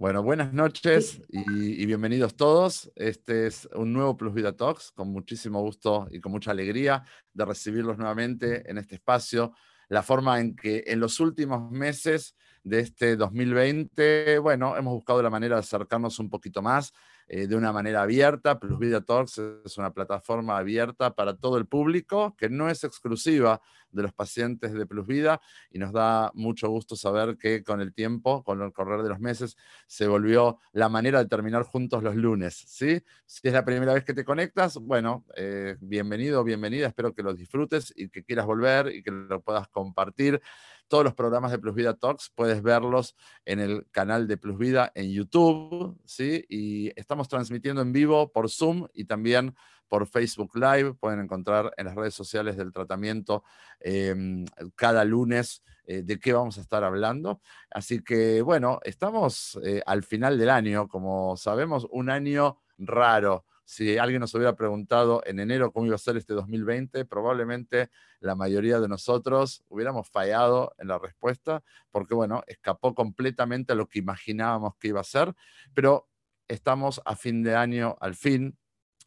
Bueno, 0.00 0.22
buenas 0.22 0.54
noches 0.54 1.20
y, 1.28 1.84
bienvenidos 1.84 2.34
todos. 2.34 2.90
Este 2.96 3.46
es 3.46 3.68
un 3.74 3.92
nuevo 3.92 4.16
Plus 4.16 4.32
Vida 4.32 4.56
Talks, 4.56 4.92
con 4.92 5.12
muchísimo 5.12 5.60
gusto 5.60 6.08
y 6.10 6.20
con 6.20 6.32
mucha 6.32 6.52
alegría 6.52 7.04
de 7.34 7.44
recibirlos 7.44 7.98
nuevamente 7.98 8.62
en 8.70 8.78
este 8.78 8.94
espacio. 8.94 9.52
La 9.90 10.02
forma 10.02 10.40
en 10.40 10.56
que 10.56 10.84
en 10.86 11.00
los 11.00 11.20
últimos 11.20 11.70
meses 11.70 12.34
de 12.62 12.80
este 12.80 13.14
2020, 13.14 14.38
bueno, 14.38 14.74
hemos 14.74 14.94
buscado 14.94 15.22
la 15.22 15.28
manera 15.28 15.56
de 15.56 15.60
acercarnos 15.60 16.18
un 16.18 16.30
poquito 16.30 16.62
más 16.62 16.94
eh, 17.32 17.46
de 17.46 17.54
una 17.54 17.72
manera 17.72 18.02
abierta. 18.02 18.58
Plus 18.58 18.80
Talks 19.06 19.38
es 19.64 19.78
una 19.78 19.92
plataforma 19.92 20.58
abierta 20.58 21.14
para 21.14 21.36
todo 21.36 21.58
el 21.58 21.66
público, 21.66 22.34
que 22.36 22.48
no 22.48 22.68
es 22.68 22.82
exclusiva 22.82 23.60
de 23.92 24.02
los 24.02 24.12
pacientes 24.12 24.72
de 24.72 24.84
Plus 24.84 25.06
Vida 25.06 25.40
y 25.70 25.78
nos 25.78 25.92
da 25.92 26.32
mucho 26.34 26.68
gusto 26.68 26.96
saber 26.96 27.36
que 27.38 27.62
con 27.62 27.80
el 27.80 27.94
tiempo, 27.94 28.42
con 28.42 28.60
el 28.62 28.72
correr 28.72 29.02
de 29.02 29.10
los 29.10 29.20
meses, 29.20 29.56
se 29.86 30.08
volvió 30.08 30.58
la 30.72 30.88
manera 30.88 31.20
de 31.20 31.28
terminar 31.28 31.62
juntos 31.62 32.02
los 32.02 32.16
lunes. 32.16 32.64
¿sí? 32.66 33.00
Si 33.26 33.46
es 33.46 33.54
la 33.54 33.64
primera 33.64 33.94
vez 33.94 34.04
que 34.04 34.12
te 34.14 34.24
conectas, 34.24 34.78
bueno, 34.78 35.24
eh, 35.36 35.76
bienvenido, 35.80 36.42
bienvenida, 36.42 36.88
espero 36.88 37.14
que 37.14 37.22
lo 37.22 37.32
disfrutes 37.32 37.92
y 37.94 38.08
que 38.08 38.24
quieras 38.24 38.46
volver 38.46 38.92
y 38.92 39.04
que 39.04 39.12
lo 39.12 39.40
puedas 39.40 39.68
compartir 39.68 40.42
todos 40.90 41.04
los 41.04 41.14
programas 41.14 41.52
de 41.52 41.60
Plus 41.60 41.74
Vida 41.76 41.94
Talks 41.94 42.32
puedes 42.34 42.62
verlos 42.62 43.16
en 43.44 43.60
el 43.60 43.86
canal 43.92 44.26
de 44.26 44.36
Plus 44.36 44.58
Vida 44.58 44.90
en 44.96 45.12
YouTube, 45.12 45.96
¿sí? 46.04 46.44
Y 46.48 46.90
estamos 46.98 47.28
transmitiendo 47.28 47.80
en 47.80 47.92
vivo 47.92 48.32
por 48.32 48.50
Zoom 48.50 48.88
y 48.92 49.04
también 49.04 49.54
por 49.86 50.08
Facebook 50.08 50.50
Live. 50.56 50.94
Pueden 50.94 51.20
encontrar 51.20 51.72
en 51.76 51.86
las 51.86 51.94
redes 51.94 52.14
sociales 52.14 52.56
del 52.56 52.72
tratamiento 52.72 53.44
em, 53.78 54.44
cada 54.74 55.04
lunes 55.04 55.62
eh, 55.86 56.02
de 56.02 56.18
qué 56.18 56.32
vamos 56.32 56.58
a 56.58 56.60
estar 56.60 56.82
hablando. 56.82 57.40
Así 57.70 58.02
que, 58.02 58.42
bueno, 58.42 58.80
estamos 58.82 59.60
eh, 59.62 59.82
al 59.86 60.02
final 60.02 60.38
del 60.38 60.50
año, 60.50 60.88
como 60.88 61.36
sabemos, 61.36 61.86
un 61.92 62.10
año 62.10 62.58
raro 62.78 63.46
si 63.70 63.98
alguien 63.98 64.18
nos 64.18 64.34
hubiera 64.34 64.56
preguntado 64.56 65.22
en 65.24 65.38
enero 65.38 65.70
cómo 65.72 65.86
iba 65.86 65.94
a 65.94 65.98
ser 65.98 66.16
este 66.16 66.34
2020, 66.34 67.04
probablemente 67.04 67.88
la 68.18 68.34
mayoría 68.34 68.80
de 68.80 68.88
nosotros 68.88 69.62
hubiéramos 69.68 70.10
fallado 70.10 70.74
en 70.78 70.88
la 70.88 70.98
respuesta, 70.98 71.62
porque 71.92 72.16
bueno, 72.16 72.42
escapó 72.48 72.96
completamente 72.96 73.72
a 73.72 73.76
lo 73.76 73.88
que 73.88 74.00
imaginábamos 74.00 74.74
que 74.76 74.88
iba 74.88 75.00
a 75.00 75.04
ser, 75.04 75.36
pero 75.72 76.08
estamos 76.48 77.00
a 77.04 77.14
fin 77.14 77.44
de 77.44 77.54
año 77.54 77.96
al 78.00 78.16
fin, 78.16 78.58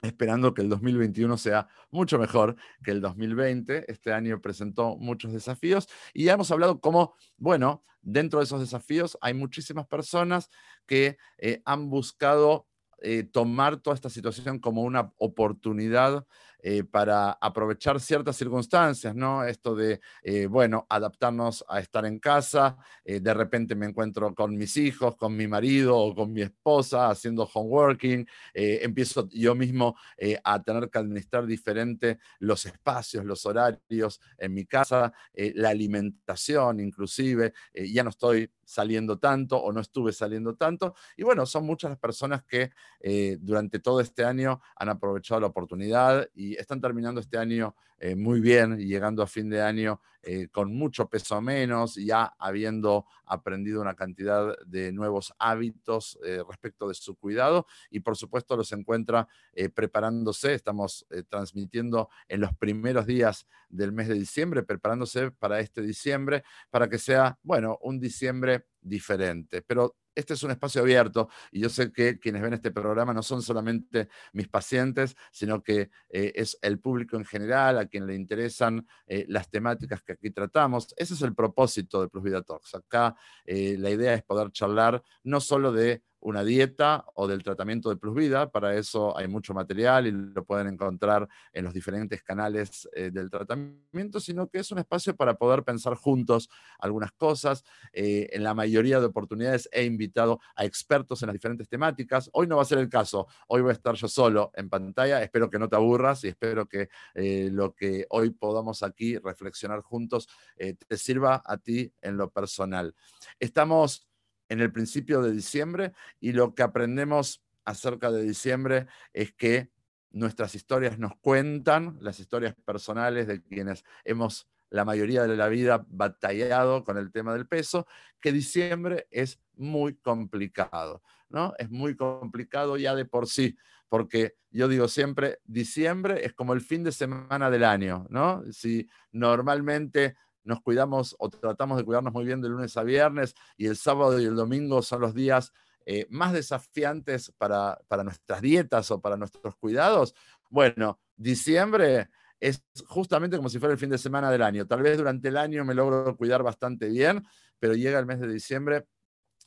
esperando 0.02 0.54
que 0.54 0.62
el 0.62 0.70
2021 0.70 1.36
sea 1.36 1.68
mucho 1.92 2.18
mejor 2.18 2.56
que 2.86 2.92
el 2.92 3.02
2020. 3.02 3.92
Este 3.92 4.14
año 4.14 4.40
presentó 4.40 4.96
muchos 4.96 5.34
desafíos 5.34 5.90
y 6.14 6.24
ya 6.24 6.36
hemos 6.36 6.50
hablado 6.52 6.80
cómo, 6.80 7.16
bueno, 7.36 7.84
dentro 8.02 8.40
de 8.40 8.46
esos 8.46 8.62
desafíos 8.62 9.18
hay 9.20 9.34
muchísimas 9.34 9.88
personas 9.88 10.50
que 10.86 11.18
eh, 11.38 11.62
han 11.66 11.90
buscado 11.90 12.70
eh, 13.04 13.24
tomar 13.24 13.78
toda 13.78 13.96
esta 13.96 14.10
situación 14.10 14.60
como 14.60 14.82
una 14.84 15.12
oportunidad 15.18 16.26
eh, 16.64 16.84
para 16.84 17.34
aprovechar 17.34 18.00
ciertas 18.00 18.38
circunstancias, 18.38 19.14
¿no? 19.14 19.44
Esto 19.44 19.76
de, 19.76 20.00
eh, 20.24 20.48
bueno, 20.48 20.88
adaptarnos 20.90 21.64
a 21.68 21.80
estar 21.80 22.06
en 22.06 22.20
casa, 22.20 22.78
de 23.06 23.34
repente 23.34 23.76
me 23.76 23.86
encuentro 23.86 24.34
con 24.34 24.56
mis 24.58 24.78
hijos, 24.78 25.16
con 25.18 25.36
mi 25.36 25.46
marido 25.46 25.98
o 25.98 26.16
con 26.16 26.32
mi 26.32 26.42
esposa 26.42 27.10
haciendo 27.10 27.44
homeworking, 27.54 28.26
empiezo 28.54 29.28
yo 29.30 29.56
mismo 29.56 29.96
a 30.44 30.64
tener 30.64 30.90
que 30.90 31.00
administrar 31.00 31.46
diferente 31.46 32.20
los 32.40 32.66
espacios, 32.66 33.26
los 33.26 33.46
horarios 33.46 34.22
en 34.38 34.54
mi 34.54 34.66
casa, 34.66 35.12
la 35.34 35.70
alimentación 35.70 36.80
inclusive, 36.80 37.54
ya 37.74 38.04
no 38.04 38.10
estoy 38.10 38.50
saliendo 38.66 39.20
tanto 39.20 39.58
o 39.58 39.72
no 39.72 39.82
estuve 39.82 40.14
saliendo 40.14 40.56
tanto. 40.56 40.96
Y 41.18 41.24
bueno, 41.24 41.46
son 41.46 41.66
muchas 41.66 41.92
las 41.92 42.00
personas 42.00 42.44
que 42.44 42.72
eh, 43.00 43.38
durante 43.40 43.80
todo 43.80 44.00
este 44.00 44.24
año 44.26 44.62
han 44.76 44.90
aprovechado 44.90 45.42
la 45.42 45.48
oportunidad 45.48 46.28
y 46.34 46.53
están 46.60 46.82
terminando 46.82 47.22
este 47.22 47.38
año 47.38 47.76
eh, 48.06 48.18
muy 48.18 48.42
bien 48.42 48.78
llegando 48.80 49.24
a 49.24 49.28
fin 49.28 49.50
de 49.50 49.62
año 49.62 50.02
eh, 50.24 50.50
con 50.52 50.76
mucho 50.76 51.08
peso 51.08 51.40
menos, 51.40 51.96
ya 51.96 52.34
habiendo 52.38 53.06
aprendido 53.26 53.80
una 53.80 53.96
cantidad 53.96 54.58
de 54.66 54.92
nuevos 54.92 55.34
hábitos 55.40 56.20
respecto 56.50 56.90
de 56.90 56.96
su 56.96 57.16
cuidado 57.16 57.66
y 57.90 58.02
por 58.02 58.18
supuesto 58.18 58.58
los 58.58 58.74
encuentra 58.74 59.28
preparándose. 59.74 60.54
Estamos 60.54 61.06
transmitiendo 61.30 62.10
en 62.28 62.42
los 62.42 62.54
primeros 62.56 63.06
días 63.06 63.48
del 63.70 63.94
mes 63.94 64.10
de 64.10 64.16
diciembre, 64.16 64.64
preparándose 64.64 65.32
para 65.32 65.62
este 65.62 65.82
diciembre, 65.82 66.44
para 66.70 66.90
que 66.90 66.98
sea, 66.98 67.40
bueno, 67.42 67.78
un 67.82 68.00
diciembre 68.00 68.66
diferente. 68.82 69.62
Pero 69.62 69.96
este 70.16 70.34
es 70.34 70.44
un 70.44 70.52
espacio 70.52 70.82
abierto 70.82 71.30
y 71.52 71.62
yo 71.62 71.70
sé 71.70 71.92
que 71.92 72.20
quienes 72.20 72.42
ven 72.42 72.54
este 72.54 72.72
programa 72.72 73.14
no 73.14 73.24
son 73.24 73.42
solamente 73.42 74.10
mis 74.34 74.48
pacientes, 74.48 75.16
sino 75.32 75.64
que 75.64 75.90
eh, 76.10 76.32
es 76.36 76.58
el 76.62 76.80
público 76.80 77.18
en 77.18 77.26
general 77.26 77.78
quien 77.94 78.08
le 78.08 78.16
interesan 78.16 78.88
eh, 79.06 79.26
las 79.30 79.52
temáticas 79.52 80.02
que 80.02 80.14
aquí 80.14 80.32
tratamos. 80.32 80.88
Ese 80.98 81.14
es 81.14 81.22
el 81.22 81.36
propósito 81.36 82.02
de 82.02 82.10
Plus 82.10 82.24
Vida 82.24 82.42
Talks. 82.42 82.74
Acá 82.74 83.16
eh, 83.46 83.76
la 83.78 83.92
idea 83.92 84.16
es 84.16 84.24
poder 84.24 84.52
charlar 84.52 85.04
no 85.22 85.40
solo 85.40 85.72
de 85.72 86.02
una 86.24 86.44
dieta 86.44 87.06
o 87.16 87.28
del 87.28 87.44
tratamiento 87.44 87.90
de 87.90 87.98
Plus 87.98 88.16
Vida. 88.16 88.52
Para 88.52 88.76
eso 88.76 89.18
hay 89.18 89.28
mucho 89.28 89.54
material 89.54 90.08
y 90.08 90.12
lo 90.12 90.44
pueden 90.46 90.68
encontrar 90.68 91.28
en 91.52 91.66
los 91.66 91.74
diferentes 91.74 92.24
canales 92.24 92.90
eh, 92.94 93.12
del 93.12 93.30
tratamiento, 93.30 94.20
sino 94.20 94.48
que 94.48 94.60
es 94.60 94.72
un 94.72 94.80
espacio 94.80 95.16
para 95.16 95.36
poder 95.36 95.64
pensar 95.64 95.96
juntos 95.96 96.50
algunas 96.80 97.12
cosas. 97.12 97.64
Eh, 97.92 98.30
en 98.32 98.44
la 98.44 98.54
mayoría 98.54 99.00
de 99.00 99.08
oportunidades 99.08 99.68
he 99.72 99.84
invitado 99.84 100.40
a 100.56 100.66
expertos 100.66 101.22
en 101.22 101.28
las 101.28 101.34
diferentes 101.34 101.68
temáticas. 101.68 102.30
Hoy 102.34 102.48
no 102.48 102.56
va 102.58 102.62
a 102.62 102.66
ser 102.66 102.78
el 102.78 102.90
caso. 102.90 103.28
Hoy 103.48 103.62
voy 103.62 103.72
a 103.72 103.74
estar 103.74 103.96
yo 103.96 104.08
solo 104.08 104.52
en 104.56 104.70
pantalla. 104.70 105.22
Espero 105.22 105.50
que 105.50 105.60
no 105.60 105.68
te 105.68 105.76
aburras 105.76 106.24
y 106.24 106.30
espero 106.30 106.68
que 106.68 106.90
eh, 107.16 107.50
lo 107.52 107.76
que 107.76 108.06
hoy 108.10 108.30
podamos 108.30 108.82
aquí 108.84 109.18
reflexionar 109.18 109.82
juntos 109.82 110.28
te 110.56 110.98
sirva 110.98 111.42
a 111.46 111.58
ti 111.58 111.92
en 112.02 112.18
lo 112.18 112.30
personal. 112.30 112.96
Estamos 113.40 114.08
en 114.54 114.62
el 114.62 114.72
principio 114.72 115.22
de 115.22 115.32
diciembre 115.32 115.94
y 116.20 116.32
lo 116.32 116.54
que 116.54 116.64
aprendemos 116.64 117.44
acerca 117.66 118.12
de 118.12 118.24
diciembre 118.24 118.88
es 119.12 119.34
que 119.34 119.72
nuestras 120.12 120.54
historias 120.54 121.00
nos 121.00 121.16
cuentan, 121.18 121.98
las 122.00 122.20
historias 122.20 122.56
personales 122.64 123.28
de 123.28 123.42
quienes 123.42 123.84
hemos 124.06 124.48
la 124.70 124.86
mayoría 124.86 125.24
de 125.24 125.36
la 125.36 125.50
vida 125.50 125.86
batallado 125.88 126.84
con 126.84 126.98
el 126.98 127.12
tema 127.12 127.34
del 127.34 127.48
peso, 127.48 127.86
que 128.20 128.32
diciembre 128.32 129.08
es 129.12 129.40
muy 129.56 129.96
complicado, 129.96 131.04
¿no? 131.30 131.54
Es 131.60 131.70
muy 131.70 131.96
complicado 131.96 132.78
ya 132.78 132.96
de 132.96 133.06
por 133.06 133.28
sí, 133.28 133.56
porque 133.88 134.36
yo 134.50 134.68
digo 134.68 134.88
siempre, 134.88 135.40
diciembre 135.46 136.26
es 136.26 136.34
como 136.34 136.54
el 136.54 136.62
fin 136.62 136.84
de 136.84 136.92
semana 136.92 137.52
del 137.52 137.64
año, 137.64 138.08
¿no? 138.10 138.44
Si 138.52 138.88
normalmente 139.12 140.16
nos 140.44 140.62
cuidamos 140.62 141.16
o 141.20 141.30
tratamos 141.30 141.78
de 141.78 141.84
cuidarnos 141.84 142.14
muy 142.14 142.26
bien 142.26 142.42
de 142.42 142.50
lunes 142.50 142.76
a 142.78 142.84
viernes 142.84 143.36
y 143.58 143.68
el 143.68 143.76
sábado 143.76 144.20
y 144.20 144.26
el 144.26 144.36
domingo 144.36 144.82
son 144.82 145.02
los 145.02 145.14
días 145.14 145.52
eh, 145.86 146.08
más 146.10 146.34
desafiantes 146.34 147.34
para, 147.38 147.78
nuestras 148.04 148.42
dietas 148.42 148.90
o 148.92 149.02
para 149.02 149.18
nuestros 149.18 149.56
cuidados. 149.56 150.16
Bueno, 150.50 151.00
diciembre 151.16 152.10
es 152.40 152.64
justamente 152.88 153.38
como 153.38 153.50
si 153.50 153.60
fuera 153.60 153.74
el 153.74 153.80
fin 153.80 153.90
de 153.90 153.98
semana 153.98 154.32
del 154.32 154.42
año. 154.42 154.66
Tal 154.66 154.82
vez 154.82 154.98
durante 154.98 155.28
el 155.28 155.38
año 155.38 155.66
me 155.66 155.74
logro 155.74 156.16
cuidar 156.16 156.44
bastante 156.44 156.88
bien, 156.88 157.26
pero 157.60 157.74
llega 157.74 158.00
el 158.00 158.06
mes 158.06 158.20
de 158.20 158.28
diciembre 158.28 158.86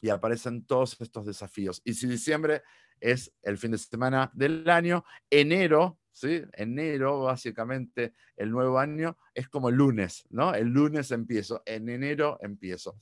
y 0.01 0.11
aparecen 0.11 0.67
todos 0.67 0.97
estos 1.01 1.27
desafíos. 1.27 1.81
Y 1.84 1.95
si 1.95 2.07
diciembre 2.07 2.63
es 3.01 3.33
el 3.43 3.59
fin 3.59 3.73
de 3.73 3.79
semana 3.79 4.31
del 4.34 4.69
año, 4.69 5.05
enero 5.31 5.99
¿sí? 6.17 6.43
Enero, 6.55 7.25
básicamente, 7.25 8.15
el 8.37 8.51
nuevo 8.51 8.79
año 8.79 9.19
es 9.34 9.49
como 9.49 9.69
el 9.69 9.75
lunes, 9.75 10.25
¿no? 10.31 10.55
El 10.55 10.69
lunes 10.69 11.11
empiezo, 11.11 11.62
en 11.67 11.91
enero 11.91 12.39
empiezo. 12.41 12.97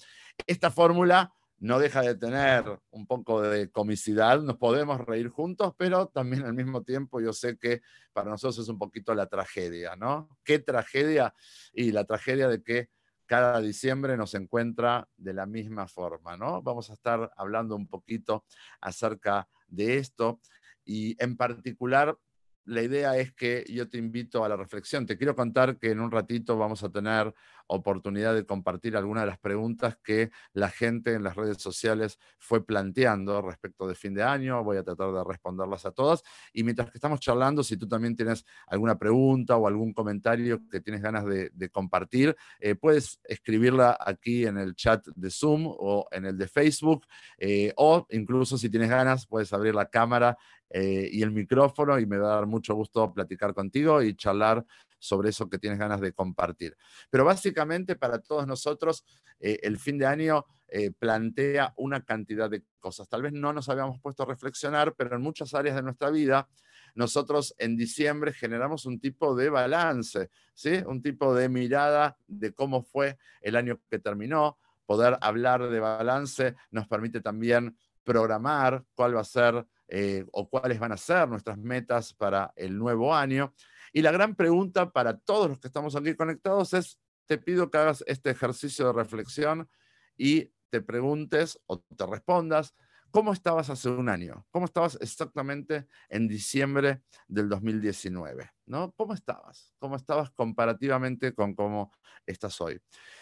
Esta 0.49 0.69
fórmula 0.73 1.33
no 1.61 1.79
deja 1.79 2.03
de 2.03 2.17
tener 2.17 2.65
un 2.91 3.07
poco 3.07 3.41
de 3.41 3.71
comicidad, 3.71 4.43
nos 4.43 4.57
podemos 4.57 5.01
reír 5.01 5.29
juntos, 5.29 5.75
pero 5.79 6.09
también 6.09 6.43
al 6.43 6.55
mismo 6.55 6.83
tiempo 6.83 7.21
yo 7.21 7.33
sé 7.33 7.57
que 7.57 7.83
para 8.13 8.31
nosotros 8.31 8.59
es 8.59 8.69
un 8.69 8.79
poquito 8.79 9.15
la 9.15 9.29
tragedia, 9.29 9.95
¿no? 9.95 10.29
¿Qué 10.43 10.59
tragedia? 10.59 11.33
Y 11.73 11.93
la 11.93 12.05
tragedia 12.05 12.49
de 12.49 12.65
que 12.65 12.89
cada 13.27 13.61
diciembre 13.61 14.17
nos 14.17 14.35
encuentra 14.35 15.09
de 15.17 15.35
la 15.35 15.47
misma 15.47 15.87
forma, 15.87 16.37
¿no? 16.37 16.63
Vamos 16.63 16.91
a 16.91 16.95
estar 16.95 17.31
hablando 17.37 17.77
un 17.77 17.87
poquito 17.87 18.45
acerca 18.81 19.49
de 19.75 19.99
esto. 19.99 20.41
Y 20.85 21.23
en 21.23 21.37
particular 21.37 22.17
la 22.67 22.83
idea 22.83 23.17
es 23.17 23.33
que 23.33 23.65
yo 23.69 23.89
te 23.89 23.99
invito 23.99 24.45
a 24.45 24.49
la 24.49 24.57
reflexión. 24.57 25.07
Te 25.07 25.17
quiero 25.17 25.35
contar 25.35 25.79
que 25.79 25.91
en 25.91 26.01
un 26.01 26.11
ratito 26.11 26.57
vamos 26.57 26.83
a 26.83 26.91
tener 26.91 27.35
oportunidad 27.67 28.35
de 28.35 28.45
compartir 28.45 28.97
algunas 28.97 29.23
de 29.23 29.29
las 29.29 29.39
preguntas 29.39 29.97
que 30.03 30.31
la 30.53 30.69
gente 30.69 31.15
en 31.15 31.23
las 31.23 31.37
redes 31.37 31.59
sociales 31.59 32.19
fue 32.39 32.65
planteando 32.65 33.41
respecto 33.43 33.87
de 33.87 33.95
fin 33.95 34.15
de 34.15 34.23
año. 34.23 34.63
Voy 34.63 34.77
a 34.77 34.83
tratar 34.83 35.13
de 35.13 35.25
responderlas 35.25 35.87
a 35.87 35.93
todas. 35.93 36.23
Y 36.53 36.63
mientras 36.65 36.91
que 36.91 36.99
estamos 36.99 37.21
charlando, 37.21 37.63
si 37.63 37.77
tú 37.77 37.89
también 37.89 38.17
tienes 38.17 38.45
alguna 38.67 38.99
pregunta 38.99 39.57
o 39.57 39.67
algún 39.67 39.93
comentario 39.93 40.61
que 40.71 40.81
tienes 40.81 41.03
ganas 41.03 41.25
de, 41.25 41.51
compartir, 41.73 42.37
eh, 42.61 42.75
puedes 42.75 43.21
escribirla 43.25 43.97
aquí 43.99 44.47
en 44.47 44.59
el 44.59 44.75
chat 44.75 45.05
de 45.15 45.31
Zoom 45.31 45.67
o 45.67 46.07
en 46.11 46.27
el 46.27 46.37
de 46.37 46.47
Facebook. 46.47 47.07
Eh, 47.39 47.73
o 47.77 48.07
incluso 48.11 48.59
si 48.59 48.69
tienes 48.69 48.91
ganas, 48.91 49.27
puedes 49.27 49.53
abrir 49.53 49.75
la 49.75 49.87
cámara 49.87 50.37
eh, 50.77 51.09
y 51.13 51.23
el 51.23 51.31
micrófono 51.31 52.01
y 52.01 52.05
me 52.05 52.19
va 52.19 52.33
a 52.33 52.35
dar 52.35 52.47
mucho 52.47 52.75
gusto 52.75 53.15
platicar 53.15 53.55
contigo 53.55 54.03
y 54.03 54.17
charlar 54.17 54.67
sobre 54.99 55.29
eso 55.29 55.49
que 55.49 55.61
tienes 55.61 55.79
ganas 55.79 56.01
de 56.01 56.13
compartir. 56.13 56.77
Pero 57.11 57.25
básicamente 57.25 57.95
para 57.95 58.19
todos 58.19 58.45
nosotros, 58.45 59.05
eh, 59.39 59.61
el 59.63 59.79
fin 59.79 59.99
de 59.99 60.07
año 60.07 60.45
eh, 60.67 60.91
plantea 60.91 61.73
una 61.77 62.05
cantidad 62.05 62.51
de 62.51 62.65
cosas. 62.81 63.09
Tal 63.09 63.23
vez 63.23 63.33
no 63.33 63.53
nos 63.53 63.69
habíamos 63.69 64.01
puesto 64.01 64.25
a 64.25 64.27
reflexionar, 64.27 64.97
pero 64.97 65.15
en 65.15 65.23
muchas 65.23 65.55
áreas 65.55 65.77
de 65.77 65.83
nuestra 65.83 66.11
vida, 66.11 66.49
nosotros 66.97 67.55
en 67.59 67.77
diciembre 67.77 68.33
generamos 68.33 68.85
un 68.85 68.99
tipo 68.99 69.37
de 69.37 69.51
balance, 69.51 70.29
¿sí? 70.55 70.83
un 70.89 71.03
tipo 71.03 71.37
de 71.37 71.49
mirada 71.49 72.17
de 72.27 72.53
cómo 72.53 72.83
fue 72.83 73.17
el 73.43 73.55
año 73.55 73.81
que 73.89 74.01
terminó. 74.01 74.59
Poder 74.87 75.19
hablar 75.21 75.69
de 75.69 75.79
balance 75.79 76.57
nos 76.73 76.89
permite 76.89 77.21
también 77.21 77.77
programar 78.03 78.85
cuál 78.97 79.15
va 79.15 79.21
a 79.21 79.25
ser 79.25 79.65
eh, 79.89 80.25
o 80.33 80.49
cuáles 80.49 80.79
van 80.79 80.93
a 80.93 80.97
ser 80.97 81.29
nuestras 81.29 81.59
metas 81.59 82.15
para 82.15 82.53
el 82.57 82.79
nuevo 82.79 83.15
año. 83.15 83.55
Y 83.93 84.03
la 84.03 84.13
gran 84.13 84.35
pregunta 84.35 84.91
para 84.91 85.19
todos 85.19 85.49
los 85.49 85.59
que 85.59 85.69
estamos 85.69 85.95
aquí 85.97 86.15
conectados 86.15 86.73
es, 86.75 86.99
te 87.27 87.39
pido 87.39 87.71
que 87.71 87.79
hagas 87.79 88.05
este 88.07 88.31
ejercicio 88.31 88.87
de 88.87 88.93
reflexión 88.93 89.69
y 90.17 90.53
te 90.71 90.81
preguntes 90.81 91.59
o 91.67 91.81
te 91.81 92.07
respondas, 92.07 92.75
¿cómo 93.11 93.33
estabas 93.33 93.71
hace 93.71 93.89
un 93.89 94.09
año? 94.09 94.47
¿Cómo 94.51 94.67
estabas 94.67 94.99
exactamente 95.01 95.87
en 96.09 96.27
diciembre 96.27 97.03
del 97.29 97.49
2019? 97.49 98.51
¿no? 98.67 98.93
¿Cómo 98.97 99.15
estabas? 99.15 99.73
¿Cómo 99.79 99.97
estabas 99.97 100.31
comparativamente 100.33 101.33
con 101.33 101.55
cómo 101.55 101.93
estás 102.27 102.61
hoy? 102.61 102.81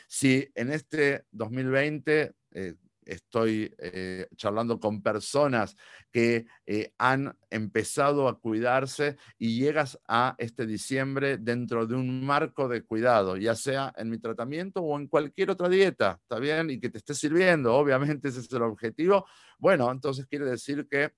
Si 0.08 0.48
en 0.54 0.72
este 0.72 1.26
2020 1.32 2.34
estoy 3.04 3.74
eh, 3.78 4.26
charlando 4.36 4.80
con 4.80 5.02
personas 5.02 5.76
que 6.10 6.46
eh, 6.66 6.92
han 6.98 7.36
empezado 7.50 8.28
a 8.28 8.38
cuidarse 8.38 9.16
y 9.38 9.58
llegas 9.58 9.98
a 10.06 10.34
este 10.38 10.66
diciembre 10.66 11.38
dentro 11.38 11.86
de 11.86 11.94
un 11.94 12.24
marco 12.24 12.68
de 12.68 12.82
cuidado, 12.82 13.36
ya 13.36 13.54
sea 13.54 13.92
en 13.96 14.10
mi 14.10 14.18
tratamiento 14.18 14.80
o 14.80 14.98
en 14.98 15.08
cualquier 15.08 15.50
otra 15.50 15.68
dieta, 15.68 16.18
¿está 16.22 16.38
bien? 16.38 16.70
Y 16.70 16.80
que 16.80 16.90
te 16.90 16.98
esté 16.98 17.14
sirviendo, 17.14 17.74
obviamente 17.74 18.28
ese 18.28 18.40
es 18.40 18.52
el 18.52 18.62
objetivo. 18.62 19.26
Bueno, 19.58 19.90
entonces 19.90 20.26
quiere 20.26 20.46
decir 20.46 20.86
que 20.88 21.12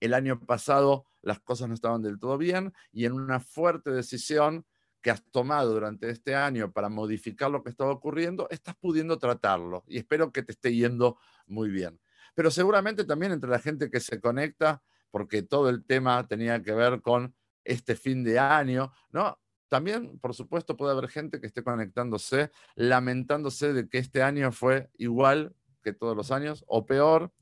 el 0.00 0.14
año 0.14 0.40
pasado 0.40 1.06
las 1.22 1.40
cosas 1.40 1.68
no 1.68 1.74
estaban 1.74 2.02
del 2.02 2.18
todo 2.18 2.38
bien 2.38 2.72
y 2.92 3.04
en 3.04 3.12
una 3.12 3.40
fuerte 3.40 3.90
decisión 3.90 4.64
que 5.00 5.10
has 5.10 5.22
tomado 5.30 5.72
durante 5.72 6.10
este 6.10 6.34
año 6.34 6.72
para 6.72 6.88
modificar 6.88 7.50
lo 7.50 7.62
que 7.62 7.70
estaba 7.70 7.92
ocurriendo, 7.92 8.48
estás 8.50 8.74
pudiendo 8.76 9.18
tratarlo 9.18 9.84
y 9.86 9.98
espero 9.98 10.32
que 10.32 10.42
te 10.42 10.52
esté 10.52 10.74
yendo 10.74 11.18
muy 11.46 11.68
bien. 11.68 12.00
Pero 12.34 12.50
seguramente 12.50 13.04
también 13.04 13.32
entre 13.32 13.50
la 13.50 13.58
gente 13.58 13.90
que 13.90 14.00
se 14.00 14.20
conecta, 14.20 14.82
porque 15.10 15.42
todo 15.42 15.68
el 15.68 15.84
tema 15.84 16.26
tenía 16.26 16.62
que 16.62 16.72
ver 16.72 17.00
con 17.00 17.34
este 17.64 17.96
fin 17.96 18.24
de 18.24 18.38
año, 18.38 18.92
¿no? 19.10 19.38
También, 19.68 20.18
por 20.18 20.34
supuesto, 20.34 20.76
puede 20.76 20.92
haber 20.92 21.10
gente 21.10 21.40
que 21.40 21.46
esté 21.46 21.62
conectándose, 21.62 22.50
lamentándose 22.74 23.72
de 23.72 23.88
que 23.88 23.98
este 23.98 24.22
año 24.22 24.50
fue 24.50 24.90
igual 24.96 25.54
que 25.82 25.92
todos 25.92 26.16
los 26.16 26.30
años 26.30 26.64
o 26.66 26.86
peor, 26.86 27.32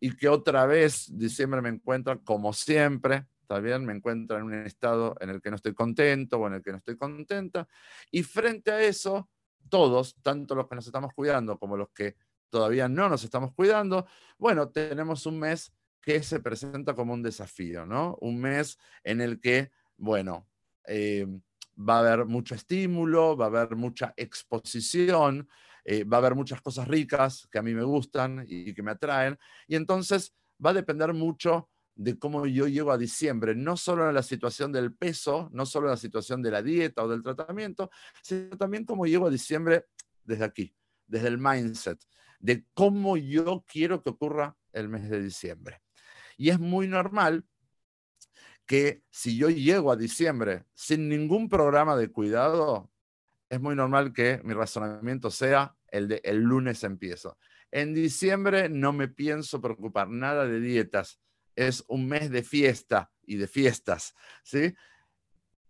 y 0.00 0.16
que 0.16 0.28
otra 0.28 0.66
vez 0.66 1.06
diciembre 1.16 1.60
me 1.60 1.68
encuentra 1.68 2.16
como 2.16 2.52
siempre, 2.52 3.26
está 3.50 3.58
bien, 3.58 3.84
me 3.84 3.92
encuentro 3.92 4.38
en 4.38 4.44
un 4.44 4.54
estado 4.54 5.16
en 5.18 5.28
el 5.28 5.42
que 5.42 5.50
no 5.50 5.56
estoy 5.56 5.74
contento 5.74 6.38
o 6.38 6.46
en 6.46 6.54
el 6.54 6.62
que 6.62 6.70
no 6.70 6.78
estoy 6.78 6.96
contenta. 6.96 7.66
Y 8.12 8.22
frente 8.22 8.70
a 8.70 8.80
eso, 8.80 9.28
todos, 9.68 10.14
tanto 10.22 10.54
los 10.54 10.68
que 10.68 10.76
nos 10.76 10.86
estamos 10.86 11.12
cuidando 11.14 11.58
como 11.58 11.76
los 11.76 11.88
que 11.90 12.14
todavía 12.48 12.88
no 12.88 13.08
nos 13.08 13.24
estamos 13.24 13.52
cuidando, 13.52 14.06
bueno, 14.38 14.68
tenemos 14.68 15.26
un 15.26 15.40
mes 15.40 15.72
que 16.00 16.22
se 16.22 16.38
presenta 16.38 16.94
como 16.94 17.12
un 17.12 17.24
desafío, 17.24 17.84
¿no? 17.84 18.16
Un 18.20 18.40
mes 18.40 18.78
en 19.02 19.20
el 19.20 19.40
que, 19.40 19.72
bueno, 19.96 20.46
eh, 20.86 21.26
va 21.76 21.96
a 21.96 22.00
haber 22.00 22.26
mucho 22.26 22.54
estímulo, 22.54 23.36
va 23.36 23.46
a 23.46 23.48
haber 23.48 23.74
mucha 23.74 24.14
exposición, 24.16 25.48
eh, 25.84 26.04
va 26.04 26.18
a 26.18 26.20
haber 26.20 26.36
muchas 26.36 26.60
cosas 26.62 26.86
ricas 26.86 27.48
que 27.50 27.58
a 27.58 27.62
mí 27.62 27.74
me 27.74 27.82
gustan 27.82 28.44
y 28.46 28.72
que 28.74 28.82
me 28.84 28.92
atraen, 28.92 29.36
y 29.66 29.74
entonces 29.74 30.36
va 30.64 30.70
a 30.70 30.74
depender 30.74 31.12
mucho 31.12 31.68
de 32.00 32.18
cómo 32.18 32.46
yo 32.46 32.66
llego 32.66 32.92
a 32.92 32.96
diciembre, 32.96 33.54
no 33.54 33.76
solo 33.76 34.08
en 34.08 34.14
la 34.14 34.22
situación 34.22 34.72
del 34.72 34.94
peso, 34.94 35.50
no 35.52 35.66
solo 35.66 35.88
en 35.88 35.90
la 35.90 35.96
situación 35.98 36.40
de 36.40 36.50
la 36.50 36.62
dieta 36.62 37.04
o 37.04 37.08
del 37.08 37.22
tratamiento, 37.22 37.90
sino 38.22 38.56
también 38.56 38.86
cómo 38.86 39.04
llego 39.04 39.26
a 39.26 39.30
diciembre 39.30 39.84
desde 40.24 40.44
aquí, 40.44 40.74
desde 41.06 41.28
el 41.28 41.36
mindset, 41.36 42.00
de 42.38 42.64
cómo 42.72 43.18
yo 43.18 43.66
quiero 43.70 44.02
que 44.02 44.08
ocurra 44.08 44.56
el 44.72 44.88
mes 44.88 45.10
de 45.10 45.22
diciembre. 45.22 45.82
Y 46.38 46.48
es 46.48 46.58
muy 46.58 46.88
normal 46.88 47.44
que 48.64 49.02
si 49.10 49.36
yo 49.36 49.50
llego 49.50 49.92
a 49.92 49.96
diciembre 49.96 50.64
sin 50.72 51.06
ningún 51.06 51.50
programa 51.50 51.96
de 51.96 52.10
cuidado, 52.10 52.90
es 53.50 53.60
muy 53.60 53.76
normal 53.76 54.14
que 54.14 54.40
mi 54.42 54.54
razonamiento 54.54 55.30
sea 55.30 55.76
el 55.88 56.08
de 56.08 56.22
el 56.24 56.38
lunes 56.38 56.82
empiezo. 56.82 57.36
En 57.70 57.92
diciembre 57.92 58.70
no 58.70 58.94
me 58.94 59.08
pienso 59.08 59.60
preocupar 59.60 60.08
nada 60.08 60.46
de 60.46 60.60
dietas, 60.60 61.20
es 61.68 61.84
un 61.88 62.08
mes 62.08 62.30
de 62.30 62.42
fiesta 62.42 63.10
y 63.24 63.36
de 63.36 63.46
fiestas, 63.46 64.14
¿sí? 64.42 64.74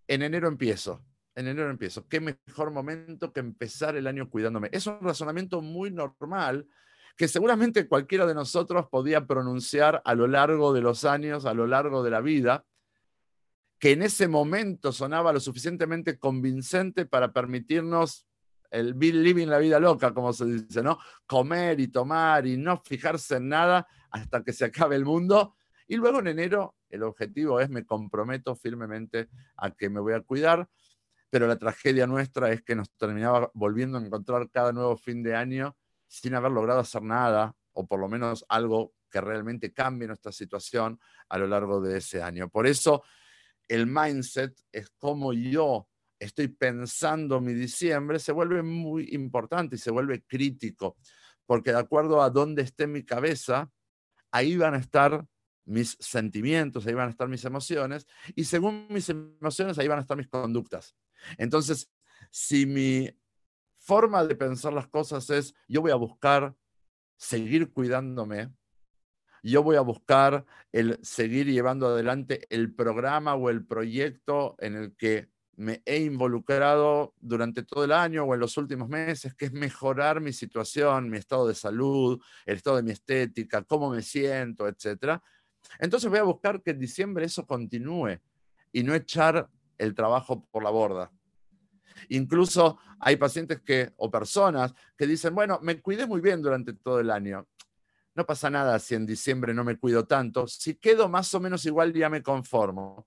En 0.06 0.22
enero 0.22 0.48
empiezo, 0.48 1.04
en 1.34 1.48
enero 1.48 1.70
empiezo. 1.70 2.06
¿Qué 2.08 2.20
mejor 2.20 2.70
momento 2.70 3.32
que 3.32 3.40
empezar 3.40 3.96
el 3.96 4.06
año 4.06 4.30
cuidándome? 4.30 4.68
Es 4.72 4.86
un 4.86 5.00
razonamiento 5.00 5.60
muy 5.62 5.90
normal 5.90 6.68
que 7.16 7.28
seguramente 7.28 7.88
cualquiera 7.88 8.24
de 8.24 8.34
nosotros 8.34 8.86
podía 8.88 9.26
pronunciar 9.26 10.00
a 10.04 10.14
lo 10.14 10.26
largo 10.26 10.72
de 10.72 10.80
los 10.80 11.04
años, 11.04 11.44
a 11.44 11.54
lo 11.54 11.66
largo 11.66 12.02
de 12.02 12.10
la 12.10 12.20
vida, 12.20 12.64
que 13.78 13.92
en 13.92 14.02
ese 14.02 14.28
momento 14.28 14.92
sonaba 14.92 15.32
lo 15.32 15.40
suficientemente 15.40 16.18
convincente 16.18 17.04
para 17.04 17.32
permitirnos 17.32 18.26
el 18.70 18.96
living 18.98 19.48
la 19.48 19.58
vida 19.58 19.80
loca, 19.80 20.14
como 20.14 20.32
se 20.32 20.44
dice, 20.44 20.82
¿no? 20.82 20.98
Comer 21.26 21.80
y 21.80 21.88
tomar 21.88 22.46
y 22.46 22.56
no 22.56 22.80
fijarse 22.84 23.36
en 23.36 23.48
nada 23.48 23.86
hasta 24.10 24.44
que 24.44 24.52
se 24.52 24.66
acabe 24.66 24.94
el 24.96 25.04
mundo 25.04 25.56
y 25.90 25.96
luego 25.96 26.20
en 26.20 26.28
enero 26.28 26.76
el 26.88 27.02
objetivo 27.02 27.58
es 27.58 27.68
me 27.68 27.84
comprometo 27.84 28.54
firmemente 28.54 29.28
a 29.56 29.72
que 29.72 29.90
me 29.90 29.98
voy 29.98 30.12
a 30.12 30.20
cuidar, 30.20 30.68
pero 31.30 31.48
la 31.48 31.58
tragedia 31.58 32.06
nuestra 32.06 32.52
es 32.52 32.62
que 32.62 32.76
nos 32.76 32.92
terminaba 32.92 33.50
volviendo 33.54 33.98
a 33.98 34.00
encontrar 34.00 34.48
cada 34.50 34.72
nuevo 34.72 34.96
fin 34.96 35.20
de 35.24 35.34
año 35.34 35.76
sin 36.06 36.36
haber 36.36 36.52
logrado 36.52 36.78
hacer 36.78 37.02
nada, 37.02 37.56
o 37.72 37.88
por 37.88 37.98
lo 37.98 38.08
menos 38.08 38.46
algo 38.48 38.94
que 39.10 39.20
realmente 39.20 39.72
cambie 39.72 40.06
nuestra 40.06 40.30
situación 40.30 41.00
a 41.28 41.38
lo 41.38 41.48
largo 41.48 41.80
de 41.80 41.98
ese 41.98 42.22
año. 42.22 42.48
Por 42.48 42.68
eso 42.68 43.02
el 43.66 43.88
mindset 43.88 44.56
es 44.70 44.90
como 44.90 45.32
yo 45.32 45.88
estoy 46.20 46.46
pensando 46.46 47.40
mi 47.40 47.52
diciembre, 47.52 48.20
se 48.20 48.30
vuelve 48.30 48.62
muy 48.62 49.08
importante 49.10 49.74
y 49.74 49.78
se 49.80 49.90
vuelve 49.90 50.22
crítico, 50.22 50.96
porque 51.46 51.72
de 51.72 51.80
acuerdo 51.80 52.22
a 52.22 52.30
dónde 52.30 52.62
esté 52.62 52.86
mi 52.86 53.04
cabeza, 53.04 53.72
ahí 54.30 54.56
van 54.56 54.74
a 54.74 54.78
estar 54.78 55.26
mis 55.70 55.96
sentimientos, 56.00 56.86
ahí 56.86 56.94
van 56.94 57.06
a 57.06 57.10
estar 57.10 57.28
mis 57.28 57.44
emociones, 57.44 58.06
y 58.34 58.44
según 58.44 58.86
mis 58.90 59.08
emociones, 59.08 59.78
ahí 59.78 59.86
van 59.86 59.98
a 59.98 60.02
estar 60.02 60.16
mis 60.16 60.28
conductas. 60.28 60.96
Entonces, 61.38 61.90
si 62.30 62.66
mi 62.66 63.08
forma 63.78 64.24
de 64.24 64.34
pensar 64.34 64.72
las 64.72 64.88
cosas 64.88 65.30
es, 65.30 65.54
yo 65.68 65.80
voy 65.80 65.92
a 65.92 65.96
buscar 65.96 66.54
seguir 67.16 67.72
cuidándome, 67.72 68.52
yo 69.42 69.62
voy 69.62 69.76
a 69.76 69.80
buscar 69.80 70.44
el 70.72 70.98
seguir 71.02 71.46
llevando 71.46 71.86
adelante 71.86 72.46
el 72.50 72.74
programa 72.74 73.34
o 73.34 73.48
el 73.48 73.64
proyecto 73.64 74.56
en 74.58 74.74
el 74.74 74.96
que 74.96 75.30
me 75.56 75.82
he 75.84 75.98
involucrado 75.98 77.14
durante 77.20 77.62
todo 77.62 77.84
el 77.84 77.92
año 77.92 78.24
o 78.24 78.34
en 78.34 78.40
los 78.40 78.56
últimos 78.56 78.88
meses, 78.88 79.34
que 79.34 79.46
es 79.46 79.52
mejorar 79.52 80.20
mi 80.20 80.32
situación, 80.32 81.10
mi 81.10 81.18
estado 81.18 81.46
de 81.46 81.54
salud, 81.54 82.20
el 82.44 82.56
estado 82.56 82.76
de 82.76 82.82
mi 82.82 82.90
estética, 82.90 83.62
cómo 83.62 83.90
me 83.90 84.02
siento, 84.02 84.66
etcétera 84.66 85.22
entonces 85.78 86.10
voy 86.10 86.18
a 86.18 86.24
buscar 86.24 86.62
que 86.62 86.70
en 86.70 86.78
diciembre 86.78 87.24
eso 87.24 87.46
continúe 87.46 88.18
y 88.72 88.82
no 88.82 88.94
echar 88.94 89.48
el 89.78 89.94
trabajo 89.94 90.46
por 90.50 90.62
la 90.62 90.70
borda. 90.70 91.10
Incluso 92.08 92.78
hay 92.98 93.16
pacientes 93.16 93.60
que, 93.60 93.92
o 93.96 94.10
personas 94.10 94.74
que 94.96 95.06
dicen, 95.06 95.34
bueno, 95.34 95.58
me 95.62 95.80
cuidé 95.80 96.06
muy 96.06 96.20
bien 96.20 96.42
durante 96.42 96.72
todo 96.72 97.00
el 97.00 97.10
año. 97.10 97.46
No 98.14 98.26
pasa 98.26 98.50
nada 98.50 98.78
si 98.78 98.94
en 98.94 99.06
diciembre 99.06 99.54
no 99.54 99.64
me 99.64 99.78
cuido 99.78 100.06
tanto. 100.06 100.46
Si 100.46 100.74
quedo 100.74 101.08
más 101.08 101.32
o 101.34 101.40
menos 101.40 101.64
igual, 101.64 101.92
ya 101.92 102.08
me 102.08 102.22
conformo. 102.22 103.06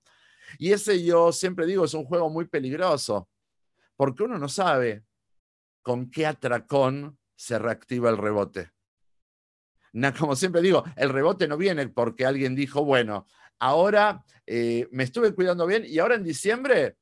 Y 0.58 0.72
ese 0.72 1.02
yo 1.02 1.32
siempre 1.32 1.66
digo 1.66 1.84
es 1.84 1.94
un 1.94 2.04
juego 2.04 2.30
muy 2.30 2.46
peligroso, 2.46 3.28
porque 3.96 4.22
uno 4.22 4.38
no 4.38 4.48
sabe 4.48 5.04
con 5.82 6.10
qué 6.10 6.26
atracón 6.26 7.18
se 7.36 7.58
reactiva 7.58 8.10
el 8.10 8.18
rebote. 8.18 8.70
Como 10.18 10.36
siempre 10.36 10.62
digo, 10.62 10.84
el 10.96 11.10
rebote 11.10 11.48
no 11.48 11.56
viene 11.56 11.88
porque 11.88 12.26
alguien 12.26 12.54
dijo, 12.54 12.84
bueno, 12.84 13.26
ahora 13.58 14.24
eh, 14.46 14.88
me 14.90 15.04
estuve 15.04 15.34
cuidando 15.34 15.66
bien 15.66 15.84
y 15.86 15.98
ahora 15.98 16.16
en 16.16 16.24
diciembre, 16.24 16.96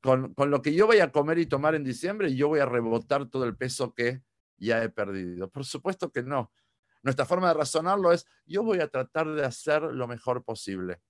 con, 0.00 0.34
con, 0.34 0.50
lo 0.50 0.62
que 0.62 0.74
yo 0.74 0.86
voy 0.86 0.98
a 0.98 1.12
comer 1.12 1.38
y 1.38 1.46
tomar 1.46 1.74
en 1.74 1.84
diciembre, 1.84 2.34
yo 2.34 2.48
voy 2.48 2.60
a 2.60 2.66
rebotar 2.66 3.28
todo 3.28 3.44
el 3.44 3.56
peso 3.56 3.94
que 3.94 4.22
ya 4.56 4.82
he 4.82 4.88
perdido. 4.88 5.48
Por 5.48 5.64
supuesto 5.64 6.10
que 6.10 6.22
no. 6.22 6.52
Nuestra 7.02 7.26
forma 7.26 7.48
de 7.48 7.54
razonarlo 7.54 8.12
es, 8.12 8.26
yo 8.46 8.62
voy 8.62 8.80
a 8.80 8.88
tratar 8.88 9.28
de 9.28 9.44
hacer 9.44 9.82
lo 9.82 10.06
mejor 10.06 10.44
posible. 10.44 11.00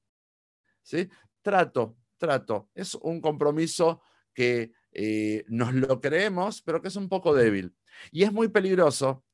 ¿Sí? 0.83 1.09
Trato, 1.43 1.97
trato. 2.17 2.71
Es 2.75 2.95
un 2.95 3.21
compromiso 3.21 4.03
que 4.35 4.73
eh, 4.93 5.45
nos 5.49 5.75
lo 5.75 6.01
creemos, 6.01 6.63
pero 6.63 6.81
que 6.81 6.89
es 6.89 6.97
un 6.97 7.09
poco 7.09 7.35
débil. 7.35 7.75
Y 8.11 8.23
es 8.23 8.33
muy 8.33 8.49
peligroso. 8.49 9.25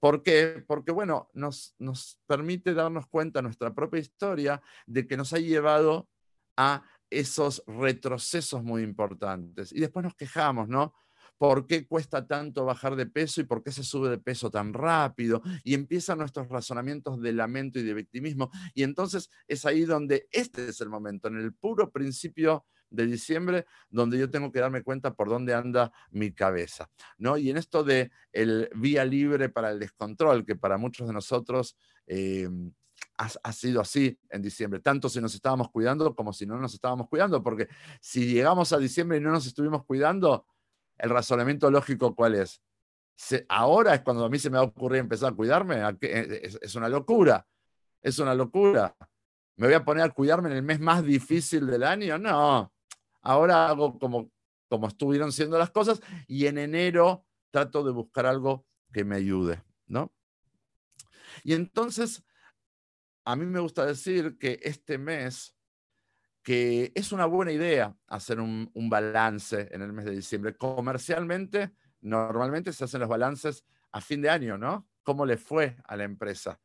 ¿Por 0.00 0.22
qué? 0.22 0.64
Porque, 0.66 0.92
bueno, 0.92 1.28
nos, 1.34 1.74
nos 1.78 2.20
permite 2.26 2.74
darnos 2.74 3.06
cuenta 3.08 3.42
nuestra 3.42 3.74
propia 3.74 4.00
historia 4.00 4.62
de 4.86 5.06
que 5.06 5.16
nos 5.16 5.32
ha 5.32 5.38
llevado 5.38 6.08
a 6.56 6.84
esos 7.10 7.62
retrocesos 7.66 8.62
muy 8.62 8.82
importantes. 8.82 9.72
Y 9.72 9.80
después 9.80 10.04
nos 10.04 10.14
quejamos, 10.14 10.68
¿no? 10.68 10.94
por 11.38 11.66
qué 11.66 11.86
cuesta 11.86 12.26
tanto 12.26 12.64
bajar 12.64 12.96
de 12.96 13.06
peso 13.06 13.40
y 13.40 13.44
por 13.44 13.62
qué 13.62 13.70
se 13.70 13.84
sube 13.84 14.10
de 14.10 14.18
peso 14.18 14.50
tan 14.50 14.74
rápido. 14.74 15.40
Y 15.62 15.74
empiezan 15.74 16.18
nuestros 16.18 16.48
razonamientos 16.48 17.20
de 17.22 17.32
lamento 17.32 17.78
y 17.78 17.84
de 17.84 17.94
victimismo. 17.94 18.50
Y 18.74 18.82
entonces 18.82 19.30
es 19.46 19.64
ahí 19.64 19.84
donde 19.84 20.28
este 20.32 20.68
es 20.68 20.80
el 20.80 20.90
momento, 20.90 21.28
en 21.28 21.38
el 21.38 21.54
puro 21.54 21.90
principio 21.90 22.66
de 22.90 23.06
diciembre, 23.06 23.66
donde 23.90 24.18
yo 24.18 24.30
tengo 24.30 24.50
que 24.52 24.60
darme 24.60 24.82
cuenta 24.82 25.14
por 25.14 25.28
dónde 25.28 25.54
anda 25.54 25.92
mi 26.10 26.32
cabeza. 26.32 26.90
¿no? 27.16 27.36
Y 27.36 27.50
en 27.50 27.56
esto 27.56 27.84
de 27.84 28.10
el 28.32 28.70
vía 28.74 29.04
libre 29.04 29.48
para 29.48 29.70
el 29.70 29.78
descontrol, 29.78 30.44
que 30.44 30.56
para 30.56 30.78
muchos 30.78 31.06
de 31.06 31.12
nosotros... 31.12 31.76
Eh, 32.06 32.48
ha, 33.18 33.52
sido 33.52 33.80
así 33.80 34.18
en 34.30 34.42
diciembre, 34.42 34.80
tanto 34.80 35.08
si 35.08 35.20
nos 35.20 35.34
estábamos 35.34 35.70
cuidando 35.70 36.14
como 36.14 36.32
si 36.32 36.46
no 36.46 36.56
nos 36.58 36.74
estábamos 36.74 37.08
cuidando, 37.08 37.42
porque 37.42 37.68
si 38.00 38.32
llegamos 38.32 38.72
a 38.72 38.78
diciembre 38.78 39.18
y 39.18 39.20
no 39.20 39.32
nos 39.32 39.46
estuvimos 39.46 39.84
cuidando, 39.84 40.46
el 40.98 41.10
razonamiento 41.10 41.70
lógico 41.70 42.14
cuál 42.14 42.36
es. 42.36 42.62
ahora 43.48 43.94
es 43.94 44.02
cuando 44.02 44.24
a 44.24 44.28
mí 44.28 44.38
se 44.38 44.50
me 44.50 44.58
va 44.58 44.64
a 44.64 44.66
ocurrir 44.66 45.00
empezar 45.00 45.32
a 45.32 45.36
cuidarme. 45.36 45.82
Eh, 46.00 46.50
es, 46.60 46.74
una 46.74 46.88
locura. 46.88 47.46
Es 48.02 48.18
una 48.18 48.34
locura. 48.34 48.96
¿Me 49.56 49.66
voy 49.66 49.74
a 49.74 49.84
poner 49.84 50.04
a 50.04 50.10
cuidarme 50.10 50.50
en 50.50 50.56
el 50.56 50.62
mes 50.62 50.78
más 50.80 51.04
difícil 51.04 51.66
del 51.66 51.82
año? 51.82 52.18
No. 52.18 52.72
Ahora 53.22 53.68
hago 53.68 53.98
como, 53.98 54.30
como 54.68 54.88
estuvieron 54.88 55.32
siendo 55.32 55.58
las 55.58 55.70
cosas 55.70 56.00
y 56.26 56.46
en 56.46 56.58
enero 56.58 57.24
trato 57.50 57.82
de 57.82 57.92
buscar 57.92 58.26
algo 58.26 58.66
que 58.92 59.04
me 59.04 59.16
ayude, 59.16 59.62
¿no? 59.86 60.12
Y 61.44 61.54
entonces, 61.54 62.24
a 63.24 63.36
mí 63.36 63.46
me 63.46 63.60
gusta 63.60 63.84
decir 63.84 64.38
que 64.38 64.60
este 64.62 64.98
mes 64.98 65.58
que 66.48 66.92
es 66.94 67.12
una 67.12 67.26
buena 67.26 67.52
idea 67.52 67.94
hacer 68.06 68.40
un, 68.40 68.70
balance 68.74 69.68
en 69.70 69.82
el 69.82 69.92
mes 69.92 70.06
de 70.06 70.12
diciembre. 70.12 70.56
Comercialmente, 70.56 71.72
normalmente 72.00 72.72
se 72.72 72.84
hacen 72.84 73.00
los 73.00 73.08
balances 73.10 73.66
a 73.92 74.00
fin 74.00 74.22
de 74.22 74.30
año, 74.30 74.56
¿no? 74.56 74.88
¿Cómo 75.02 75.26
le 75.26 75.36
fue 75.36 75.76
a 75.84 75.94
la 75.94 76.04
empresa? 76.04 76.58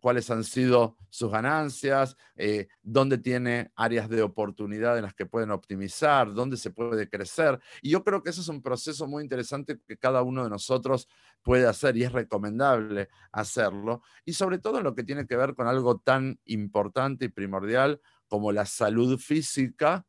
¿Cuáles 0.00 0.30
han 0.30 0.44
sido 0.44 0.96
sus 1.08 1.30
ganancias? 1.30 2.16
Eh, 2.36 2.68
¿Dónde 2.82 3.18
tiene 3.18 3.72
áreas 3.74 4.08
de 4.08 4.22
oportunidad 4.22 4.96
en 4.96 5.04
las 5.04 5.14
que 5.14 5.26
pueden 5.26 5.50
optimizar? 5.50 6.32
¿Dónde 6.32 6.56
se 6.56 6.70
puede 6.70 7.08
crecer? 7.08 7.58
Y 7.82 7.90
yo 7.90 8.04
creo 8.04 8.22
que 8.22 8.30
eso 8.30 8.40
es 8.40 8.48
un 8.48 8.62
proceso 8.62 9.06
muy 9.06 9.22
interesante 9.22 9.78
que 9.86 9.96
cada 9.96 10.22
uno 10.22 10.44
de 10.44 10.50
nosotros 10.50 11.08
puede 11.42 11.66
hacer 11.66 11.96
y 11.96 12.04
es 12.04 12.12
recomendable 12.12 13.08
hacerlo. 13.32 14.02
Y 14.24 14.34
sobre 14.34 14.58
todo 14.58 14.78
en 14.78 14.84
lo 14.84 14.94
que 14.94 15.04
tiene 15.04 15.26
que 15.26 15.36
ver 15.36 15.54
con 15.54 15.66
algo 15.66 15.98
tan 15.98 16.38
importante 16.44 17.26
y 17.26 17.28
primordial 17.28 18.00
como 18.28 18.52
la 18.52 18.66
salud 18.66 19.18
física, 19.18 20.06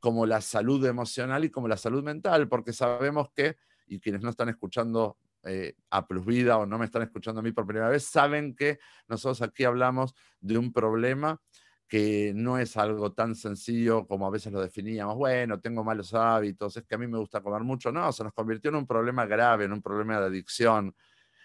como 0.00 0.26
la 0.26 0.40
salud 0.40 0.84
emocional 0.86 1.44
y 1.44 1.50
como 1.50 1.68
la 1.68 1.76
salud 1.76 2.02
mental, 2.02 2.48
porque 2.48 2.72
sabemos 2.72 3.28
que, 3.34 3.56
y 3.86 4.00
quienes 4.00 4.22
no 4.22 4.30
están 4.30 4.48
escuchando 4.48 5.18
eh, 5.44 5.74
a 5.90 6.06
Plus 6.06 6.24
Vida 6.24 6.58
o 6.58 6.66
no 6.66 6.78
me 6.78 6.84
están 6.84 7.02
escuchando 7.02 7.40
a 7.40 7.42
mí 7.42 7.52
por 7.52 7.66
primera 7.66 7.88
vez, 7.88 8.04
saben 8.04 8.54
que 8.54 8.78
nosotros 9.08 9.42
aquí 9.42 9.64
hablamos 9.64 10.14
de 10.40 10.58
un 10.58 10.72
problema 10.72 11.40
que 11.88 12.32
no 12.36 12.56
es 12.56 12.76
algo 12.76 13.12
tan 13.12 13.34
sencillo 13.34 14.06
como 14.06 14.26
a 14.26 14.30
veces 14.30 14.52
lo 14.52 14.60
definíamos, 14.60 15.16
bueno, 15.16 15.60
tengo 15.60 15.82
malos 15.82 16.14
hábitos, 16.14 16.76
es 16.76 16.84
que 16.84 16.94
a 16.94 16.98
mí 16.98 17.08
me 17.08 17.18
gusta 17.18 17.42
comer 17.42 17.62
mucho, 17.62 17.90
no, 17.90 18.12
se 18.12 18.22
nos 18.22 18.32
convirtió 18.32 18.68
en 18.68 18.76
un 18.76 18.86
problema 18.86 19.26
grave, 19.26 19.64
en 19.64 19.72
un 19.72 19.82
problema 19.82 20.20
de 20.20 20.26
adicción, 20.26 20.94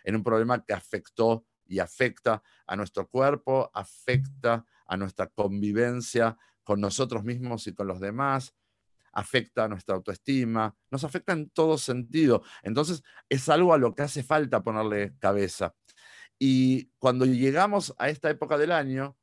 en 0.03 0.15
un 0.15 0.23
problema 0.23 0.63
que 0.63 0.73
afectó 0.73 1.45
y 1.65 1.79
afecta 1.79 2.43
a 2.67 2.75
nuestro 2.75 3.07
cuerpo, 3.07 3.71
afecta 3.73 4.63
a 4.85 4.97
nuestra 4.97 5.27
convivencia 5.27 6.37
con 6.63 6.79
nosotros 6.79 7.23
mismos 7.23 7.65
y 7.65 7.73
con 7.73 7.87
los 7.87 7.99
demás, 7.99 8.53
afecta 9.15 9.63
a 9.63 9.67
nuestra 9.67 9.95
autoestima, 9.95 10.75
nos 10.91 11.03
afecta 11.03 11.33
en 11.33 11.49
todo 11.49 11.77
sentido. 11.77 12.43
Entonces 12.61 13.01
es 13.29 13.49
algo 13.49 13.73
a 13.73 13.77
lo 13.77 13.95
que 13.95 14.03
hace 14.03 14.23
falta 14.23 14.61
ponerle 14.61 15.15
cabeza. 15.19 15.73
Y 16.37 16.91
cuando 16.99 17.25
llegamos 17.25 17.95
a 17.97 18.09
esta 18.09 18.29
época 18.29 18.57
del 18.57 18.71
año, 18.71 19.17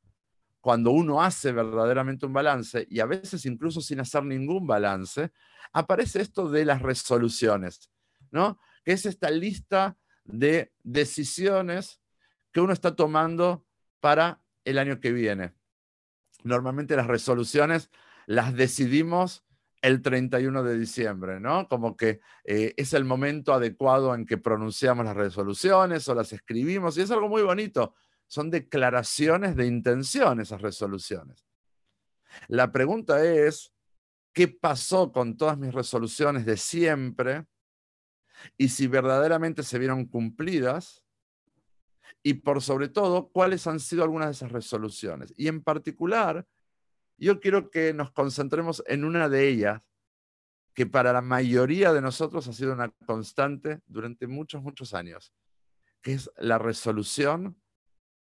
cuando 0.59 0.91
uno 0.91 1.21
hace 1.21 1.51
verdaderamente 1.51 2.25
un 2.25 2.33
balance, 2.33 2.87
y 2.89 2.99
a 2.99 3.05
veces 3.05 3.45
incluso 3.45 3.81
sin 3.81 3.99
hacer 3.99 4.23
ningún 4.23 4.65
balance, 4.65 5.31
aparece 5.71 6.21
esto 6.21 6.49
de 6.49 6.65
las 6.65 6.81
resoluciones, 6.81 7.91
¿no? 8.31 8.59
Que 8.83 8.93
es 8.93 9.05
esta 9.05 9.29
lista 9.29 9.97
de 10.23 10.73
decisiones 10.81 12.01
que 12.51 12.61
uno 12.61 12.73
está 12.73 12.95
tomando 12.95 13.65
para 13.99 14.41
el 14.63 14.79
año 14.79 14.99
que 14.99 15.11
viene. 15.11 15.53
Normalmente 16.43 16.95
las 16.95 17.07
resoluciones 17.07 17.89
las 18.25 18.55
decidimos 18.55 19.43
el 19.83 20.01
31 20.01 20.63
de 20.63 20.79
diciembre, 20.79 21.41
¿no? 21.41 21.67
Como 21.67 21.97
que 21.97 22.21
eh, 22.45 22.73
es 22.77 22.93
el 22.93 23.03
momento 23.03 23.53
adecuado 23.53 24.15
en 24.15 24.25
que 24.25 24.37
pronunciamos 24.37 25.03
las 25.03 25.15
resoluciones 25.15 26.07
o 26.07 26.15
las 26.15 26.31
escribimos, 26.31 26.97
y 26.97 27.01
es 27.01 27.11
algo 27.11 27.27
muy 27.27 27.41
bonito. 27.41 27.93
Son 28.25 28.49
declaraciones 28.49 29.57
de 29.57 29.67
intención 29.67 30.39
esas 30.39 30.61
resoluciones. 30.61 31.45
La 32.47 32.71
pregunta 32.71 33.25
es, 33.25 33.73
¿qué 34.31 34.47
pasó 34.47 35.11
con 35.11 35.35
todas 35.35 35.57
mis 35.57 35.73
resoluciones 35.73 36.45
de 36.45 36.55
siempre? 36.55 37.45
Y 38.57 38.69
si 38.69 38.87
verdaderamente 38.87 39.63
se 39.63 39.79
vieron 39.79 40.05
cumplidas, 40.05 41.03
y 42.23 42.35
por 42.35 42.61
sobre 42.61 42.87
todo, 42.87 43.27
cuáles 43.33 43.67
han 43.67 43.81
sido 43.81 44.03
algunas 44.03 44.27
de 44.29 44.31
esas 44.31 44.51
resoluciones. 44.53 45.33
Y 45.35 45.49
en 45.49 45.61
particular, 45.61 46.47
yo 47.23 47.39
quiero 47.39 47.69
que 47.71 47.93
nos 47.93 48.11
concentremos 48.11 48.83
en 48.87 49.05
una 49.05 49.29
de 49.29 49.47
ellas, 49.47 49.81
que 50.73 50.85
para 50.85 51.13
la 51.13 51.21
mayoría 51.21 51.93
de 51.93 52.01
nosotros 52.01 52.47
ha 52.47 52.53
sido 52.53 52.73
una 52.73 52.89
constante 53.05 53.81
durante 53.85 54.27
muchos, 54.27 54.61
muchos 54.61 54.93
años, 54.93 55.33
que 56.01 56.13
es 56.13 56.31
la 56.37 56.57
resolución 56.57 57.61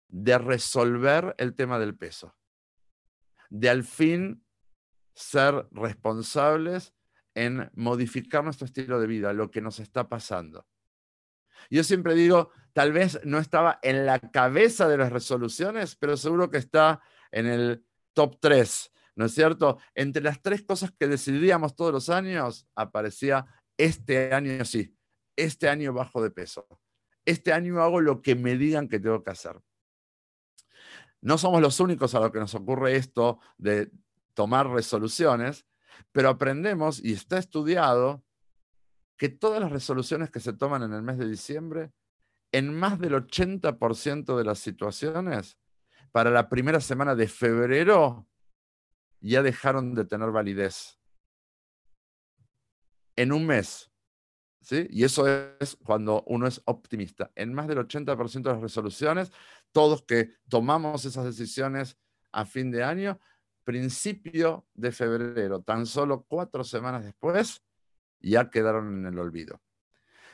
de 0.08 0.38
resolver 0.38 1.36
el 1.38 1.54
tema 1.56 1.78
del 1.80 1.96
peso, 1.96 2.36
de 3.50 3.70
al 3.70 3.84
fin 3.84 4.46
ser 5.14 5.68
responsables 5.72 6.94
en 7.36 7.70
modificar 7.76 8.44
nuestro 8.44 8.66
estilo 8.66 9.00
de 9.00 9.08
vida, 9.08 9.34
lo 9.34 9.52
que 9.52 9.62
nos 9.62 9.80
está 9.80 10.08
pasando. 10.08 10.66
Yo 11.70 11.84
siempre 11.84 12.16
digo, 12.16 12.52
tal 12.74 12.94
vez 12.94 13.20
no 13.24 13.40
estaba 13.40 13.80
en 13.82 14.06
la 14.06 14.20
cabeza 14.20 14.88
de 14.88 14.98
las 14.98 15.12
resoluciones, 15.12 15.96
pero 15.96 16.18
seguro 16.18 16.50
que 16.50 16.58
está 16.58 17.02
en 17.32 17.48
el 17.48 17.87
top 18.18 18.40
3, 18.40 18.92
¿no 19.16 19.26
es 19.26 19.34
cierto? 19.36 19.78
Entre 19.94 20.24
las 20.24 20.42
tres 20.42 20.64
cosas 20.64 20.92
que 20.98 21.08
decidíamos 21.08 21.76
todos 21.76 21.94
los 21.94 22.10
años, 22.10 22.68
aparecía 22.74 23.46
este 23.78 24.34
año 24.34 24.66
sí, 24.66 24.98
este 25.36 25.70
año 25.70 25.94
bajo 25.94 26.24
de 26.24 26.32
peso, 26.32 26.68
este 27.26 27.54
año 27.54 27.80
hago 27.80 28.02
lo 28.02 28.24
que 28.24 28.34
me 28.34 28.58
digan 28.58 28.90
que 28.90 29.00
tengo 29.00 29.24
que 29.24 29.30
hacer. 29.30 29.62
No 31.22 31.38
somos 31.38 31.62
los 31.62 31.80
únicos 31.80 32.16
a 32.16 32.20
los 32.20 32.32
que 32.32 32.40
nos 32.40 32.56
ocurre 32.56 32.96
esto 32.96 33.40
de 33.60 33.92
tomar 34.34 34.68
resoluciones, 34.68 35.68
pero 36.12 36.30
aprendemos 36.30 37.00
y 37.04 37.14
está 37.14 37.38
estudiado 37.38 38.24
que 39.16 39.30
todas 39.30 39.62
las 39.62 39.72
resoluciones 39.72 40.32
que 40.32 40.40
se 40.40 40.54
toman 40.54 40.82
en 40.82 40.94
el 40.94 41.04
mes 41.04 41.20
de 41.20 41.30
diciembre, 41.30 41.92
en 42.52 42.74
más 42.74 43.00
del 43.00 43.14
80% 43.14 44.36
de 44.36 44.44
las 44.44 44.58
situaciones, 44.58 45.60
para 46.12 46.30
la 46.32 46.50
primera 46.50 46.80
semana 46.80 47.16
de 47.16 47.28
febrero 47.28 48.28
ya 49.20 49.42
dejaron 49.42 49.94
de 49.94 50.06
tener 50.06 50.32
validez. 50.32 51.00
En 53.16 53.32
un 53.32 53.46
mes. 53.46 53.92
¿sí? 54.62 54.88
Y 54.90 55.04
eso 55.04 55.28
es 55.60 55.78
cuando 55.84 56.24
uno 56.28 56.48
es 56.48 56.62
optimista. 56.66 57.32
En 57.36 57.54
más 57.54 57.68
del 57.68 57.80
80% 57.80 58.50
de 58.50 58.54
las 58.54 58.62
resoluciones, 58.62 59.32
todos 59.72 60.04
que 60.04 60.36
tomamos 60.50 61.06
esas 61.06 61.26
decisiones 61.26 61.98
a 62.32 62.46
fin 62.46 62.72
de 62.72 62.84
año, 62.84 63.20
principio 63.64 64.68
de 64.74 64.92
febrero, 64.92 65.62
tan 65.62 65.86
solo 65.86 66.26
cuatro 66.28 66.64
semanas 66.64 67.04
después, 67.04 67.64
ya 68.20 68.50
quedaron 68.50 69.00
en 69.00 69.06
el 69.14 69.20
olvido. 69.20 69.62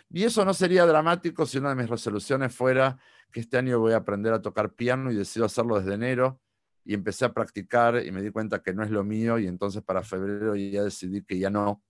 Y 0.09 0.23
eso 0.23 0.45
no 0.45 0.53
sería 0.53 0.85
dramático 0.85 1.45
si 1.45 1.57
una 1.57 1.69
de 1.69 1.75
mis 1.75 1.89
resoluciones 1.89 2.55
fuera 2.55 2.99
que 3.33 3.41
este 3.41 3.57
año 3.57 3.79
voy 3.79 3.91
a 3.91 3.97
aprender 3.97 4.31
a 4.31 4.41
tocar 4.41 4.73
piano 4.73 5.11
y 5.11 5.15
decido 5.15 5.45
hacerlo 5.45 5.77
desde 5.77 5.95
enero 5.95 6.39
y 6.85 6.93
empecé 6.93 7.25
a 7.25 7.33
practicar 7.33 8.05
y 8.05 8.11
me 8.11 8.21
di 8.21 8.29
cuenta 8.29 8.61
que 8.61 8.73
no 8.73 8.83
es 8.83 8.91
lo 8.91 9.03
mío 9.03 9.39
y 9.39 9.47
entonces 9.47 9.83
para 9.83 10.03
febrero 10.03 10.55
ya 10.55 10.83
decidí 10.83 11.23
que 11.23 11.39
ya 11.39 11.49
no. 11.49 11.83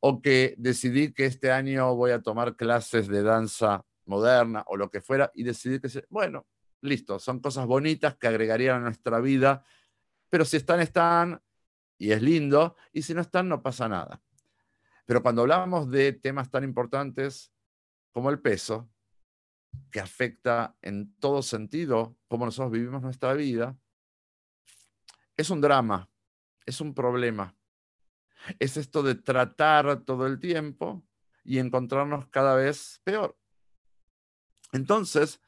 O 0.00 0.20
que 0.20 0.54
decidí 0.58 1.12
que 1.12 1.24
este 1.24 1.50
año 1.50 1.94
voy 1.96 2.10
a 2.10 2.20
tomar 2.20 2.56
clases 2.56 3.08
de 3.08 3.22
danza 3.22 3.84
moderna 4.04 4.62
o 4.66 4.76
lo 4.76 4.90
que 4.90 5.00
fuera 5.00 5.32
y 5.34 5.44
decidí 5.44 5.80
que, 5.80 6.06
bueno, 6.10 6.46
listo, 6.82 7.18
son 7.18 7.40
cosas 7.40 7.66
bonitas 7.66 8.16
que 8.16 8.26
agregarían 8.28 8.76
a 8.76 8.84
nuestra 8.84 9.18
vida, 9.20 9.64
pero 10.28 10.44
si 10.44 10.58
están, 10.58 10.80
están 10.80 11.40
y 11.96 12.12
es 12.12 12.20
lindo 12.20 12.76
y 12.92 13.02
si 13.02 13.14
no 13.14 13.22
están, 13.22 13.48
no 13.48 13.62
pasa 13.62 13.88
nada. 13.88 14.20
Pero 15.06 15.22
cuando 15.22 15.42
hablamos 15.42 15.90
de 15.90 16.12
temas 16.12 16.50
tan 16.50 16.64
importantes 16.64 17.52
como 18.12 18.28
el 18.30 18.40
peso, 18.40 18.90
que 19.90 20.00
afecta 20.00 20.76
en 20.82 21.14
todo 21.20 21.42
sentido 21.42 22.16
cómo 22.28 22.44
nosotros 22.44 22.72
vivimos 22.72 23.02
nuestra 23.02 23.32
vida, 23.34 23.78
es 25.36 25.50
un 25.50 25.60
drama, 25.60 26.08
es 26.66 26.80
un 26.80 26.94
problema. 26.94 27.56
Es 28.58 28.76
esto 28.76 29.02
de 29.02 29.14
tratar 29.14 30.04
todo 30.04 30.26
el 30.26 30.38
tiempo 30.38 31.04
y 31.44 31.58
encontrarnos 31.58 32.28
cada 32.28 32.54
vez 32.54 33.00
peor. 33.04 33.38
Entonces, 34.72 35.40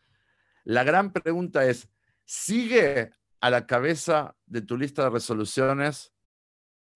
la 0.65 0.83
gran 0.85 1.13
pregunta 1.13 1.67
es, 1.67 1.89
¿sigue 2.25 3.13
a 3.41 3.51
la 3.51 3.67
cabeza 3.67 4.37
de 4.47 4.63
tu 4.63 4.77
lista 4.77 5.05
de 5.05 5.11
resoluciones 5.11 6.13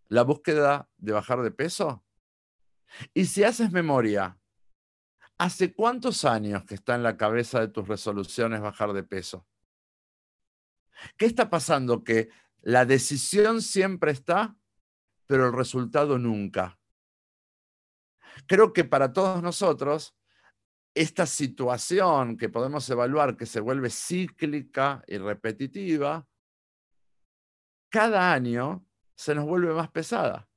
la 0.09 0.23
búsqueda 0.23 0.91
de 0.97 1.13
bajar 1.13 1.43
de 1.43 1.51
peso? 1.51 2.05
Y 3.15 3.27
si 3.27 3.45
haces 3.45 3.71
memoria, 3.71 4.40
¿hace 5.41 5.73
cuántos 5.73 6.27
años 6.27 6.65
que 6.65 6.75
está 6.75 6.95
en 6.95 7.03
la 7.03 7.17
cabeza 7.17 7.61
de 7.61 7.69
tus 7.69 7.89
resoluciones 7.89 8.61
bajar 8.61 8.93
de 8.93 9.03
peso? 9.03 9.47
¿Qué 11.17 11.25
está 11.25 11.49
pasando? 11.49 12.05
Que 12.05 12.29
la 12.61 12.85
decisión 12.85 13.63
siempre 13.63 14.11
está, 14.11 14.55
pero 15.27 15.47
el 15.47 15.55
resultado 15.55 16.19
nunca. 16.19 16.79
Creo 18.47 18.75
que 18.75 18.85
para 18.85 19.15
todos 19.15 19.43
nosotros, 19.43 20.15
esta 20.95 21.25
situación 21.25 22.37
que 22.37 22.51
podemos 22.51 22.87
evaluar 22.91 23.39
que 23.39 23.47
se 23.47 23.61
vuelve 23.61 23.89
cíclica 23.89 25.03
y 25.07 25.17
repetitiva, 25.17 26.29
cada 27.89 28.31
año 28.31 28.85
se 29.15 29.35
nos 29.35 29.47
vuelve 29.47 29.73
más 29.73 29.91
pesada 29.91 30.50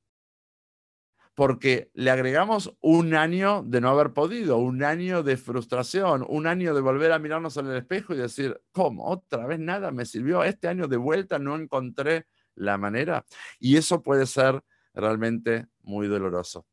porque 1.34 1.90
le 1.94 2.10
agregamos 2.10 2.76
un 2.80 3.14
año 3.14 3.64
de 3.64 3.80
no 3.80 3.90
haber 3.90 4.12
podido, 4.12 4.58
un 4.58 4.84
año 4.84 5.22
de 5.22 5.36
frustración, 5.36 6.24
un 6.28 6.46
año 6.46 6.74
de 6.74 6.80
volver 6.80 7.10
a 7.10 7.18
mirarnos 7.18 7.56
en 7.56 7.66
el 7.66 7.76
espejo 7.76 8.14
y 8.14 8.18
decir, 8.18 8.60
¿cómo? 8.70 9.06
Otra 9.06 9.46
vez 9.46 9.58
nada 9.58 9.90
me 9.90 10.06
sirvió, 10.06 10.44
este 10.44 10.68
año 10.68 10.86
de 10.86 10.96
vuelta 10.96 11.38
no 11.40 11.56
encontré 11.56 12.26
la 12.54 12.78
manera. 12.78 13.26
Y 13.58 13.76
eso 13.76 14.00
puede 14.00 14.26
ser 14.26 14.62
realmente 14.94 15.66
muy 15.82 16.06
doloroso. 16.06 16.66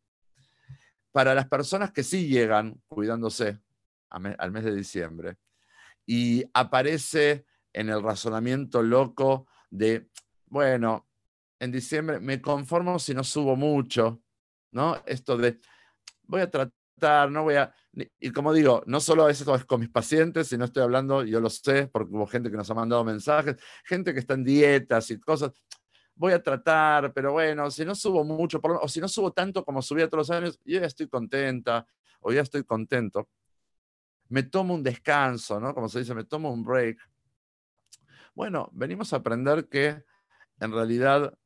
Para 1.11 1.33
las 1.33 1.47
personas 1.47 1.91
que 1.91 2.03
sí 2.03 2.27
llegan 2.27 2.81
cuidándose 2.87 3.59
al 4.09 4.51
mes 4.51 4.63
de 4.63 4.75
diciembre 4.75 5.37
y 6.05 6.43
aparece 6.53 7.45
en 7.73 7.89
el 7.89 8.03
razonamiento 8.03 8.83
loco 8.83 9.47
de, 9.69 10.07
bueno, 10.47 11.07
en 11.59 11.71
diciembre 11.71 12.19
me 12.19 12.41
conformo 12.41 12.99
si 12.99 13.13
no 13.13 13.23
subo 13.23 13.55
mucho, 13.55 14.21
Esto 15.05 15.37
de, 15.37 15.59
voy 16.23 16.41
a 16.41 16.49
tratar, 16.49 17.29
no 17.31 17.43
voy 17.43 17.55
a... 17.55 17.73
Y 18.19 18.31
como 18.31 18.53
digo, 18.53 18.83
no 18.85 18.99
solo 18.99 19.27
eso 19.27 19.53
es 19.55 19.65
con 19.65 19.81
mis 19.81 19.89
pacientes, 19.89 20.47
sino 20.47 20.65
estoy 20.65 20.83
hablando, 20.83 21.23
yo 21.23 21.41
lo 21.41 21.49
sé, 21.49 21.87
porque 21.87 22.13
hubo 22.13 22.25
gente 22.25 22.49
que 22.49 22.57
nos 22.57 22.69
ha 22.71 22.73
mandado 22.73 23.03
mensajes, 23.03 23.57
gente 23.83 24.13
que 24.13 24.19
está 24.19 24.35
en 24.35 24.45
dietas 24.45 25.11
y 25.11 25.19
cosas. 25.19 25.51
Voy 26.15 26.33
a 26.33 26.41
tratar, 26.41 27.13
pero 27.13 27.33
bueno, 27.33 27.69
si 27.69 27.83
no 27.83 27.95
subo 27.95 28.23
mucho, 28.23 28.61
o 28.63 28.87
si 28.87 29.01
no 29.01 29.07
subo 29.07 29.33
tanto 29.33 29.65
como 29.65 29.81
subía 29.81 30.07
todos 30.07 30.29
los 30.29 30.37
años, 30.37 30.59
yo 30.63 30.79
ya 30.79 30.85
estoy 30.85 31.07
contenta, 31.07 31.85
o 32.21 32.31
ya 32.31 32.41
estoy 32.41 32.63
contento. 32.63 33.29
Me 34.29 34.43
tomo 34.43 34.73
un 34.73 34.83
descanso, 34.83 35.59
¿no? 35.59 35.73
Como 35.73 35.89
se 35.89 35.99
dice, 35.99 36.13
me 36.13 36.23
tomo 36.23 36.53
un 36.53 36.63
break. 36.63 36.97
Bueno, 38.33 38.69
venimos 38.71 39.11
a 39.11 39.17
aprender 39.17 39.67
que 39.67 40.03
en 40.59 40.71
realidad 40.71 41.37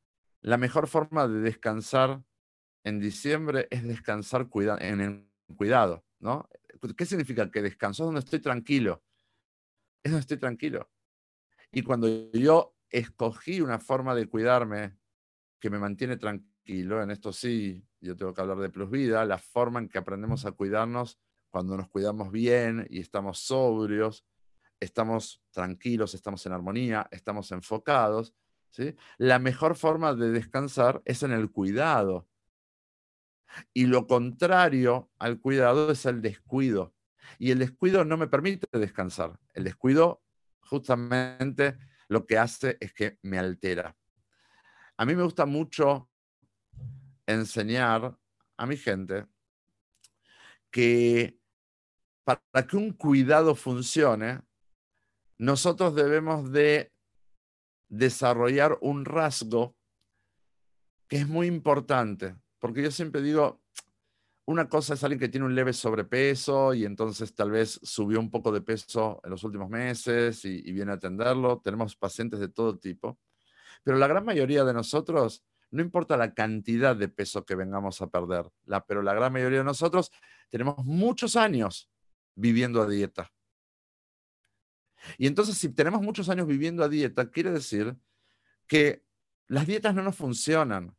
la 0.42 0.56
mejor 0.56 0.86
forma 0.86 1.26
de 1.26 1.40
descansar 1.40 2.22
en 2.86 3.00
diciembre 3.00 3.66
es 3.72 3.82
descansar 3.82 4.48
en 4.78 5.00
el 5.00 5.28
cuidado, 5.56 6.04
¿no? 6.20 6.48
¿Qué 6.96 7.04
significa? 7.04 7.50
Que 7.50 7.60
descanso 7.60 8.04
es 8.04 8.06
donde 8.06 8.20
estoy 8.20 8.38
tranquilo. 8.38 9.02
Es 10.04 10.12
donde 10.12 10.20
estoy 10.20 10.36
tranquilo. 10.36 10.88
Y 11.72 11.82
cuando 11.82 12.30
yo 12.30 12.76
escogí 12.88 13.60
una 13.60 13.80
forma 13.80 14.14
de 14.14 14.28
cuidarme 14.28 14.96
que 15.58 15.68
me 15.68 15.80
mantiene 15.80 16.16
tranquilo, 16.16 17.02
en 17.02 17.10
esto 17.10 17.32
sí, 17.32 17.84
yo 18.00 18.14
tengo 18.14 18.32
que 18.32 18.40
hablar 18.40 18.58
de 18.58 18.70
plus 18.70 18.88
vida, 18.88 19.24
la 19.24 19.38
forma 19.38 19.80
en 19.80 19.88
que 19.88 19.98
aprendemos 19.98 20.46
a 20.46 20.52
cuidarnos 20.52 21.18
cuando 21.50 21.76
nos 21.76 21.88
cuidamos 21.88 22.30
bien 22.30 22.86
y 22.88 23.00
estamos 23.00 23.40
sobrios, 23.40 24.24
estamos 24.78 25.42
tranquilos, 25.50 26.14
estamos 26.14 26.46
en 26.46 26.52
armonía, 26.52 27.08
estamos 27.10 27.50
enfocados, 27.50 28.32
¿sí? 28.70 28.94
La 29.18 29.40
mejor 29.40 29.74
forma 29.74 30.14
de 30.14 30.30
descansar 30.30 31.02
es 31.04 31.24
en 31.24 31.32
el 31.32 31.50
cuidado 31.50 32.28
y 33.72 33.86
lo 33.86 34.06
contrario 34.06 35.10
al 35.18 35.40
cuidado 35.40 35.90
es 35.90 36.06
el 36.06 36.22
descuido. 36.22 36.94
Y 37.38 37.50
el 37.50 37.58
descuido 37.58 38.04
no 38.04 38.16
me 38.16 38.28
permite 38.28 38.66
descansar. 38.78 39.38
El 39.54 39.64
descuido 39.64 40.22
justamente 40.60 41.78
lo 42.08 42.26
que 42.26 42.38
hace 42.38 42.76
es 42.80 42.92
que 42.92 43.18
me 43.22 43.38
altera. 43.38 43.96
A 44.96 45.04
mí 45.04 45.14
me 45.14 45.22
gusta 45.22 45.46
mucho 45.46 46.08
enseñar 47.26 48.16
a 48.56 48.66
mi 48.66 48.76
gente 48.76 49.26
que 50.70 51.38
para 52.24 52.66
que 52.66 52.76
un 52.76 52.92
cuidado 52.92 53.54
funcione, 53.54 54.40
nosotros 55.38 55.94
debemos 55.94 56.50
de 56.50 56.92
desarrollar 57.88 58.78
un 58.80 59.04
rasgo 59.04 59.76
que 61.08 61.18
es 61.18 61.28
muy 61.28 61.46
importante 61.46 62.36
porque 62.58 62.82
yo 62.82 62.90
siempre 62.90 63.22
digo, 63.22 63.60
una 64.46 64.68
cosa 64.68 64.94
es 64.94 65.02
alguien 65.02 65.18
que 65.18 65.28
tiene 65.28 65.44
un 65.44 65.54
leve 65.54 65.72
sobrepeso 65.72 66.72
y 66.72 66.84
entonces 66.84 67.34
tal 67.34 67.50
vez 67.50 67.80
subió 67.82 68.20
un 68.20 68.30
poco 68.30 68.52
de 68.52 68.60
peso 68.60 69.20
en 69.24 69.30
los 69.30 69.42
últimos 69.42 69.68
meses 69.68 70.44
y, 70.44 70.62
viene 70.72 70.92
a 70.92 70.94
atenderlo. 70.94 71.60
Tenemos 71.62 71.96
pacientes 71.96 72.38
de 72.38 72.48
todo 72.48 72.78
tipo. 72.78 73.18
Pero 73.82 73.98
la 73.98 74.06
gran 74.06 74.24
mayoría 74.24 74.64
de 74.64 74.72
nosotros, 74.72 75.44
no 75.72 75.82
importa 75.82 76.16
la 76.16 76.32
cantidad 76.32 76.94
de 76.94 77.08
peso 77.08 77.44
que 77.44 77.56
vengamos 77.56 78.00
a 78.00 78.06
perder, 78.08 78.48
pero 78.86 79.02
la 79.02 79.14
gran 79.14 79.32
mayoría 79.32 79.58
de 79.58 79.64
nosotros 79.64 80.12
tenemos 80.48 80.76
muchos 80.84 81.34
años 81.34 81.90
viviendo 82.36 82.80
a 82.80 82.88
dieta. 82.88 83.32
Y 85.18 85.26
entonces 85.26 85.56
si 85.58 85.70
tenemos 85.70 86.02
muchos 86.02 86.28
años 86.28 86.46
viviendo 86.46 86.84
a 86.84 86.88
dieta, 86.88 87.30
quiere 87.30 87.50
decir 87.50 87.96
que 88.68 89.04
las 89.48 89.66
dietas 89.66 89.94
no 89.94 90.02
nos 90.02 90.16
funcionan 90.16 90.96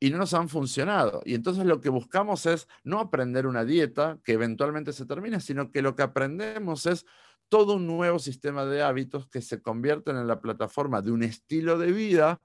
y 0.00 0.10
no 0.10 0.16
nos 0.16 0.32
han 0.32 0.48
funcionado. 0.48 1.22
Y 1.26 1.34
entonces 1.34 1.66
lo 1.66 1.80
que 1.80 1.90
buscamos 1.90 2.46
es 2.46 2.66
no 2.82 2.98
aprender 2.98 3.46
una 3.46 3.64
dieta 3.64 4.18
que 4.24 4.32
eventualmente 4.32 4.94
se 4.94 5.04
termine, 5.04 5.40
sino 5.40 5.70
que 5.70 5.82
lo 5.82 5.94
que 5.94 6.02
aprendemos 6.02 6.86
es 6.86 7.04
todo 7.50 7.74
un 7.74 7.86
nuevo 7.86 8.18
sistema 8.18 8.64
de 8.64 8.82
hábitos 8.82 9.28
que 9.28 9.42
se 9.42 9.60
convierten 9.60 10.16
en 10.16 10.26
la 10.26 10.40
plataforma 10.40 11.02
de 11.02 11.10
un 11.10 11.22
estilo 11.22 11.78
de 11.78 11.92
vida 11.92 12.40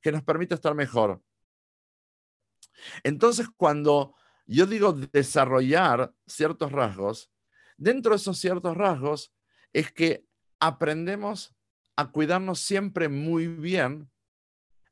que 0.00 0.10
nos 0.10 0.24
permite 0.24 0.54
estar 0.56 0.74
mejor. 0.74 1.22
Entonces, 3.04 3.48
cuando 3.56 4.14
yo 4.46 4.66
digo 4.66 4.92
desarrollar 4.92 6.12
ciertos 6.26 6.72
rasgos, 6.72 7.30
dentro 7.76 8.10
de 8.10 8.16
esos 8.16 8.38
ciertos 8.38 8.76
rasgos 8.76 9.32
es 9.72 9.92
que 9.92 10.26
aprendemos 10.58 11.54
a 11.94 12.10
cuidarnos 12.10 12.60
siempre 12.60 13.08
muy 13.08 13.46
bien 13.46 14.10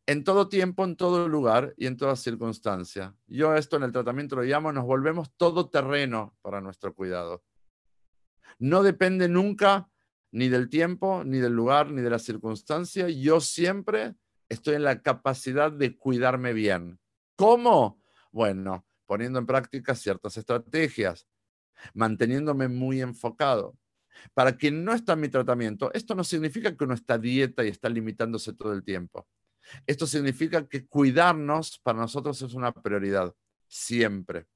en 0.06 0.24
todo 0.24 0.48
tiempo, 0.48 0.84
en 0.84 0.96
todo 0.96 1.28
lugar 1.28 1.74
y 1.76 1.86
en 1.86 1.96
toda 1.96 2.16
circunstancia. 2.16 3.14
Yo 3.26 3.54
esto 3.54 3.76
en 3.76 3.84
el 3.84 3.92
tratamiento 3.92 4.36
lo 4.36 4.42
llamo, 4.42 4.72
nos 4.72 4.84
volvemos 4.84 5.32
todo 5.36 5.70
terreno 5.70 6.36
para 6.42 6.60
nuestro 6.60 6.94
cuidado. 6.94 7.42
No 8.58 8.82
depende 8.82 9.28
nunca 9.28 9.90
ni 10.30 10.48
del 10.48 10.68
tiempo, 10.68 11.22
ni 11.24 11.38
del 11.38 11.54
lugar, 11.54 11.90
ni 11.90 12.02
de 12.02 12.10
la 12.10 12.18
circunstancia. 12.18 13.08
Yo 13.08 13.40
siempre 13.40 14.14
estoy 14.48 14.74
en 14.74 14.84
la 14.84 15.00
capacidad 15.00 15.72
de 15.72 15.96
cuidarme 15.96 16.52
bien. 16.52 16.98
¿Cómo? 17.36 18.02
Bueno, 18.30 18.86
poniendo 19.06 19.38
en 19.38 19.46
práctica 19.46 19.94
ciertas 19.94 20.36
estrategias, 20.36 21.26
manteniéndome 21.94 22.68
muy 22.68 23.00
enfocado, 23.00 23.76
Para 24.32 24.56
quien 24.56 24.84
no 24.84 24.92
está 24.92 25.14
en 25.14 25.20
mi 25.20 25.28
tratamiento, 25.28 25.92
esto 25.92 26.14
no 26.14 26.22
significa 26.22 26.76
que 26.76 26.84
uno 26.84 26.94
está 26.94 27.18
dieta 27.18 27.64
y 27.64 27.68
está 27.68 27.88
limitándose 27.88 28.52
todo 28.52 28.72
el 28.72 28.84
tiempo. 28.84 29.26
Esto 29.86 30.06
significa 30.06 30.66
que 30.68 30.86
cuidarnos 30.86 31.78
para 31.78 31.98
nosotros 31.98 32.40
es 32.42 32.54
una 32.54 32.72
prioridad, 32.72 33.34
siempre. 33.68 34.46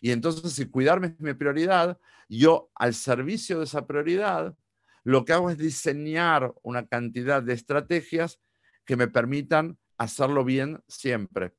Y 0.00 0.10
entonces, 0.10 0.52
si 0.52 0.66
cuidarme 0.66 1.08
es 1.08 1.20
mi 1.20 1.34
prioridad, 1.34 1.98
yo 2.28 2.70
al 2.74 2.94
servicio 2.94 3.58
de 3.58 3.64
esa 3.64 3.86
prioridad, 3.86 4.56
lo 5.04 5.24
que 5.24 5.32
hago 5.32 5.50
es 5.50 5.58
diseñar 5.58 6.54
una 6.62 6.86
cantidad 6.86 7.42
de 7.42 7.54
estrategias 7.54 8.40
que 8.84 8.96
me 8.96 9.08
permitan 9.08 9.78
hacerlo 9.98 10.44
bien 10.44 10.82
siempre. 10.88 11.54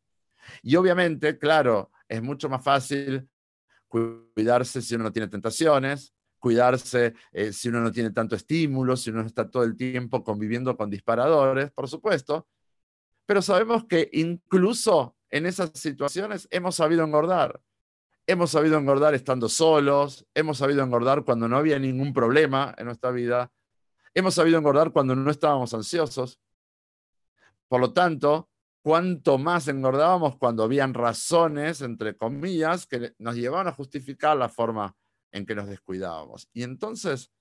Y 0.62 0.76
obviamente, 0.76 1.38
claro, 1.38 1.92
es 2.08 2.22
mucho 2.22 2.50
más 2.50 2.64
fácil 2.64 3.30
cuidarse 3.88 4.82
si 4.82 4.96
uno 4.96 5.06
no 5.06 5.12
tiene 5.12 5.28
tentaciones, 5.28 6.14
cuidarse 6.40 7.14
eh, 7.32 7.54
si 7.54 7.70
uno 7.70 7.80
no 7.80 7.92
tiene 7.92 8.12
tanto 8.12 8.36
estímulo, 8.36 8.98
si 8.98 9.12
uno 9.12 9.22
no 9.22 9.28
está 9.28 9.50
todo 9.50 9.64
el 9.64 9.78
tiempo 9.78 10.24
conviviendo 10.24 10.76
con 10.76 10.90
disparadores, 10.90 11.72
por 11.72 11.88
supuesto. 11.88 12.48
Pero 13.26 13.42
sabemos 13.42 13.86
que 13.86 14.10
incluso 14.14 15.16
en 15.30 15.46
esas 15.46 15.72
situaciones 15.74 16.48
hemos 16.52 16.76
sabido 16.76 17.04
engordar. 17.04 17.62
Hemos 18.28 18.52
sabido 18.52 18.78
engordar 18.78 19.14
estando 19.16 19.50
solos, 19.50 20.26
hemos 20.34 20.58
sabido 20.58 20.84
engordar 20.84 21.24
cuando 21.24 21.48
no 21.48 21.58
había 21.58 21.80
ningún 21.80 22.14
problema 22.14 22.74
en 22.78 22.86
nuestra 22.86 23.12
vida, 23.12 23.52
hemos 24.14 24.36
sabido 24.36 24.58
engordar 24.58 24.92
cuando 24.92 25.16
no 25.16 25.30
estábamos 25.30 25.74
ansiosos. 25.74 26.40
Por 27.68 27.82
lo 27.82 27.92
tanto, 27.92 28.50
cuanto 28.84 29.38
más 29.38 29.68
engordábamos 29.68 30.38
cuando 30.38 30.64
habían 30.64 30.94
razones, 30.94 31.82
entre 31.82 32.16
comillas, 32.16 32.86
que 32.86 33.14
nos 33.18 33.36
llevaban 33.36 33.68
a 33.68 33.74
justificar 33.74 34.38
la 34.38 34.50
forma 34.50 34.96
en 35.32 35.46
que 35.46 35.56
nos 35.56 35.68
descuidábamos. 35.68 36.48
Y 36.54 36.64
entonces, 36.64 37.32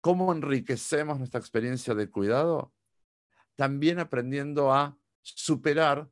¿cómo 0.00 0.32
enriquecemos 0.32 1.18
nuestra 1.18 1.40
experiencia 1.40 1.94
de 1.94 2.10
cuidado? 2.10 2.72
También 3.62 4.00
aprendiendo 4.00 4.72
a 4.72 4.98
superar 5.20 6.10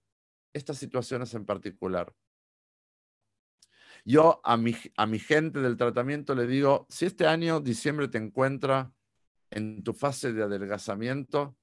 estas 0.52 0.78
situaciones 0.78 1.34
en 1.34 1.44
particular. 1.44 2.14
Yo 4.04 4.40
a 4.44 4.56
mi, 4.56 4.76
a 4.96 5.04
mi 5.06 5.18
gente 5.18 5.58
del 5.58 5.76
tratamiento 5.76 6.36
le 6.36 6.46
digo, 6.46 6.86
si 6.88 7.06
este 7.06 7.26
año, 7.26 7.58
diciembre, 7.58 8.06
te 8.06 8.18
encuentra 8.18 8.94
en 9.50 9.82
tu 9.82 9.94
fase 9.94 10.32
de 10.32 10.44
adelgazamiento, 10.44 11.56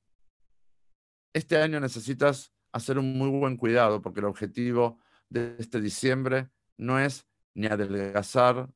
este 1.32 1.56
año 1.56 1.80
necesitas 1.80 2.54
hacer 2.74 3.00
un 3.00 3.18
muy 3.18 3.30
buen 3.30 3.56
cuidado 3.56 4.02
porque 4.02 4.20
el 4.20 4.26
objetivo 4.26 5.00
de 5.30 5.56
este 5.58 5.80
diciembre 5.80 6.50
no 6.76 7.00
es 7.00 7.26
ni 7.54 7.68
adelgazar 7.68 8.70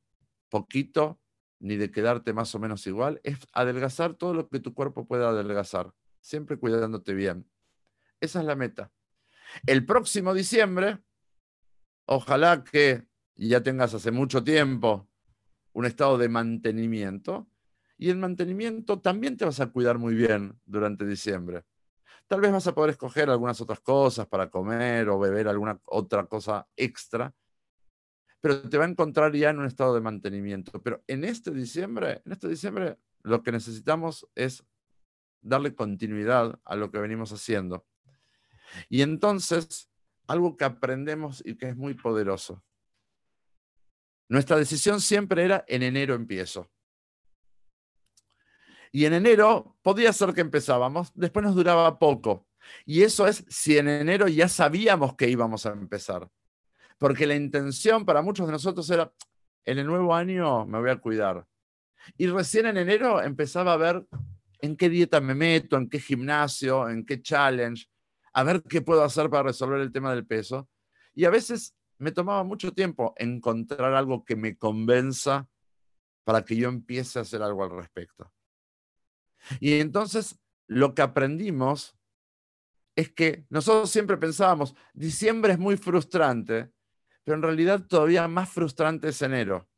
poquito, 0.48 1.20
ni 1.60 1.76
de 1.76 1.90
quedarte 1.90 2.32
más 2.32 2.54
o 2.54 2.58
menos 2.58 2.86
igual, 2.86 3.20
es 3.22 3.36
adelgazar 3.52 4.14
todo 4.14 4.32
lo 4.32 4.48
que 4.48 4.60
tu 4.60 4.72
cuerpo 4.72 5.06
pueda 5.06 5.28
adelgazar, 5.28 5.92
siempre 6.22 6.56
cuidándote 6.56 7.12
bien. 7.12 7.46
Esa 8.20 8.40
es 8.40 8.46
la 8.46 8.56
meta. 8.56 8.90
El 9.66 9.84
próximo 9.84 10.32
diciembre, 10.32 11.02
ojalá 12.06 12.64
que 12.64 13.06
ya 13.34 13.62
tengas 13.62 13.92
hace 13.92 14.10
mucho 14.10 14.42
tiempo 14.42 15.08
un 15.74 15.84
estado 15.84 16.16
de 16.16 16.28
mantenimiento, 16.28 17.48
y 17.98 18.10
el 18.10 18.16
mantenimiento 18.16 19.00
también 19.00 19.36
te 19.36 19.44
vas 19.44 19.60
a 19.60 19.68
cuidar 19.70 19.98
muy 19.98 20.14
bien 20.14 20.58
durante 20.64 21.06
diciembre. 21.06 21.64
Tal 22.26 22.40
vez 22.40 22.50
vas 22.50 22.66
a 22.66 22.74
poder 22.74 22.90
escoger 22.90 23.30
algunas 23.30 23.60
otras 23.60 23.80
cosas 23.80 24.26
para 24.26 24.50
comer 24.50 25.08
o 25.08 25.18
beber 25.18 25.48
alguna 25.48 25.80
otra 25.84 26.26
cosa 26.26 26.66
extra, 26.76 27.32
pero 28.40 28.68
te 28.68 28.76
va 28.76 28.86
a 28.86 28.88
encontrar 28.88 29.32
ya 29.34 29.50
en 29.50 29.60
un 29.60 29.66
estado 29.66 29.94
de 29.94 30.00
mantenimiento. 30.00 30.82
Pero 30.82 31.04
en 31.06 31.24
este 31.24 31.52
diciembre, 31.52 32.22
en 32.24 32.32
este 32.32 32.48
diciembre, 32.48 32.98
lo 33.22 33.42
que 33.42 33.52
necesitamos 33.52 34.28
es 34.34 34.64
darle 35.42 35.74
continuidad 35.74 36.58
a 36.64 36.76
lo 36.76 36.90
que 36.90 36.98
venimos 36.98 37.32
haciendo. 37.32 37.86
Y 38.88 39.02
entonces, 39.02 39.90
algo 40.26 40.56
que 40.56 40.64
aprendemos 40.64 41.42
y 41.44 41.56
que 41.56 41.68
es 41.68 41.76
muy 41.76 41.94
poderoso. 41.94 42.64
Nuestra 44.28 44.56
decisión 44.56 45.00
siempre 45.00 45.44
era 45.44 45.64
en 45.68 45.82
enero 45.82 46.14
empiezo. 46.14 46.70
Y 48.90 49.04
en 49.06 49.14
enero 49.14 49.76
podía 49.82 50.12
ser 50.12 50.32
que 50.34 50.42
empezábamos, 50.42 51.12
después 51.14 51.44
nos 51.44 51.54
duraba 51.54 51.98
poco. 51.98 52.46
Y 52.84 53.02
eso 53.02 53.26
es 53.26 53.44
si 53.48 53.78
en 53.78 53.88
enero 53.88 54.28
ya 54.28 54.48
sabíamos 54.48 55.16
que 55.16 55.28
íbamos 55.28 55.66
a 55.66 55.72
empezar. 55.72 56.30
Porque 56.98 57.26
la 57.26 57.34
intención 57.34 58.04
para 58.04 58.22
muchos 58.22 58.46
de 58.46 58.52
nosotros 58.52 58.88
era, 58.90 59.12
en 59.64 59.78
el 59.78 59.86
nuevo 59.86 60.14
año 60.14 60.66
me 60.66 60.78
voy 60.78 60.90
a 60.90 60.96
cuidar. 60.96 61.46
Y 62.16 62.26
recién 62.26 62.66
en 62.66 62.76
enero 62.76 63.22
empezaba 63.22 63.72
a 63.72 63.76
ver 63.76 64.06
en 64.62 64.76
qué 64.76 64.88
dieta 64.88 65.20
me 65.20 65.34
meto, 65.34 65.76
en 65.76 65.90
qué 65.90 65.98
gimnasio, 65.98 66.88
en 66.88 67.04
qué 67.04 67.20
challenge, 67.20 67.86
a 68.32 68.44
ver 68.44 68.62
qué 68.62 68.80
puedo 68.80 69.02
hacer 69.02 69.28
para 69.28 69.42
resolver 69.42 69.80
el 69.80 69.92
tema 69.92 70.14
del 70.14 70.24
peso. 70.24 70.70
Y 71.14 71.24
a 71.24 71.30
veces 71.30 71.74
me 71.98 72.12
tomaba 72.12 72.44
mucho 72.44 72.72
tiempo 72.72 73.12
encontrar 73.16 73.92
algo 73.92 74.24
que 74.24 74.36
me 74.36 74.56
convenza 74.56 75.48
para 76.24 76.44
que 76.44 76.56
yo 76.56 76.68
empiece 76.68 77.18
a 77.18 77.22
hacer 77.22 77.42
algo 77.42 77.64
al 77.64 77.70
respecto. 77.70 78.32
Y 79.60 79.80
entonces 79.80 80.40
lo 80.68 80.94
que 80.94 81.02
aprendimos 81.02 81.96
es 82.94 83.12
que 83.12 83.44
nosotros 83.50 83.90
siempre 83.90 84.16
pensábamos, 84.16 84.74
diciembre 84.94 85.54
es 85.54 85.58
muy 85.58 85.76
frustrante, 85.76 86.70
pero 87.24 87.36
en 87.36 87.42
realidad 87.42 87.84
todavía 87.86 88.28
más 88.28 88.48
frustrante 88.48 89.08
es 89.08 89.20
enero. 89.22 89.68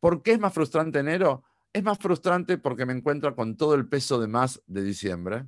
¿Por 0.00 0.22
qué 0.22 0.32
es 0.32 0.38
más 0.38 0.52
frustrante 0.52 0.98
enero? 0.98 1.44
Es 1.72 1.84
más 1.84 1.98
frustrante 1.98 2.58
porque 2.58 2.84
me 2.84 2.92
encuentro 2.92 3.34
con 3.36 3.56
todo 3.56 3.74
el 3.74 3.88
peso 3.88 4.20
de 4.20 4.26
más 4.26 4.60
de 4.66 4.82
diciembre. 4.82 5.46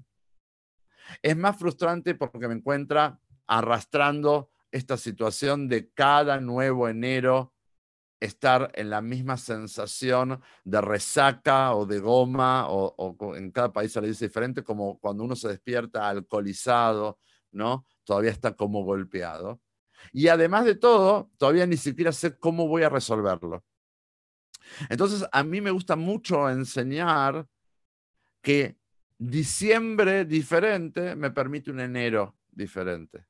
Es 1.21 1.37
más 1.37 1.57
frustrante 1.57 2.15
porque 2.15 2.47
me 2.47 2.55
encuentra 2.55 3.21
arrastrando 3.47 4.51
esta 4.71 4.97
situación 4.97 5.69
de 5.69 5.91
cada 5.91 6.41
nuevo 6.41 6.89
enero 6.89 7.53
estar 8.21 8.71
en 8.75 8.89
la 8.89 9.03
misma 9.03 9.37
sensación 9.37 10.41
de 10.63 10.81
resaca 10.81 11.75
o 11.75 11.87
de 11.87 11.99
goma, 11.99 12.67
o, 12.69 13.17
en 13.37 13.51
cada 13.51 13.73
país 13.73 13.93
se 13.93 14.01
le 14.01 14.09
dice 14.09 14.27
diferente, 14.27 14.63
como 14.63 15.01
cuando 15.01 15.25
uno 15.25 15.35
se 15.35 15.49
despierta 15.49 16.09
alcoholizado, 16.09 17.19
¿no? 17.51 17.85
Todavía 18.05 18.31
está 18.31 18.55
como 18.55 18.85
golpeado. 18.85 19.61
Y 20.13 20.29
además 20.29 20.65
de 20.67 20.77
todo, 20.77 21.33
todavía 21.37 21.67
ni 21.67 21.77
siquiera 21.77 22.13
sé 22.13 22.39
cómo 22.39 22.69
voy 22.69 22.85
a 22.85 22.89
resolverlo. 22.89 23.65
Entonces, 24.89 25.25
a 25.31 25.43
mí 25.43 25.61
me 25.61 25.71
gusta 25.71 25.97
mucho 25.97 26.49
enseñar 26.49 27.47
que 28.41 28.77
diciembre 29.19 30.25
diferente 30.25 31.15
me 31.17 31.31
permite 31.31 31.71
un 31.71 31.81
enero 31.81 32.37
diferente. 32.51 33.27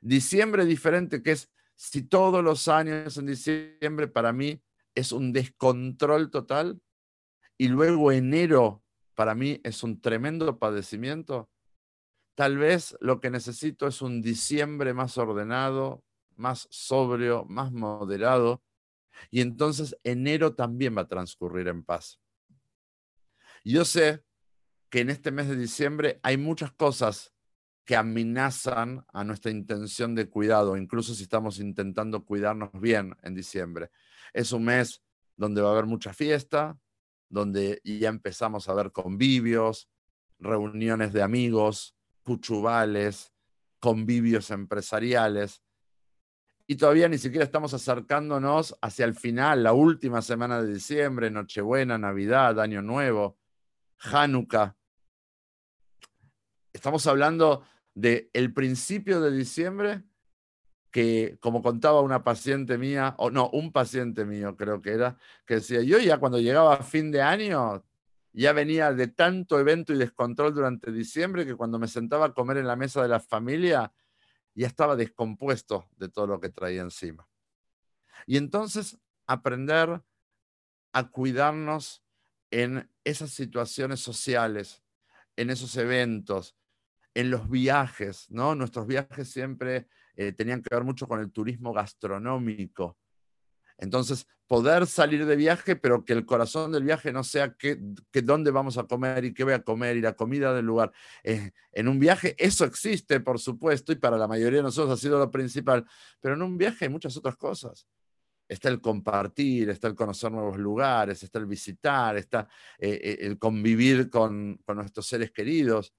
Diciembre 0.00 0.64
diferente, 0.64 1.22
que 1.22 1.32
es 1.32 1.50
si 1.74 2.02
todos 2.02 2.44
los 2.44 2.68
años 2.68 3.16
en 3.16 3.26
diciembre 3.26 4.06
para 4.06 4.32
mí 4.32 4.62
es 4.94 5.12
un 5.12 5.32
descontrol 5.32 6.30
total 6.30 6.80
y 7.56 7.68
luego 7.68 8.12
enero 8.12 8.82
para 9.14 9.34
mí 9.34 9.60
es 9.64 9.82
un 9.82 10.00
tremendo 10.00 10.58
padecimiento, 10.58 11.50
tal 12.34 12.58
vez 12.58 12.96
lo 13.00 13.20
que 13.20 13.30
necesito 13.30 13.86
es 13.86 14.00
un 14.02 14.22
diciembre 14.22 14.94
más 14.94 15.18
ordenado, 15.18 16.02
más 16.36 16.68
sobrio, 16.70 17.44
más 17.44 17.72
moderado, 17.72 18.62
y 19.30 19.40
entonces 19.40 19.96
enero 20.04 20.54
también 20.54 20.96
va 20.96 21.02
a 21.02 21.08
transcurrir 21.08 21.68
en 21.68 21.84
paz. 21.84 22.20
Yo 23.64 23.84
sé 23.84 24.24
que 24.88 25.00
en 25.00 25.10
este 25.10 25.30
mes 25.30 25.48
de 25.48 25.56
diciembre 25.56 26.18
hay 26.22 26.36
muchas 26.36 26.72
cosas 26.72 27.32
que 27.84 27.96
amenazan 27.96 29.04
a 29.12 29.24
nuestra 29.24 29.50
intención 29.50 30.14
de 30.14 30.28
cuidado, 30.28 30.76
incluso 30.76 31.14
si 31.14 31.24
estamos 31.24 31.58
intentando 31.58 32.24
cuidarnos 32.24 32.70
bien 32.74 33.16
en 33.22 33.34
diciembre. 33.34 33.90
Es 34.32 34.52
un 34.52 34.64
mes 34.64 35.02
donde 35.36 35.60
va 35.60 35.70
a 35.70 35.72
haber 35.72 35.86
mucha 35.86 36.12
fiesta, 36.12 36.78
donde 37.28 37.80
ya 37.84 38.08
empezamos 38.08 38.68
a 38.68 38.74
ver 38.74 38.92
convivios, 38.92 39.88
reuniones 40.38 41.12
de 41.12 41.22
amigos, 41.22 41.96
cuchubales, 42.22 43.32
convivios 43.78 44.50
empresariales. 44.50 45.62
Y 46.70 46.76
todavía 46.76 47.08
ni 47.08 47.18
siquiera 47.18 47.44
estamos 47.44 47.74
acercándonos 47.74 48.78
hacia 48.80 49.04
el 49.04 49.16
final, 49.16 49.64
la 49.64 49.72
última 49.72 50.22
semana 50.22 50.62
de 50.62 50.72
diciembre, 50.72 51.28
Nochebuena, 51.28 51.98
Navidad, 51.98 52.60
Año 52.60 52.80
Nuevo, 52.80 53.38
Hanukkah. 53.98 54.76
Estamos 56.72 57.04
hablando 57.08 57.64
del 57.92 58.30
el 58.32 58.54
principio 58.54 59.20
de 59.20 59.32
diciembre, 59.32 60.04
que 60.92 61.38
como 61.40 61.60
contaba 61.60 62.02
una 62.02 62.22
paciente 62.22 62.78
mía, 62.78 63.16
o 63.18 63.30
no, 63.30 63.50
un 63.50 63.72
paciente 63.72 64.24
mío 64.24 64.56
creo 64.56 64.80
que 64.80 64.92
era, 64.92 65.18
que 65.46 65.54
decía, 65.54 65.82
yo 65.82 65.98
ya 65.98 66.18
cuando 66.18 66.38
llegaba 66.38 66.74
a 66.74 66.84
fin 66.84 67.10
de 67.10 67.20
año, 67.20 67.84
ya 68.32 68.52
venía 68.52 68.92
de 68.92 69.08
tanto 69.08 69.58
evento 69.58 69.92
y 69.92 69.98
descontrol 69.98 70.54
durante 70.54 70.92
diciembre 70.92 71.44
que 71.44 71.56
cuando 71.56 71.80
me 71.80 71.88
sentaba 71.88 72.26
a 72.26 72.32
comer 72.32 72.58
en 72.58 72.68
la 72.68 72.76
mesa 72.76 73.02
de 73.02 73.08
la 73.08 73.18
familia, 73.18 73.92
ya 74.54 74.66
estaba 74.66 74.96
descompuesto 74.96 75.88
de 75.96 76.08
todo 76.08 76.26
lo 76.26 76.40
que 76.40 76.50
traía 76.50 76.82
encima. 76.82 77.28
Y 78.26 78.36
entonces 78.36 78.98
aprender 79.26 80.02
a 80.92 81.10
cuidarnos 81.10 82.02
en 82.50 82.90
esas 83.04 83.30
situaciones 83.30 84.00
sociales, 84.00 84.82
en 85.36 85.50
esos 85.50 85.76
eventos, 85.76 86.56
en 87.14 87.30
los 87.30 87.48
viajes, 87.48 88.30
¿no? 88.30 88.54
Nuestros 88.54 88.86
viajes 88.86 89.30
siempre 89.30 89.88
eh, 90.16 90.32
tenían 90.32 90.62
que 90.62 90.74
ver 90.74 90.84
mucho 90.84 91.06
con 91.06 91.20
el 91.20 91.32
turismo 91.32 91.72
gastronómico. 91.72 92.98
Entonces, 93.80 94.26
poder 94.46 94.86
salir 94.86 95.24
de 95.24 95.36
viaje, 95.36 95.74
pero 95.74 96.04
que 96.04 96.12
el 96.12 96.26
corazón 96.26 96.70
del 96.70 96.84
viaje 96.84 97.12
no 97.12 97.24
sea 97.24 97.54
que, 97.54 97.78
dónde 98.22 98.50
vamos 98.50 98.76
a 98.76 98.84
comer 98.84 99.24
y 99.24 99.32
qué 99.32 99.42
voy 99.42 99.54
a 99.54 99.62
comer 99.62 99.96
y 99.96 100.02
la 100.02 100.12
comida 100.14 100.52
del 100.52 100.66
lugar. 100.66 100.92
Eh, 101.24 101.52
en 101.72 101.88
un 101.88 101.98
viaje 101.98 102.34
eso 102.38 102.66
existe, 102.66 103.20
por 103.20 103.38
supuesto, 103.38 103.92
y 103.92 103.96
para 103.96 104.18
la 104.18 104.28
mayoría 104.28 104.58
de 104.58 104.64
nosotros 104.64 104.98
ha 104.98 105.00
sido 105.00 105.18
lo 105.18 105.30
principal, 105.30 105.86
pero 106.20 106.34
en 106.34 106.42
un 106.42 106.58
viaje 106.58 106.84
hay 106.84 106.90
muchas 106.90 107.16
otras 107.16 107.36
cosas. 107.36 107.86
Está 108.48 108.68
el 108.68 108.80
compartir, 108.80 109.70
está 109.70 109.88
el 109.88 109.94
conocer 109.94 110.30
nuevos 110.30 110.58
lugares, 110.58 111.22
está 111.22 111.38
el 111.38 111.46
visitar, 111.46 112.16
está 112.18 112.48
eh, 112.78 113.18
el 113.20 113.38
convivir 113.38 114.10
con, 114.10 114.60
con 114.66 114.76
nuestros 114.76 115.06
seres 115.06 115.30
queridos 115.30 115.94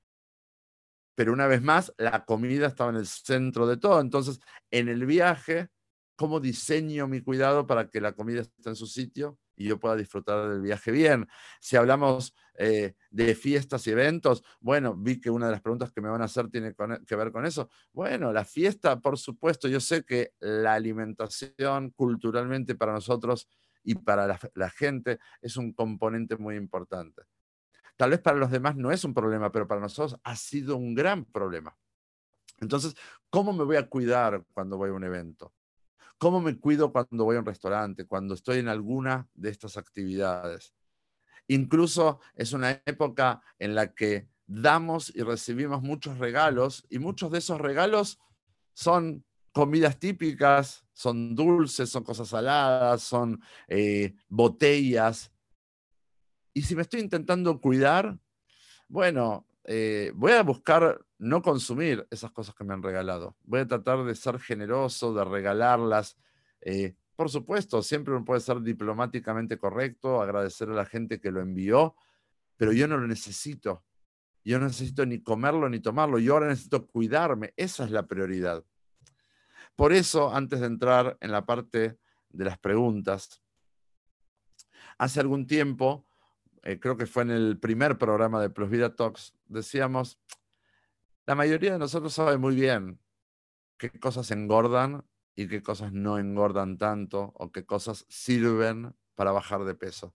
pero 1.15 1.34
una 1.34 1.46
vez 1.46 1.62
más, 1.62 1.94
la 1.98 2.26
comida 2.26 2.67
estaba 2.67 2.89
en 2.89 2.96
el 2.96 3.06
centro 3.06 3.67
de 3.67 3.78
todo. 3.78 4.02
Entonces, 4.02 4.39
en 4.72 4.89
el 4.89 5.06
viaje, 5.06 5.70
¿cómo 6.22 6.40
diseño 6.40 7.08
mi 7.08 7.22
cuidado 7.22 7.66
para 7.66 7.90
que 7.90 8.00
la 8.00 8.12
comida 8.12 8.42
esté 8.42 8.70
en 8.70 8.76
su 8.76 8.86
sitio 8.86 9.40
y 9.56 9.68
yo 9.68 9.80
pueda 9.80 9.96
disfrutar 9.96 10.50
del 10.50 10.62
viaje 10.62 10.92
bien? 10.92 11.28
Si 11.60 11.78
hablamos 11.78 12.36
eh, 12.60 12.94
de 13.10 13.34
fiestas 13.34 13.88
y 13.88 13.90
eventos, 13.90 14.44
bueno, 14.60 14.96
vi 14.96 15.20
que 15.20 15.32
una 15.32 15.48
de 15.48 15.54
las 15.54 15.62
preguntas 15.62 15.92
que 15.92 16.00
me 16.00 16.10
van 16.10 16.22
a 16.22 16.26
hacer 16.26 16.48
tiene 16.50 16.76
que 17.08 17.16
ver 17.16 17.32
con 17.32 17.48
eso. 17.48 17.72
Bueno, 17.92 18.32
la 18.32 18.46
fiesta, 18.46 19.00
por 19.00 19.18
supuesto, 19.18 19.68
yo 19.68 19.80
sé 19.80 20.04
que 20.04 20.34
la 20.40 20.76
alimentación 20.76 21.90
culturalmente 21.90 22.76
para 22.76 22.94
nosotros 22.94 23.48
y 23.84 23.96
para 23.96 24.40
la 24.54 24.70
gente 24.70 25.18
es 25.42 25.58
un 25.58 25.74
componente 25.74 26.38
muy 26.38 26.56
importante. 26.56 27.24
Tal 27.98 28.12
vez 28.12 28.20
para 28.20 28.38
los 28.38 28.52
demás 28.52 28.76
no 28.76 28.92
es 28.92 29.04
un 29.06 29.16
problema, 29.16 29.52
pero 29.52 29.68
para 29.68 29.82
nosotros 29.82 30.20
ha 30.24 30.36
sido 30.36 30.78
un 30.78 30.94
gran 30.94 31.26
problema. 31.26 31.76
Entonces, 32.60 32.96
¿cómo 33.32 33.54
me 33.54 33.64
voy 33.64 33.78
a 33.78 33.90
cuidar 33.90 34.46
cuando 34.54 34.78
voy 34.78 34.92
a 34.92 34.94
un 34.94 35.04
evento? 35.04 35.52
¿Cómo 36.22 36.40
me 36.40 36.56
cuido 36.60 36.92
cuando 36.92 37.24
voy 37.24 37.36
a 37.36 37.40
un 37.40 37.48
restaurante, 37.48 38.06
cuando 38.06 38.36
estoy 38.36 38.60
en 38.60 38.68
alguna 38.68 39.28
de 39.34 39.50
estas 39.50 39.76
actividades? 39.76 40.76
Incluso 41.48 42.20
es 42.36 42.54
una 42.54 42.84
época 42.86 43.42
en 43.58 43.74
la 43.74 43.96
que 43.96 44.30
damos 44.46 45.12
y 45.16 45.24
recibimos 45.24 45.82
muchos 45.82 46.20
regalos 46.20 46.86
y 46.92 47.00
muchos 47.00 47.32
de 47.32 47.40
esos 47.40 47.60
regalos 47.60 48.20
son 48.74 49.26
comidas 49.52 49.98
típicas, 49.98 50.86
son 50.94 51.34
dulces, 51.34 51.90
son 51.90 52.04
cosas 52.04 52.28
saladas, 52.28 53.02
son 53.02 53.42
eh, 53.68 54.14
botellas, 54.30 55.32
y 56.54 56.62
si 56.64 56.76
me 56.76 56.82
estoy 56.82 57.00
intentando 57.00 57.60
cuidar, 57.62 58.20
bueno, 58.88 59.48
eh, 59.65 60.12
voy 60.15 60.32
a 60.32 60.43
buscar 60.43 61.00
no 61.19 61.41
consumir 61.41 62.08
esas 62.10 62.32
cosas 62.32 62.56
que 62.56 62.63
me 62.63 62.74
han 62.74 62.82
regalado. 62.82 63.36
Voy 63.43 63.60
a 63.60 63.67
tratar 63.67 64.04
de 64.04 64.15
ser 64.15 64.39
generoso, 64.39 65.13
de 65.13 65.24
regalarlas. 65.24 66.17
Eh, 66.62 66.95
por 67.15 67.30
supuesto, 67.30 67.84
siempre 67.84 68.13
uno 68.13 68.26
puede 68.26 68.41
ser 68.41 68.62
diplomáticamente 68.62 69.58
correcto, 69.58 70.21
agradecer 70.21 70.69
a 70.69 70.74
la 70.74 70.86
gente 70.86 71.19
que 71.19 71.32
lo 71.32 71.41
envió, 71.41 71.95
pero 72.58 72.71
yo 72.71 72.88
no 72.88 72.97
lo 72.97 73.08
necesito. 73.08 73.84
Yo 74.43 74.58
no 74.58 74.65
necesito 74.65 75.06
ni 75.06 75.21
comerlo 75.21 75.69
ni 75.69 75.80
tomarlo. 75.80 76.17
Yo 76.17 76.34
ahora 76.34 76.47
necesito 76.47 76.88
cuidarme. 76.88 77.54
Esa 77.58 77.86
es 77.86 77.91
la 77.91 78.08
prioridad. 78.08 78.63
Por 79.76 79.93
eso, 79.93 80.34
antes 80.34 80.60
de 80.60 80.65
entrar 80.65 81.17
en 81.21 81.32
la 81.32 81.45
parte 81.45 82.00
de 82.30 82.45
las 82.45 82.58
preguntas, 82.58 83.43
hace 84.97 85.19
algún 85.19 85.45
tiempo 85.45 86.06
eh, 86.63 86.80
creo 86.80 86.97
que 86.97 87.06
fue 87.06 87.24
en 87.24 87.32
el 87.32 87.60
primer 87.60 87.97
programa 87.97 88.41
de 88.41 88.50
Plus 88.50 88.69
Vida 88.69 88.95
Talks, 88.95 89.34
decíamos, 89.45 90.19
la 91.26 91.36
mayoría 91.36 91.74
de 91.74 91.80
nosotros 91.80 92.13
sabe 92.13 92.38
muy 92.38 92.56
bien 92.56 93.00
qué 93.78 93.89
cosas 94.00 94.30
engordan 94.32 95.04
y 95.36 95.47
qué 95.47 95.63
cosas 95.63 95.91
no 95.93 96.19
engordan 96.19 96.78
tanto 96.78 97.32
o 97.36 97.52
qué 97.52 97.65
cosas 97.65 98.06
sirven 98.10 98.95
para 99.15 99.32
bajar 99.32 99.63
de 99.63 99.76
peso. 99.76 100.13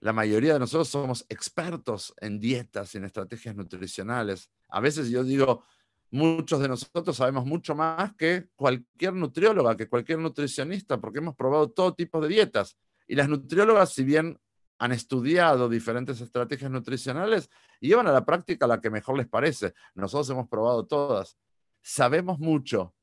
La 0.00 0.12
mayoría 0.12 0.54
de 0.54 0.58
nosotros 0.60 0.88
somos 0.88 1.26
expertos 1.28 2.14
en 2.20 2.38
dietas 2.38 2.94
y 2.94 2.98
en 2.98 3.04
estrategias 3.04 3.56
nutricionales. 3.56 4.50
A 4.68 4.80
veces 4.80 5.10
yo 5.10 5.24
digo, 5.24 5.64
muchos 6.10 6.60
de 6.60 6.68
nosotros 6.68 7.16
sabemos 7.16 7.46
mucho 7.46 7.74
más 7.74 8.14
que 8.14 8.48
cualquier 8.54 9.14
nutrióloga, 9.14 9.76
que 9.76 9.88
cualquier 9.88 10.18
nutricionista, 10.18 11.00
porque 11.00 11.18
hemos 11.18 11.34
probado 11.34 11.70
todo 11.70 11.94
tipo 11.94 12.20
de 12.20 12.28
dietas. 12.28 12.76
Y 13.06 13.14
las 13.14 13.28
nutriólogas, 13.28 13.92
si 13.92 14.04
bien 14.04 14.38
han 14.78 14.92
estudiado 14.92 15.68
diferentes 15.68 16.20
estrategias 16.20 16.70
nutricionales 16.70 17.50
y 17.80 17.88
llevan 17.88 18.06
a 18.06 18.12
la 18.12 18.24
práctica 18.24 18.66
la 18.66 18.80
que 18.80 18.90
mejor 18.90 19.16
les 19.16 19.28
parece. 19.28 19.74
Nosotros 19.94 20.28
hemos 20.30 20.48
probado 20.48 20.86
todas. 20.86 21.38
Sabemos 21.82 22.38
mucho, 22.38 22.94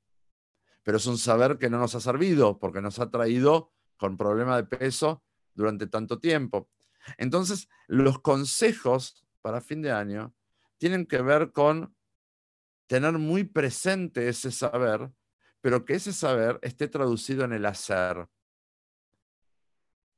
pero 0.83 0.97
es 0.97 1.05
un 1.05 1.17
saber 1.17 1.57
que 1.57 1.69
no 1.69 1.79
nos 1.79 1.95
ha 1.95 1.99
servido 1.99 2.59
porque 2.59 2.81
nos 2.81 2.99
ha 2.99 3.09
traído 3.09 3.71
con 3.97 4.17
problema 4.17 4.55
de 4.57 4.65
peso 4.65 5.23
durante 5.53 5.87
tanto 5.87 6.19
tiempo. 6.19 6.69
Entonces, 7.17 7.69
los 7.87 8.19
consejos 8.19 9.25
para 9.41 9.61
fin 9.61 9.81
de 9.81 9.91
año 9.91 10.33
tienen 10.77 11.05
que 11.05 11.21
ver 11.21 11.51
con 11.51 11.95
tener 12.87 13.13
muy 13.13 13.43
presente 13.43 14.27
ese 14.27 14.51
saber, 14.51 15.11
pero 15.61 15.85
que 15.85 15.95
ese 15.95 16.13
saber 16.13 16.59
esté 16.61 16.87
traducido 16.87 17.45
en 17.45 17.53
el 17.53 17.65
hacer. 17.65 18.27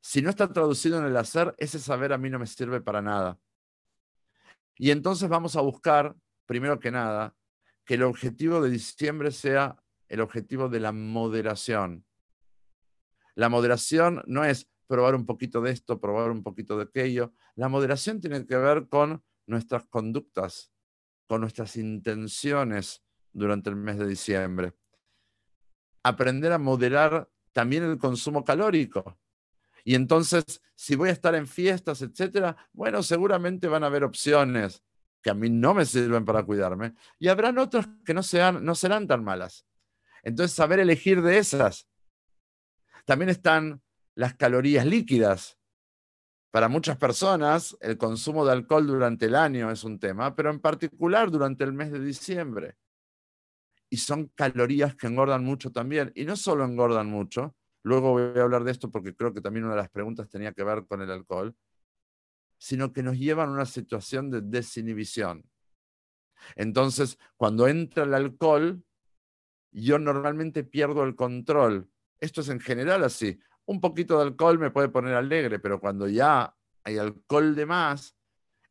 Si 0.08 0.22
no 0.22 0.30
está 0.30 0.54
traducido 0.54 1.00
en 1.00 1.06
el 1.06 1.18
hacer, 1.18 1.56
ese 1.58 1.80
saber 1.80 2.14
a 2.14 2.20
mí 2.20 2.30
no 2.30 2.38
me 2.38 2.46
sirve 2.46 2.80
para 2.80 3.02
nada. 3.02 3.40
Y 4.76 4.92
entonces 4.92 5.28
vamos 5.28 5.56
a 5.56 5.62
buscar, 5.62 6.16
primero 6.46 6.80
que 6.80 6.92
nada, 6.92 7.36
que 7.84 7.96
el 7.96 8.04
objetivo 8.04 8.62
de 8.62 8.70
diciembre 8.70 9.32
sea 9.32 9.82
el 10.08 10.22
objetivo 10.22 10.70
de 10.70 10.80
la 10.80 10.92
moderación. 10.92 12.06
La 13.34 13.50
moderación 13.50 14.22
no 14.28 14.46
es 14.46 14.70
probar 14.86 15.16
un 15.16 15.26
poquito 15.26 15.60
de 15.60 15.72
esto, 15.72 16.00
probar 16.00 16.30
un 16.30 16.44
poquito 16.44 16.78
de 16.78 16.84
aquello. 16.84 17.34
La 17.56 17.68
moderación 17.68 18.22
tiene 18.22 18.46
que 18.46 18.58
ver 18.58 18.88
con 18.88 19.24
nuestras 19.48 19.88
conductas, 19.88 20.72
con 21.26 21.42
nuestras 21.42 21.78
intenciones 21.78 23.04
durante 23.34 23.72
el 23.72 23.76
mes 23.76 23.98
de 23.98 24.06
diciembre. 24.06 24.74
Aprender 26.04 26.52
a 26.52 26.60
moderar 26.60 27.28
también 27.54 27.84
el 27.84 27.98
consumo 27.98 28.46
calórico. 28.46 29.18
Y 29.88 29.94
entonces, 29.94 30.44
si 30.74 30.96
voy 30.96 31.10
a 31.10 31.12
estar 31.14 31.36
en 31.36 31.48
fiestas, 31.48 32.02
etcétera, 32.02 32.58
bueno, 32.74 33.04
seguramente 33.04 33.68
van 33.68 33.84
a 33.84 33.88
haber 33.88 34.04
opciones 34.04 34.84
que 35.22 35.30
a 35.30 35.36
mí 35.36 35.50
no 35.50 35.76
me 35.76 35.86
sirven 35.86 36.26
para 36.26 36.44
cuidarme 36.44 36.96
y 37.20 37.28
habrán 37.28 37.60
otras 37.60 37.88
que 38.04 38.14
no, 38.14 38.22
no 38.62 38.76
serán 38.76 39.08
tan 39.08 39.24
malas. 39.24 39.66
Entonces, 40.24 40.56
saber 40.56 40.80
elegir 40.80 41.22
de 41.22 41.38
esas. 41.38 41.88
También 43.06 43.30
están 43.30 43.84
las 44.16 44.34
calorías 44.34 44.88
líquidas. 44.88 45.60
Para 46.50 46.68
muchas 46.68 46.98
personas, 46.98 47.78
el 47.80 47.98
consumo 47.98 48.44
de 48.44 48.54
alcohol 48.54 48.88
durante 48.88 49.28
el 49.28 49.36
año 49.36 49.70
es 49.70 49.84
un 49.84 50.00
tema, 50.00 50.36
pero 50.36 50.50
en 50.50 50.62
particular 50.62 51.30
durante 51.30 51.64
el 51.64 51.74
mes 51.74 51.92
de 51.92 52.00
diciembre. 52.00 52.76
Y 53.88 53.98
son 53.98 54.32
calorías 54.34 54.96
que 54.96 55.06
engordan 55.06 55.44
mucho 55.44 55.72
también. 55.72 56.12
Y 56.16 56.26
no 56.26 56.36
solo 56.36 56.66
engordan 56.66 57.08
mucho, 57.08 57.56
Luego 57.86 58.14
voy 58.14 58.40
a 58.40 58.42
hablar 58.42 58.64
de 58.64 58.72
esto 58.72 58.90
porque 58.90 59.16
creo 59.16 59.32
que 59.32 59.42
también 59.42 59.66
una 59.66 59.76
de 59.76 59.82
las 59.82 59.92
preguntas 59.92 60.28
tenía 60.28 60.54
que 60.54 60.64
ver 60.64 60.88
con 60.88 61.04
el 61.04 61.12
alcohol, 61.12 61.56
sino 62.58 62.92
que 62.92 63.04
nos 63.04 63.16
llevan 63.16 63.50
a 63.50 63.52
una 63.52 63.68
situación 63.68 64.32
de 64.32 64.42
desinhibición. 64.42 65.48
Entonces, 66.56 67.20
cuando 67.38 67.68
entra 67.68 68.06
el 68.06 68.16
alcohol, 68.16 68.84
yo 69.70 70.00
normalmente 70.00 70.64
pierdo 70.64 71.04
el 71.04 71.16
control. 71.16 71.88
Esto 72.20 72.42
es 72.42 72.50
en 72.50 72.60
general 72.60 73.04
así. 73.04 73.40
Un 73.66 73.80
poquito 73.80 74.18
de 74.18 74.24
alcohol 74.24 74.58
me 74.58 74.72
puede 74.72 74.90
poner 74.90 75.14
alegre, 75.14 75.60
pero 75.60 75.80
cuando 75.80 76.08
ya 76.08 76.56
hay 76.84 76.98
alcohol 76.98 77.54
de 77.54 77.68
más, 77.68 78.18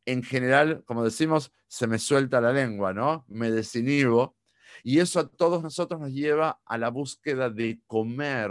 en 0.06 0.24
general, 0.24 0.82
como 0.86 1.04
decimos, 1.04 1.52
se 1.68 1.86
me 1.86 2.00
suelta 2.00 2.40
la 2.40 2.52
lengua, 2.52 2.92
¿no? 2.92 3.24
Me 3.28 3.52
desinhibo. 3.52 4.36
Y 4.82 4.98
eso 4.98 5.20
a 5.20 5.28
todos 5.28 5.62
nosotros 5.62 6.00
nos 6.00 6.10
lleva 6.10 6.60
a 6.66 6.78
la 6.78 6.90
búsqueda 6.90 7.48
de 7.48 7.80
comer, 7.86 8.50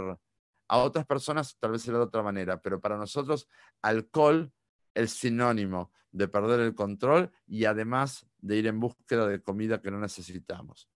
a 0.68 0.78
otras 0.78 1.06
personas 1.06 1.56
tal 1.58 1.72
vez 1.72 1.82
será 1.82 1.98
de 1.98 2.04
otra 2.04 2.22
manera, 2.22 2.60
pero 2.60 2.80
para 2.80 2.96
nosotros 2.96 3.48
alcohol 3.82 4.52
es 4.94 5.12
sinónimo 5.12 5.92
de 6.12 6.28
perder 6.28 6.60
el 6.60 6.74
control 6.74 7.30
y 7.46 7.64
además 7.64 8.26
de 8.38 8.56
ir 8.56 8.66
en 8.66 8.78
búsqueda 8.78 9.26
de 9.26 9.42
comida 9.42 9.82
que 9.82 9.90
no 9.90 9.98
necesitamos. 9.98 10.88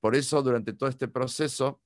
Por 0.00 0.16
eso, 0.16 0.42
durante 0.42 0.72
todo 0.72 0.88
este 0.88 1.08
proceso, 1.08 1.82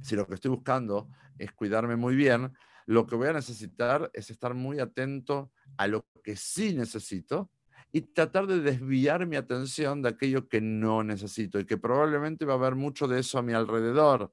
si 0.00 0.16
lo 0.16 0.26
que 0.26 0.34
estoy 0.34 0.50
buscando 0.50 1.08
es 1.38 1.52
cuidarme 1.52 1.96
muy 1.96 2.14
bien, 2.14 2.52
lo 2.86 3.06
que 3.06 3.16
voy 3.16 3.28
a 3.28 3.32
necesitar 3.32 4.10
es 4.12 4.30
estar 4.30 4.54
muy 4.54 4.78
atento 4.78 5.52
a 5.76 5.86
lo 5.86 6.06
que 6.22 6.36
sí 6.36 6.74
necesito 6.74 7.50
y 7.92 8.02
tratar 8.02 8.46
de 8.46 8.60
desviar 8.60 9.26
mi 9.26 9.36
atención 9.36 10.02
de 10.02 10.10
aquello 10.10 10.48
que 10.48 10.60
no 10.60 11.02
necesito 11.02 11.58
y 11.58 11.64
que 11.64 11.76
probablemente 11.76 12.44
va 12.44 12.54
a 12.54 12.56
haber 12.56 12.74
mucho 12.74 13.08
de 13.08 13.20
eso 13.20 13.38
a 13.38 13.42
mi 13.42 13.52
alrededor. 13.52 14.32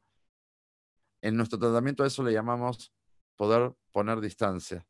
En 1.22 1.38
nuestro 1.38 1.60
tratamiento 1.60 2.04
a 2.04 2.08
eso 2.08 2.24
le 2.24 2.34
llamamos 2.34 2.94
poder 3.36 3.74
poner 3.92 4.20
distancia, 4.20 4.86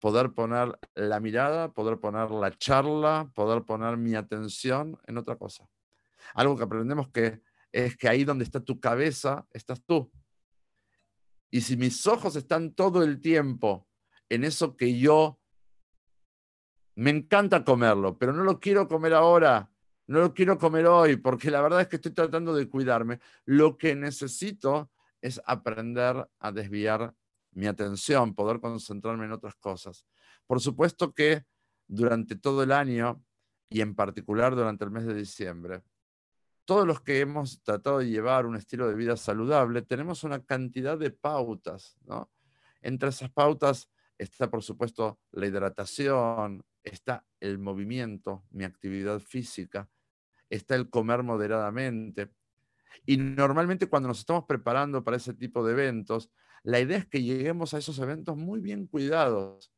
poder 0.00 0.32
poner 0.32 0.78
la 0.94 1.20
mirada, 1.20 1.72
poder 1.72 1.98
poner 1.98 2.30
la 2.30 2.56
charla, 2.56 3.30
poder 3.34 3.64
poner 3.64 3.96
mi 3.96 4.14
atención 4.14 4.98
en 5.06 5.18
otra 5.18 5.36
cosa. 5.36 5.68
Algo 6.34 6.56
que 6.56 6.64
aprendemos 6.64 7.08
que 7.08 7.42
es 7.72 7.96
que 7.96 8.08
ahí 8.08 8.24
donde 8.24 8.44
está 8.44 8.60
tu 8.60 8.80
cabeza, 8.80 9.46
estás 9.52 9.82
tú. 9.84 10.10
Y 11.50 11.60
si 11.60 11.76
mis 11.76 12.06
ojos 12.06 12.36
están 12.36 12.74
todo 12.74 13.02
el 13.02 13.20
tiempo 13.20 13.86
en 14.28 14.44
eso 14.44 14.76
que 14.76 14.98
yo 14.98 15.40
me 16.94 17.10
encanta 17.10 17.64
comerlo, 17.64 18.18
pero 18.18 18.32
no 18.32 18.42
lo 18.42 18.58
quiero 18.58 18.88
comer 18.88 19.14
ahora, 19.14 19.70
no 20.08 20.20
lo 20.20 20.34
quiero 20.34 20.58
comer 20.58 20.86
hoy, 20.86 21.16
porque 21.16 21.50
la 21.50 21.60
verdad 21.60 21.82
es 21.82 21.88
que 21.88 21.96
estoy 21.96 22.12
tratando 22.12 22.54
de 22.54 22.68
cuidarme. 22.68 23.20
Lo 23.44 23.78
que 23.78 23.94
necesito 23.94 24.90
es 25.20 25.40
aprender 25.46 26.28
a 26.38 26.52
desviar 26.52 27.14
mi 27.52 27.66
atención, 27.66 28.34
poder 28.34 28.60
concentrarme 28.60 29.24
en 29.24 29.32
otras 29.32 29.56
cosas. 29.56 30.04
Por 30.46 30.60
supuesto 30.60 31.12
que 31.12 31.44
durante 31.86 32.36
todo 32.36 32.62
el 32.62 32.72
año 32.72 33.24
y 33.68 33.80
en 33.80 33.94
particular 33.94 34.54
durante 34.54 34.84
el 34.84 34.90
mes 34.90 35.06
de 35.06 35.14
diciembre, 35.14 35.82
todos 36.64 36.86
los 36.86 37.00
que 37.00 37.20
hemos 37.20 37.62
tratado 37.62 37.98
de 37.98 38.10
llevar 38.10 38.44
un 38.44 38.56
estilo 38.56 38.88
de 38.88 38.94
vida 38.94 39.16
saludable, 39.16 39.82
tenemos 39.82 40.22
una 40.24 40.44
cantidad 40.44 40.98
de 40.98 41.10
pautas, 41.10 41.96
¿no? 42.04 42.30
Entre 42.82 43.08
esas 43.08 43.30
pautas 43.30 43.90
está, 44.18 44.50
por 44.50 44.62
supuesto, 44.62 45.18
la 45.30 45.46
hidratación, 45.46 46.62
está 46.84 47.24
el 47.40 47.58
movimiento, 47.58 48.44
mi 48.50 48.64
actividad 48.64 49.18
física, 49.20 49.88
está 50.50 50.74
el 50.74 50.90
comer 50.90 51.22
moderadamente. 51.22 52.30
Y 53.04 53.16
normalmente 53.16 53.88
cuando 53.88 54.08
nos 54.08 54.20
estamos 54.20 54.44
preparando 54.46 55.02
para 55.04 55.16
ese 55.16 55.34
tipo 55.34 55.64
de 55.64 55.72
eventos, 55.72 56.30
la 56.62 56.80
idea 56.80 56.98
es 56.98 57.06
que 57.06 57.22
lleguemos 57.22 57.74
a 57.74 57.78
esos 57.78 57.98
eventos 57.98 58.36
muy 58.36 58.60
bien 58.60 58.86
cuidados, 58.86 59.72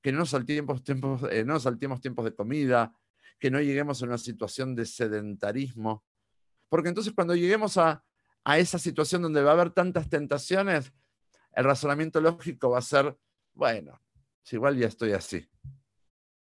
que 0.00 0.12
no 0.12 0.20
nos 0.20 0.30
saltemos 0.30 0.82
tiempos, 0.82 1.22
eh, 1.30 1.44
saltemos 1.58 2.00
tiempos 2.00 2.24
de 2.24 2.34
comida, 2.34 2.94
que 3.38 3.50
no 3.50 3.60
lleguemos 3.60 4.02
a 4.02 4.06
una 4.06 4.18
situación 4.18 4.74
de 4.74 4.86
sedentarismo, 4.86 6.04
porque 6.68 6.88
entonces 6.88 7.12
cuando 7.12 7.34
lleguemos 7.34 7.76
a, 7.76 8.04
esa 8.56 8.78
situación 8.78 9.22
donde 9.22 9.42
va 9.42 9.50
a 9.50 9.54
haber 9.54 9.70
tantas 9.70 10.08
tentaciones, 10.08 10.92
el 11.52 11.64
razonamiento 11.64 12.20
lógico 12.20 12.70
va 12.70 12.78
a 12.78 12.82
ser, 12.82 13.16
bueno, 13.52 14.00
si 14.42 14.56
igual 14.56 14.76
ya 14.76 14.86
estoy 14.86 15.12
así, 15.12 15.46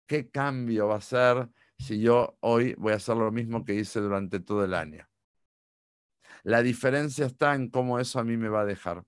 ¿qué 0.06 0.30
cambio 0.30 0.88
va 0.88 0.98
a 0.98 1.02
ser 1.02 1.50
si 1.80 2.00
yo 2.02 2.38
hoy 2.42 2.76
voy 2.78 2.94
a 2.94 2.98
hacer 2.98 3.16
lo 3.16 3.32
mismo 3.32 3.64
que 3.64 3.76
hice 3.76 4.00
durante 4.02 4.40
todo 4.40 4.66
el 4.66 4.74
año? 4.74 5.08
La 6.46 6.62
diferencia 6.62 7.26
está 7.26 7.56
en 7.56 7.72
cómo 7.72 8.00
eso 8.00 8.20
a 8.20 8.24
mí 8.24 8.38
me 8.38 8.50
va 8.50 8.62
a 8.62 8.66
dejar. 8.66 9.04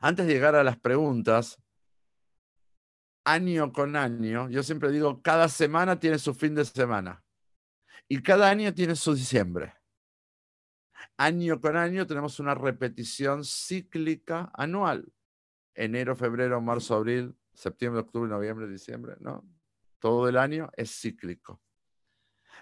Antes 0.00 0.26
de 0.26 0.32
llegar 0.32 0.54
a 0.54 0.64
las 0.64 0.78
preguntas, 0.78 1.58
año 3.22 3.70
con 3.70 3.94
año, 3.94 4.48
yo 4.48 4.62
siempre 4.62 4.90
digo, 4.90 5.20
cada 5.20 5.46
semana 5.50 6.00
tiene 6.00 6.18
su 6.18 6.32
fin 6.32 6.54
de 6.54 6.64
semana. 6.64 7.22
Y 8.08 8.22
cada 8.22 8.48
año 8.48 8.72
tiene 8.72 8.96
su 8.96 9.14
diciembre. 9.14 9.74
Año 11.18 11.60
con 11.60 11.76
año 11.76 12.06
tenemos 12.06 12.40
una 12.40 12.54
repetición 12.54 13.44
cíclica 13.44 14.50
anual. 14.54 15.12
Enero, 15.74 16.16
febrero, 16.16 16.62
marzo, 16.62 16.94
abril, 16.94 17.36
septiembre, 17.52 18.00
octubre, 18.00 18.30
noviembre, 18.30 18.66
diciembre, 18.68 19.16
¿no? 19.20 19.46
Todo 19.98 20.30
el 20.30 20.38
año 20.38 20.70
es 20.78 20.98
cíclico. 20.98 21.60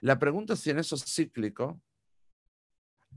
La 0.01 0.19
pregunta 0.19 0.55
es 0.55 0.59
si 0.59 0.71
en 0.71 0.81
eso 0.81 0.97
cíclico 0.97 1.81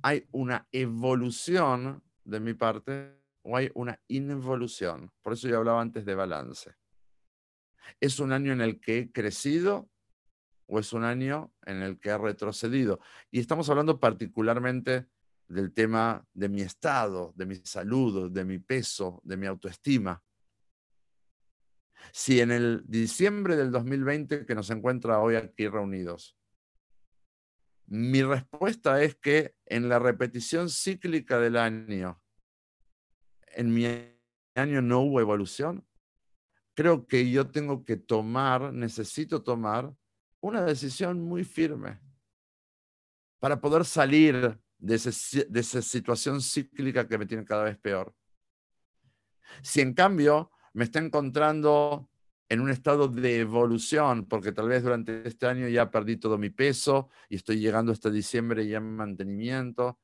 hay 0.01 0.27
una 0.31 0.67
evolución 0.71 2.03
de 2.23 2.39
mi 2.39 2.53
parte 2.53 3.21
o 3.43 3.57
hay 3.57 3.69
una 3.73 3.99
involución. 4.07 5.11
Por 5.21 5.33
eso 5.33 5.47
yo 5.47 5.57
hablaba 5.57 5.81
antes 5.81 6.05
de 6.05 6.15
balance. 6.15 6.75
¿Es 7.99 8.19
un 8.19 8.31
año 8.31 8.51
en 8.53 8.61
el 8.61 8.79
que 8.79 8.99
he 8.99 9.11
crecido 9.11 9.89
o 10.67 10.79
es 10.79 10.93
un 10.93 11.03
año 11.03 11.53
en 11.65 11.81
el 11.81 11.99
que 11.99 12.11
ha 12.11 12.17
retrocedido. 12.17 12.99
Y 13.31 13.39
estamos 13.39 13.69
hablando 13.69 13.99
particularmente 13.99 15.07
del 15.47 15.73
tema 15.73 16.25
de 16.33 16.49
mi 16.49 16.61
estado, 16.61 17.33
de 17.35 17.45
mi 17.45 17.55
salud, 17.57 18.31
de 18.31 18.45
mi 18.45 18.59
peso, 18.59 19.21
de 19.23 19.37
mi 19.37 19.45
autoestima. 19.45 20.21
Si 22.11 22.39
en 22.39 22.51
el 22.51 22.83
diciembre 22.87 23.55
del 23.55 23.71
2020 23.71 24.45
que 24.45 24.55
nos 24.55 24.69
encuentra 24.69 25.19
hoy 25.19 25.35
aquí 25.35 25.67
reunidos, 25.67 26.37
mi 27.87 28.23
respuesta 28.23 29.01
es 29.03 29.15
que 29.15 29.55
en 29.65 29.89
la 29.89 29.99
repetición 29.99 30.69
cíclica 30.69 31.39
del 31.39 31.57
año, 31.57 32.21
en 33.47 33.73
mi 33.73 33.85
año 34.55 34.81
no 34.81 35.01
hubo 35.01 35.21
evolución, 35.21 35.85
creo 36.73 37.07
que 37.07 37.29
yo 37.29 37.49
tengo 37.51 37.85
que 37.85 37.97
tomar, 37.97 38.73
necesito 38.73 39.43
tomar 39.43 39.93
una 40.41 40.63
decisión 40.63 41.21
muy 41.21 41.43
firme 41.43 41.99
para 43.39 43.61
poder 43.61 43.85
salir 43.85 44.59
de, 44.77 44.95
esa 44.95 45.81
situación 45.81 46.41
cíclica 46.41 47.07
que 47.07 47.17
me 47.17 47.25
tiene 47.25 47.45
cada 47.45 47.63
vez 47.63 47.77
peor. 47.77 48.13
Si 49.61 49.81
en 49.81 49.93
cambio 49.93 50.51
me 50.73 50.83
está 50.83 50.99
encontrando 50.99 52.09
en 52.47 52.59
un 52.59 52.69
estado 52.69 53.07
de 53.07 53.39
evolución, 53.39 54.25
porque 54.27 54.51
tal 54.51 54.69
vez 54.69 54.83
durante 54.83 55.27
este 55.27 55.47
año 55.47 55.67
ya 55.67 55.89
perdí 55.89 56.17
todo 56.17 56.37
mi 56.37 56.49
peso 56.49 57.09
y 57.29 57.37
estoy 57.37 57.59
llegando 57.59 57.91
hasta 57.91 58.09
diciembre 58.09 58.67
ya 58.67 58.77
en 58.77 58.95
mantenimiento, 58.95 59.99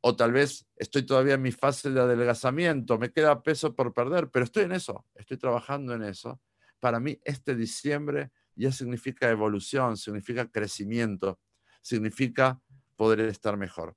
o 0.00 0.16
tal 0.16 0.32
vez 0.32 0.66
estoy 0.76 1.02
todavía 1.04 1.34
en 1.34 1.42
mi 1.42 1.52
fase 1.52 1.90
de 1.90 2.00
adelgazamiento, 2.00 2.98
me 2.98 3.12
queda 3.12 3.42
peso 3.42 3.74
por 3.74 3.92
perder, 3.92 4.30
pero 4.30 4.44
estoy 4.44 4.64
en 4.64 4.72
eso, 4.72 5.06
estoy 5.14 5.36
trabajando 5.36 5.94
en 5.94 6.02
eso. 6.02 6.40
Para 6.80 6.98
mí 6.98 7.20
este 7.24 7.54
diciembre 7.54 8.32
ya 8.54 8.72
significa 8.72 9.30
evolución, 9.30 9.96
significa 9.96 10.50
crecimiento, 10.50 11.40
significa 11.80 12.60
poder 12.96 13.20
estar 13.20 13.56
mejor. 13.56 13.96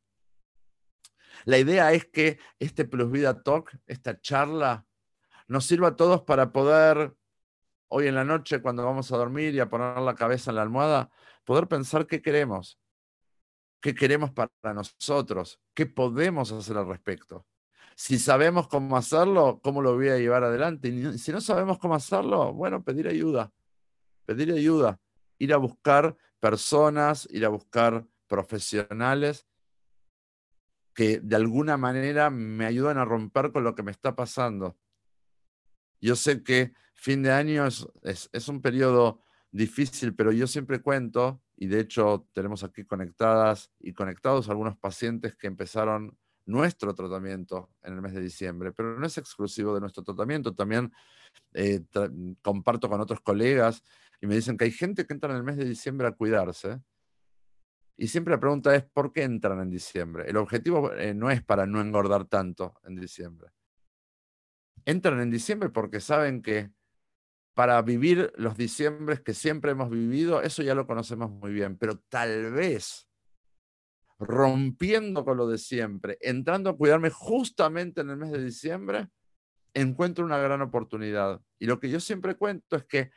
La 1.44 1.58
idea 1.58 1.92
es 1.94 2.06
que 2.06 2.40
este 2.60 2.86
Plus 2.86 3.12
Vida 3.12 3.44
Talk, 3.44 3.78
esta 3.86 4.20
charla, 4.20 4.86
nos 5.48 5.66
sirva 5.66 5.90
a 5.90 5.96
todos 5.96 6.22
para 6.22 6.52
poder, 6.52 7.16
hoy 7.88 8.08
en 8.08 8.16
la 8.16 8.24
noche, 8.24 8.62
cuando 8.62 8.84
vamos 8.84 9.12
a 9.12 9.18
dormir 9.18 9.54
y 9.56 9.60
a 9.60 9.70
poner 9.70 9.98
la 9.98 10.16
cabeza 10.16 10.52
en 10.52 10.56
la 10.56 10.62
almohada, 10.62 11.10
poder 11.44 11.68
pensar 11.68 12.08
qué 12.08 12.22
queremos, 12.22 12.80
qué 13.82 13.94
queremos 13.94 14.32
para 14.32 14.52
nosotros, 14.74 15.60
qué 15.74 15.86
podemos 15.86 16.52
hacer 16.52 16.78
al 16.78 16.88
respecto. 16.88 17.46
Si 17.96 18.20
sabemos 18.20 18.68
cómo 18.68 18.98
hacerlo, 18.98 19.60
cómo 19.64 19.82
lo 19.82 19.96
voy 19.96 20.10
a 20.10 20.18
llevar 20.18 20.44
adelante. 20.44 20.90
Y 20.90 21.18
si 21.18 21.32
no 21.32 21.40
sabemos 21.40 21.80
cómo 21.80 21.96
hacerlo, 21.96 22.54
bueno, 22.54 22.84
pedir 22.84 23.08
ayuda 23.08 23.54
pedir 24.26 24.52
ayuda, 24.52 25.00
ir 25.38 25.54
a 25.54 25.58
buscar 25.58 26.18
personas, 26.40 27.28
ir 27.32 27.46
a 27.46 27.50
buscar 27.50 28.06
profesionales 28.28 29.48
que 30.94 31.20
de 31.20 31.36
alguna 31.36 31.78
manera 31.78 32.30
me 32.30 32.66
ayudan 32.66 32.98
a 32.98 33.06
romper 33.06 33.52
con 33.52 33.64
lo 33.64 33.76
que 33.76 33.84
me 33.84 33.92
está 33.92 34.16
pasando. 34.16 34.78
Yo 36.00 36.16
sé 36.16 36.44
que 36.44 36.74
fin 36.96 37.22
de 37.22 37.32
año 37.32 37.68
es, 37.68 38.48
un 38.48 38.62
periodo 38.62 39.22
difícil, 39.52 40.16
pero 40.16 40.32
yo 40.32 40.48
siempre 40.48 40.82
cuento, 40.82 41.42
y 41.56 41.68
de 41.68 41.82
hecho 41.82 42.28
tenemos 42.34 42.64
aquí 42.64 42.84
conectadas 42.84 43.72
y 43.80 43.94
conectados 43.94 44.50
algunos 44.50 44.78
pacientes 44.78 45.36
que 45.36 45.48
empezaron 45.48 46.18
nuestro 46.46 46.94
tratamiento 46.94 47.72
en 47.84 47.94
el 47.94 48.02
mes 48.02 48.14
de 48.14 48.22
diciembre, 48.22 48.72
pero 48.72 48.98
no 48.98 49.06
es 49.06 49.18
exclusivo 49.18 49.74
de 49.74 49.82
nuestro 49.82 50.04
tratamiento, 50.04 50.54
también 50.54 50.92
eh, 51.54 51.82
comparto 52.42 52.90
con 52.90 53.02
otros 53.02 53.22
colegas 53.22 53.84
y 54.22 54.28
me 54.28 54.36
dicen 54.36 54.58
que 54.58 54.66
hay 54.66 54.72
gente 54.72 55.06
que 55.06 55.14
entra 55.14 55.32
en 55.32 55.38
el 55.38 55.44
mes 55.44 55.58
de 55.58 55.66
diciembre 55.66 56.08
a 56.08 56.12
cuidarse. 56.12 56.82
Y 57.98 58.08
siempre 58.08 58.32
la 58.34 58.40
pregunta 58.40 58.76
es, 58.76 58.84
¿por 58.84 59.14
qué 59.14 59.24
entran 59.24 59.60
en 59.62 59.70
diciembre? 59.70 60.26
El 60.28 60.38
objetivo 60.38 60.92
eh, 60.94 61.14
no 61.14 61.32
es 61.32 61.44
para 61.44 61.66
no 61.66 61.82
engordar 61.82 62.26
tanto 62.26 62.76
en 62.84 62.96
diciembre. 62.96 63.50
Entran 64.84 65.20
en 65.22 65.32
diciembre 65.32 65.70
porque 65.70 66.00
saben 66.00 66.42
que 66.42 66.72
para 67.56 67.82
vivir 67.82 68.34
los 68.36 68.58
diciembres 68.58 69.22
que 69.22 69.34
siempre 69.34 69.72
hemos 69.72 69.90
vivido, 69.90 70.42
eso 70.42 70.62
ya 70.62 70.76
lo 70.76 70.86
conocemos 70.86 71.32
muy 71.32 71.54
bien, 71.54 71.78
pero 71.78 71.98
tal 72.10 72.52
vez 72.52 73.08
rompiendo 74.20 75.24
con 75.24 75.38
lo 75.38 75.48
de 75.48 75.58
siempre, 75.58 76.18
entrando 76.22 76.70
a 76.70 76.78
cuidarme 76.78 77.10
justamente 77.10 78.02
en 78.02 78.10
el 78.10 78.18
mes 78.18 78.32
de 78.32 78.44
diciembre, 78.44 79.08
encuentro 79.74 80.26
una 80.26 80.38
gran 80.38 80.62
oportunidad. 80.62 81.42
Y 81.58 81.66
lo 81.66 81.80
que 81.80 81.90
yo 81.90 82.00
siempre 82.02 82.36
cuento 82.36 82.76
es 82.76 82.84
que 82.84 83.12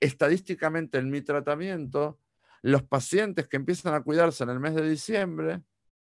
estadísticamente 0.00 0.98
en 0.98 1.10
mi 1.10 1.20
tratamiento, 1.20 2.18
los 2.62 2.82
pacientes 2.82 3.46
que 3.46 3.56
empiezan 3.56 3.94
a 3.94 4.02
cuidarse 4.02 4.42
en 4.44 4.50
el 4.50 4.60
mes 4.60 4.74
de 4.74 4.88
diciembre, 4.88 5.62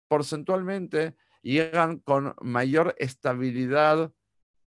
porcentualmente 0.08 1.14
llegan 1.42 1.98
con 1.98 2.34
mayor 2.40 2.94
estabilidad 2.98 4.12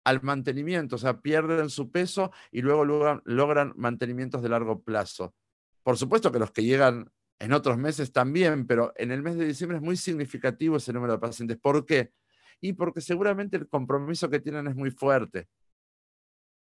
al 0.04 0.22
mantenimiento, 0.22 0.96
o 0.96 0.98
sea, 0.98 1.20
pierden 1.20 1.70
su 1.70 1.90
peso 1.90 2.30
y 2.50 2.60
luego 2.60 2.84
logran, 2.84 3.72
mantenimientos 3.76 4.42
de 4.42 4.50
largo 4.50 4.82
plazo. 4.82 5.34
Por 5.82 5.96
supuesto 5.96 6.30
que 6.30 6.38
los 6.38 6.50
que 6.50 6.62
llegan 6.62 7.10
en 7.38 7.52
otros 7.52 7.78
meses 7.78 8.12
también, 8.12 8.66
pero 8.66 8.92
en 8.96 9.10
el 9.10 9.22
mes 9.22 9.36
de 9.36 9.46
diciembre 9.46 9.78
es 9.78 9.82
muy 9.82 9.96
significativo 9.96 10.76
ese 10.76 10.92
número 10.92 11.14
de 11.14 11.18
pacientes. 11.18 11.58
¿Por 11.58 11.84
qué? 11.84 12.12
Y 12.60 12.74
porque 12.74 13.00
seguramente 13.00 13.56
el 13.56 13.68
compromiso 13.68 14.30
que 14.30 14.40
tienen 14.40 14.66
es 14.68 14.76
muy 14.76 14.90
fuerte. 14.90 15.48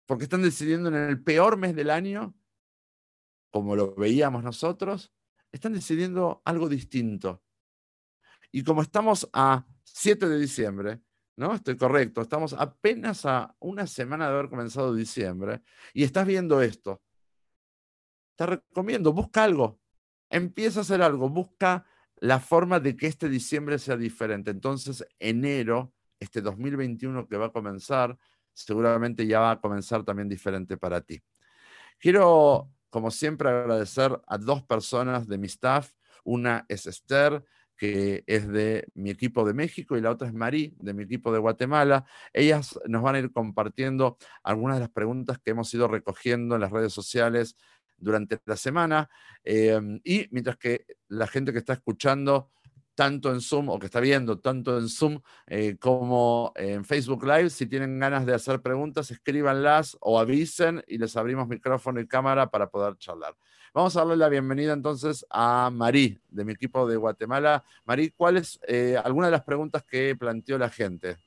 Porque 0.07 0.25
están 0.25 0.43
decidiendo 0.43 0.89
en 0.89 0.97
el 0.97 1.23
peor 1.23 1.57
mes 1.57 1.75
del 1.75 1.91
año, 1.91 2.35
como 3.51 3.77
lo 3.77 3.95
veíamos 3.95 4.43
nosotros, 4.43 5.13
están 5.53 5.73
decidiendo 5.73 6.43
algo 6.45 6.69
distinto. 6.69 7.43
Y 8.53 8.63
como 8.63 8.83
estamos 8.83 9.29
a 9.33 9.67
7 9.85 10.29
de 10.29 10.39
diciembre, 10.39 11.01
¿no? 11.37 11.55
Estoy 11.55 11.77
correcto, 11.77 12.23
estamos 12.23 12.55
apenas 12.55 13.27
a 13.27 13.55
una 13.61 13.87
semana 13.87 14.27
de 14.27 14.35
haber 14.35 14.49
comenzado 14.49 14.95
diciembre 14.95 15.63
y 15.93 16.05
estás 16.05 16.27
viendo 16.27 16.61
esto. 16.63 17.03
Te 18.37 18.47
recomiendo, 18.47 19.13
busca 19.13 19.45
algo, 19.45 19.81
empieza 20.31 20.81
a 20.81 20.83
hacer 20.83 21.03
algo, 21.03 21.29
busca 21.29 21.85
la 22.17 22.41
forma 22.41 22.81
de 22.81 22.97
que 22.97 23.07
este 23.07 23.29
diciembre 23.29 23.79
sea 23.79 23.97
diferente. 23.97 24.51
Entonces, 24.51 25.07
enero, 25.19 25.93
este 26.19 26.41
2021 26.41 27.29
que 27.29 27.37
va 27.37 27.47
a 27.47 27.53
comenzar, 27.53 28.17
seguramente 28.53 29.27
ya 29.27 29.41
va 29.41 29.53
a 29.53 29.61
comenzar 29.61 30.03
también 30.05 30.29
diferente 30.29 30.77
para 30.77 31.01
ti. 31.03 31.23
Quiero, 31.99 32.71
como 32.91 33.11
siempre, 33.11 33.49
agradecer 33.49 34.19
a 34.27 34.39
dos 34.39 34.63
personas 34.63 35.27
de 35.27 35.39
mi 35.39 35.47
staff. 35.47 35.93
Una 36.25 36.65
es 36.69 36.87
Esther, 36.87 37.45
que 37.77 38.25
es 38.27 38.49
de 38.49 38.87
mi 38.95 39.11
equipo 39.11 39.47
de 39.47 39.55
México, 39.55 39.97
y 39.97 40.01
la 40.01 40.11
otra 40.11 40.29
es 40.29 40.35
Marí, 40.35 40.75
de 40.79 40.95
mi 40.95 41.05
equipo 41.05 41.33
de 41.33 41.39
Guatemala. 41.39 42.05
Ellas 42.33 42.79
nos 42.87 43.03
van 43.03 43.17
a 43.17 43.19
ir 43.19 43.33
compartiendo 43.33 44.17
algunas 44.43 44.77
de 44.77 44.81
las 44.81 44.91
preguntas 44.91 45.39
que 45.39 45.51
hemos 45.51 45.73
ido 45.75 45.89
recogiendo 45.89 46.55
en 46.55 46.61
las 46.61 46.71
redes 46.71 46.93
sociales 46.93 47.57
durante 47.99 48.39
la 48.45 48.57
semana. 48.57 49.09
Em, 49.45 50.01
y 50.05 50.27
mientras 50.31 50.57
que 50.57 50.87
la 51.09 51.27
gente 51.27 51.53
que 51.53 51.59
está 51.59 51.75
escuchando 51.75 52.51
tanto 52.97 53.31
en 53.31 53.41
Zoom 53.41 53.69
o 53.69 53.79
que 53.79 53.87
está 53.87 54.01
viendo 54.01 54.41
tanto 54.41 54.79
en 54.79 54.89
Zoom 54.89 55.21
eh, 55.47 55.77
como 55.79 56.53
en 56.57 56.85
Facebook 56.85 57.25
Live, 57.25 57.51
si 57.51 57.67
tienen 57.67 58.01
ganas 58.01 58.27
de 58.27 58.35
hacer 58.35 58.63
preguntas, 58.63 59.11
escríbanlas 59.11 59.97
o 60.01 60.19
avisen 60.19 60.83
y 60.89 60.99
les 60.99 61.17
abrimos 61.17 61.47
micrófono 61.47 62.01
y 62.01 62.09
cámara 62.09 62.51
para 62.51 62.69
poder 62.71 62.97
charlar. 62.97 63.37
Vamos 63.77 63.95
a 63.95 64.01
darle 64.01 64.17
la 64.17 64.31
bienvenida 64.31 64.73
entonces 64.73 65.27
a 65.29 65.69
Marí, 65.71 66.19
de 66.31 66.47
mi 66.47 66.55
equipo 66.55 66.89
de 66.89 66.97
Guatemala. 66.97 67.63
Marí, 67.85 68.09
¿cuáles 68.09 68.59
eh, 68.67 68.97
algunas 69.05 69.29
de 69.29 69.33
las 69.33 69.45
preguntas 69.45 69.83
que 69.83 70.17
planteó 70.17 70.57
la 70.57 70.71
gente? 70.71 71.19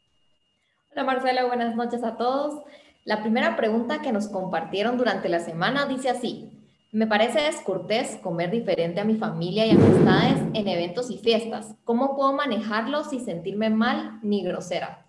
Hola 0.92 1.04
Marcelo, 1.04 1.46
buenas 1.46 1.76
noches 1.76 2.04
a 2.04 2.18
todos. 2.18 2.64
La 3.06 3.22
primera 3.22 3.56
pregunta 3.56 4.02
que 4.02 4.12
nos 4.12 4.30
compartieron 4.30 4.98
durante 4.98 5.30
la 5.30 5.42
semana 5.42 5.86
dice 5.86 6.10
así, 6.10 6.50
me 6.92 7.06
parece 7.06 7.40
descortés 7.40 8.16
comer 8.24 8.50
diferente 8.50 9.00
a 9.00 9.06
mi 9.06 9.16
familia 9.16 9.68
y 9.68 9.70
amistades 9.70 10.42
en 10.56 10.68
eventos 10.68 11.12
y 11.12 11.20
fiestas. 11.20 11.76
¿Cómo 11.84 12.16
puedo 12.16 12.34
manejarlo 12.34 13.04
sin 13.04 13.24
sentirme 13.24 13.70
mal 13.70 14.18
ni 14.24 14.44
grosera? 14.44 15.06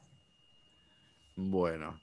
Bueno, 1.36 1.98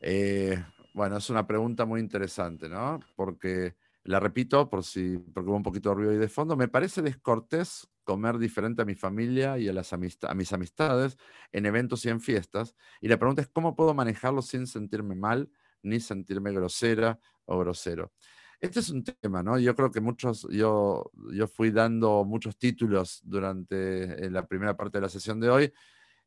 eh, 0.00 0.62
bueno, 0.92 1.16
es 1.16 1.28
una 1.28 1.44
pregunta 1.44 1.84
muy 1.84 1.98
interesante, 1.98 2.68
¿no? 2.68 3.00
Porque 3.16 3.74
la 4.06 4.20
repito 4.20 4.70
por 4.70 4.84
si, 4.84 5.18
porque 5.18 5.50
hubo 5.50 5.56
un 5.56 5.62
poquito 5.62 5.90
de 5.90 5.94
ruido 5.96 6.10
ahí 6.12 6.18
de 6.18 6.28
fondo. 6.28 6.56
Me 6.56 6.68
parece 6.68 7.02
descortés 7.02 7.88
comer 8.04 8.38
diferente 8.38 8.82
a 8.82 8.84
mi 8.84 8.94
familia 8.94 9.58
y 9.58 9.68
a, 9.68 9.72
las 9.72 9.92
a 9.92 9.96
mis 9.96 10.52
amistades 10.52 11.18
en 11.52 11.66
eventos 11.66 12.04
y 12.04 12.08
en 12.08 12.20
fiestas. 12.20 12.76
Y 13.00 13.08
la 13.08 13.18
pregunta 13.18 13.42
es, 13.42 13.48
¿cómo 13.48 13.74
puedo 13.74 13.94
manejarlo 13.94 14.42
sin 14.42 14.66
sentirme 14.68 15.16
mal 15.16 15.50
ni 15.82 15.98
sentirme 15.98 16.52
grosera 16.52 17.18
o 17.46 17.58
grosero? 17.58 18.12
Este 18.60 18.80
es 18.80 18.90
un 18.90 19.02
tema, 19.02 19.42
¿no? 19.42 19.58
Yo 19.58 19.74
creo 19.74 19.90
que 19.90 20.00
muchos, 20.00 20.46
yo, 20.50 21.10
yo 21.32 21.48
fui 21.48 21.72
dando 21.72 22.24
muchos 22.24 22.56
títulos 22.56 23.20
durante 23.24 24.30
la 24.30 24.46
primera 24.46 24.76
parte 24.76 24.98
de 24.98 25.02
la 25.02 25.08
sesión 25.08 25.40
de 25.40 25.50
hoy, 25.50 25.72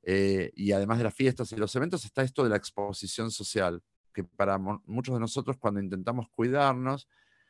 eh, 0.04 0.52
y 0.56 0.72
además 0.74 0.98
de 0.98 1.06
las 1.06 1.14
fiestas 1.14 1.52
y 1.52 1.56
los 1.56 1.76
eventos 1.76 2.06
está 2.06 2.24
esto 2.24 2.44
de 2.44 2.50
la 2.50 2.58
exposición 2.58 3.32
social, 3.32 3.82
que 4.14 4.24
para 4.24 4.58
muchos 4.58 5.16
de 5.16 5.20
nosotros 5.20 5.58
cuando 5.58 5.80
intentamos 5.80 6.28
cuidarnos, 6.30 7.08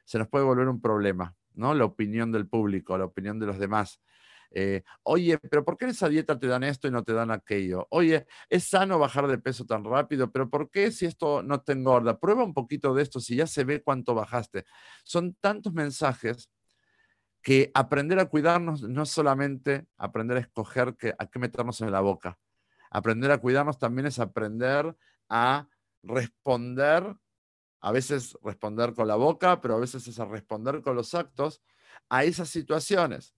se 0.10 0.18
nos 0.18 0.28
puede 0.28 0.44
volver 0.44 0.68
un 0.68 0.82
problema, 0.82 1.36
¿no? 1.54 1.76
La 1.76 1.86
opinión 1.86 2.32
del 2.32 2.48
público, 2.48 2.98
la 2.98 3.06
opinión 3.06 3.38
de 3.38 3.46
los 3.46 3.60
demás. 3.60 4.02
Eh, 4.50 4.82
oye, 5.04 5.38
pero 5.38 5.64
¿por 5.64 5.78
qué 5.78 5.86
en 5.86 5.92
esa 5.92 6.10
dieta 6.10 6.40
te 6.40 6.48
dan 6.48 6.64
esto 6.64 6.88
y 6.88 6.92
no 6.92 7.04
te 7.04 7.14
dan 7.14 7.30
aquello? 7.30 7.86
Oye, 7.92 8.26
es 8.50 8.64
sano 8.64 8.98
bajar 8.98 9.28
de 9.28 9.38
peso 9.38 9.68
tan 9.68 9.84
rápido, 9.84 10.32
pero 10.32 10.50
¿por 10.50 10.72
qué 10.72 10.92
si 10.92 11.06
esto 11.06 11.44
no 11.44 11.62
te 11.62 11.74
engorda? 11.74 12.20
Prueba 12.20 12.44
un 12.44 12.56
poquito 12.56 12.96
de 12.96 13.04
esto 13.04 13.20
si 13.20 13.36
ya 13.36 13.46
se 13.46 13.64
ve 13.66 13.84
cuánto 13.84 14.16
bajaste. 14.16 14.66
Son 15.04 15.36
tantos 15.36 15.74
mensajes 15.74 16.50
que 17.44 17.70
aprender 17.76 18.18
a 18.18 18.26
cuidarnos 18.26 18.82
no 18.82 19.04
es 19.04 19.10
solamente 19.10 19.86
aprender 19.96 20.38
a 20.38 20.40
escoger 20.40 20.96
a 21.20 21.28
qué 21.28 21.38
meternos 21.38 21.82
en 21.82 21.92
la 21.92 22.02
boca. 22.02 22.40
Aprender 22.90 23.30
a 23.30 23.38
cuidarnos 23.38 23.78
también 23.78 24.08
es 24.08 24.18
aprender 24.18 24.96
a 25.30 25.68
responder, 26.02 27.16
a 27.82 27.92
veces 27.92 28.38
responder 28.44 28.94
con 28.94 29.08
la 29.08 29.16
boca, 29.16 29.62
pero 29.62 29.76
a 29.76 29.80
veces 29.80 30.08
es 30.08 30.18
responder 30.18 30.82
con 30.82 30.96
los 30.96 31.14
actos 31.14 31.62
a 32.10 32.24
esas 32.24 32.50
situaciones. 32.50 33.36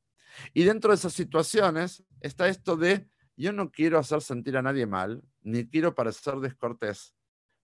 Y 0.53 0.63
dentro 0.63 0.91
de 0.91 0.95
esas 0.95 1.13
situaciones 1.13 2.03
está 2.21 2.47
esto 2.47 2.77
de, 2.77 3.09
yo 3.35 3.53
no 3.53 3.71
quiero 3.71 3.99
hacer 3.99 4.21
sentir 4.21 4.57
a 4.57 4.61
nadie 4.61 4.85
mal, 4.85 5.23
ni 5.41 5.67
quiero 5.67 5.93
parecer 5.95 6.35
descortés 6.35 7.15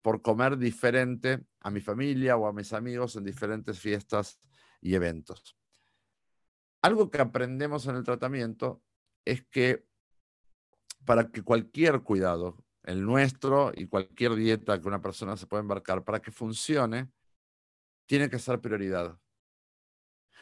por 0.00 0.22
comer 0.22 0.58
diferente 0.58 1.44
a 1.60 1.70
mi 1.70 1.80
familia 1.80 2.36
o 2.36 2.46
a 2.46 2.52
mis 2.52 2.72
amigos 2.72 3.16
en 3.16 3.24
diferentes 3.24 3.78
fiestas 3.78 4.40
y 4.80 4.94
eventos. 4.94 5.56
Algo 6.82 7.10
que 7.10 7.20
aprendemos 7.20 7.86
en 7.86 7.96
el 7.96 8.02
tratamiento 8.02 8.82
es 9.24 9.44
que 9.46 9.86
para 11.04 11.30
que 11.30 11.42
cualquier 11.42 12.02
cuidado, 12.02 12.64
el 12.84 13.04
nuestro 13.04 13.72
y 13.74 13.86
cualquier 13.86 14.34
dieta 14.34 14.80
que 14.80 14.88
una 14.88 15.00
persona 15.00 15.36
se 15.36 15.46
pueda 15.46 15.60
embarcar, 15.60 16.04
para 16.04 16.20
que 16.20 16.30
funcione, 16.30 17.10
tiene 18.06 18.28
que 18.28 18.38
ser 18.38 18.60
prioridad. 18.60 19.18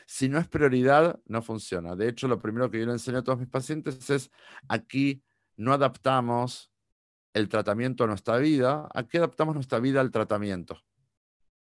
Si 0.06 0.28
no 0.28 0.38
es 0.38 0.48
prioridad, 0.48 1.20
no 1.26 1.42
funciona. 1.42 1.94
De 1.94 2.08
hecho, 2.08 2.26
lo 2.26 2.40
primero 2.40 2.70
que 2.70 2.80
yo 2.80 2.86
le 2.86 2.92
enseño 2.92 3.18
a 3.18 3.22
todos 3.22 3.38
mis 3.38 3.48
pacientes 3.48 4.10
es, 4.10 4.30
aquí 4.68 5.22
no 5.56 5.72
adaptamos 5.72 6.72
el 7.32 7.48
tratamiento 7.48 8.04
a 8.04 8.06
nuestra 8.08 8.38
vida, 8.38 8.88
aquí 8.92 9.18
adaptamos 9.18 9.54
nuestra 9.54 9.78
vida 9.78 10.00
al 10.00 10.10
tratamiento. 10.10 10.82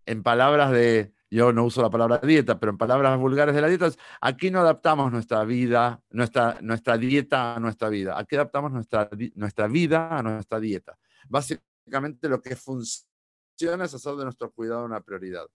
En 0.06 0.22
palabras 0.22 0.70
de, 0.70 1.12
yo 1.36 1.52
no 1.52 1.64
uso 1.64 1.82
la 1.82 1.90
palabra 1.90 2.18
dieta, 2.18 2.58
pero 2.58 2.72
en 2.72 2.78
palabras 2.78 3.18
vulgares 3.18 3.54
de 3.54 3.60
la 3.60 3.68
dieta, 3.68 3.90
aquí 4.20 4.50
no 4.50 4.60
adaptamos 4.60 5.10
nuestra 5.10 5.44
vida, 5.44 6.02
nuestra, 6.10 6.58
nuestra 6.60 6.98
dieta 6.98 7.54
a 7.54 7.60
nuestra 7.60 7.88
vida, 7.88 8.18
aquí 8.18 8.36
adaptamos 8.36 8.72
nuestra, 8.72 9.08
nuestra 9.34 9.66
vida 9.68 10.16
a 10.16 10.22
nuestra 10.22 10.60
dieta. 10.60 10.98
Básicamente 11.28 12.28
lo 12.28 12.40
que 12.40 12.56
funciona 12.56 13.84
es 13.84 13.94
hacer 13.94 14.14
de 14.14 14.24
nuestro 14.24 14.50
cuidado 14.52 14.84
una 14.84 15.00
prioridad. 15.00 15.46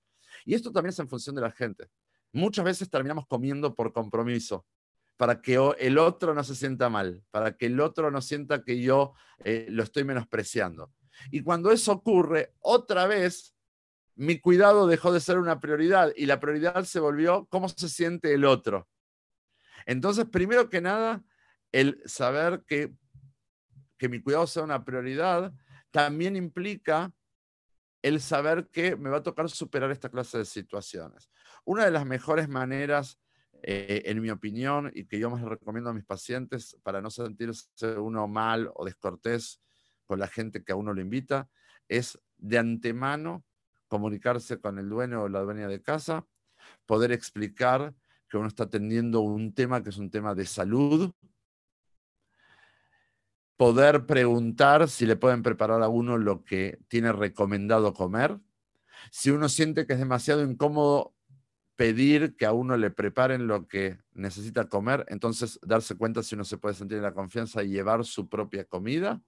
Y 0.45 0.55
esto 0.55 0.71
también 0.71 0.89
es 0.89 0.99
en 0.99 1.09
función 1.09 1.35
de 1.35 1.41
la 1.41 1.51
gente 1.51 1.89
muchas 2.37 2.65
veces 2.65 2.89
terminamos 2.89 3.27
comiendo 3.27 3.75
por 3.75 3.93
compromiso, 3.93 4.65
para 5.17 5.41
que 5.41 5.57
el 5.79 5.97
otro 5.97 6.33
no 6.33 6.43
se 6.43 6.55
sienta 6.55 6.89
mal, 6.89 7.23
para 7.31 7.57
que 7.57 7.65
el 7.65 7.79
otro 7.79 8.11
no 8.11 8.21
sienta 8.21 8.63
que 8.63 8.79
yo 8.79 9.13
eh, 9.39 9.67
lo 9.69 9.83
estoy 9.83 10.03
menospreciando. 10.03 10.93
Y 11.31 11.41
cuando 11.41 11.71
eso 11.71 11.91
ocurre, 11.91 12.53
otra 12.59 13.07
vez 13.07 13.55
mi 14.17 14.39
cuidado 14.39 14.87
dejó 14.87 15.13
de 15.13 15.19
ser 15.19 15.37
una 15.37 15.59
prioridad 15.59 16.11
y 16.15 16.25
la 16.25 16.39
prioridad 16.39 16.83
se 16.85 16.99
volvió 16.99 17.45
cómo 17.49 17.69
se 17.69 17.87
siente 17.87 18.33
el 18.33 18.45
otro. 18.45 18.87
Entonces, 19.85 20.25
primero 20.25 20.69
que 20.69 20.81
nada, 20.81 21.23
el 21.71 22.01
saber 22.05 22.63
que, 22.67 22.93
que 23.97 24.09
mi 24.09 24.19
cuidado 24.19 24.47
sea 24.47 24.63
una 24.63 24.83
prioridad 24.83 25.53
también 25.91 26.35
implica 26.35 27.13
el 28.01 28.19
saber 28.19 28.69
que 28.69 28.95
me 28.95 29.09
va 29.09 29.17
a 29.17 29.23
tocar 29.23 29.49
superar 29.49 29.91
esta 29.91 30.09
clase 30.09 30.39
de 30.39 30.45
situaciones. 30.45 31.29
Una 31.63 31.85
de 31.85 31.91
las 31.91 32.05
mejores 32.05 32.49
maneras, 32.49 33.19
eh, 33.61 34.01
en 34.05 34.21
mi 34.21 34.31
opinión, 34.31 34.91
y 34.95 35.05
que 35.05 35.19
yo 35.19 35.29
más 35.29 35.41
recomiendo 35.43 35.91
a 35.91 35.93
mis 35.93 36.05
pacientes 36.05 36.75
para 36.81 37.01
no 37.01 37.11
sentirse 37.11 37.67
uno 37.97 38.27
mal 38.27 38.71
o 38.73 38.85
descortés 38.85 39.61
con 40.05 40.19
la 40.19 40.27
gente 40.27 40.63
que 40.63 40.71
a 40.71 40.75
uno 40.75 40.93
lo 40.93 41.01
invita, 41.01 41.49
es 41.87 42.19
de 42.37 42.57
antemano 42.57 43.43
comunicarse 43.87 44.59
con 44.59 44.79
el 44.79 44.89
dueño 44.89 45.23
o 45.23 45.29
la 45.29 45.41
dueña 45.41 45.67
de 45.67 45.81
casa, 45.81 46.25
poder 46.85 47.11
explicar 47.11 47.93
que 48.29 48.37
uno 48.37 48.47
está 48.47 48.63
atendiendo 48.63 49.21
un 49.21 49.53
tema 49.53 49.83
que 49.83 49.89
es 49.89 49.97
un 49.97 50.11
tema 50.11 50.35
de 50.35 50.45
salud, 50.45 51.11
poder 53.57 54.05
preguntar 54.05 54.87
si 54.87 55.05
le 55.05 55.15
pueden 55.15 55.41
preparar 55.41 55.81
a 55.81 55.89
uno 55.89 56.17
lo 56.17 56.43
que 56.43 56.79
tiene 56.87 57.11
recomendado 57.11 57.93
comer. 57.93 58.39
Si 59.11 59.31
uno 59.31 59.49
siente 59.49 59.85
que 59.85 59.93
es 59.93 59.99
demasiado 59.99 60.43
incómodo 60.43 61.15
pedir 61.75 62.35
que 62.35 62.45
a 62.45 62.53
uno 62.53 62.75
le 62.75 62.91
preparen 62.91 63.47
lo 63.47 63.67
que 63.67 63.99
necesita 64.13 64.67
comer, 64.67 65.05
entonces 65.09 65.59
darse 65.61 65.95
cuenta 65.95 66.23
si 66.23 66.35
uno 66.35 66.43
se 66.43 66.57
puede 66.57 66.75
sentir 66.75 66.97
en 66.97 67.03
la 67.03 67.13
confianza 67.13 67.63
y 67.63 67.69
llevar 67.69 68.03
su 68.05 68.27
propia 68.27 68.65
comida. 68.65 69.21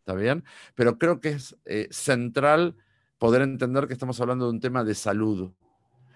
¿Está 0.00 0.14
bien? 0.14 0.44
Pero 0.74 0.98
creo 0.98 1.20
que 1.20 1.30
es 1.30 1.56
eh, 1.64 1.88
central 1.90 2.76
poder 3.18 3.42
entender 3.42 3.86
que 3.86 3.92
estamos 3.92 4.20
hablando 4.20 4.46
de 4.46 4.52
un 4.52 4.60
tema 4.60 4.84
de 4.84 4.94
salud. 4.94 5.52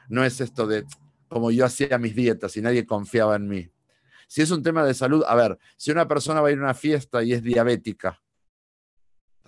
No 0.09 0.25
es 0.25 0.41
esto 0.41 0.67
de 0.67 0.85
como 1.29 1.51
yo 1.51 1.65
hacía 1.65 1.99
mis 1.99 2.15
dietas 2.15 2.57
y 2.57 2.63
nadie 2.63 2.87
confiaba 2.87 3.37
en 3.37 3.49
mí. 3.49 3.71
Si 4.27 4.43
es 4.43 4.51
un 4.51 4.63
tema 4.63 4.85
de 4.85 4.95
salud, 4.95 5.25
a 5.27 5.35
ver, 5.35 5.59
si 5.77 5.91
una 5.91 6.09
persona 6.09 6.41
va 6.41 6.49
a 6.49 6.53
ir 6.53 6.59
a 6.59 6.63
una 6.63 6.75
fiesta 6.75 7.23
y 7.23 7.33
es 7.33 7.43
diabética 7.43 8.21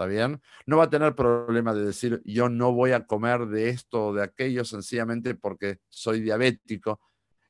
¿está 0.01 0.09
bien? 0.09 0.41
No 0.65 0.79
va 0.79 0.85
a 0.85 0.91
tener 0.91 1.15
problema 1.15 1.75
de 1.75 1.85
decir 1.85 2.23
yo 2.25 2.49
no 2.49 2.73
voy 2.73 2.93
a 2.93 3.05
comer 3.05 3.47
de 3.49 3.69
esto 3.69 4.07
o 4.07 4.15
de 4.15 4.23
aquello 4.23 4.65
sencillamente 4.65 5.35
porque 5.35 5.81
soy 5.91 6.23
diabético. 6.23 6.99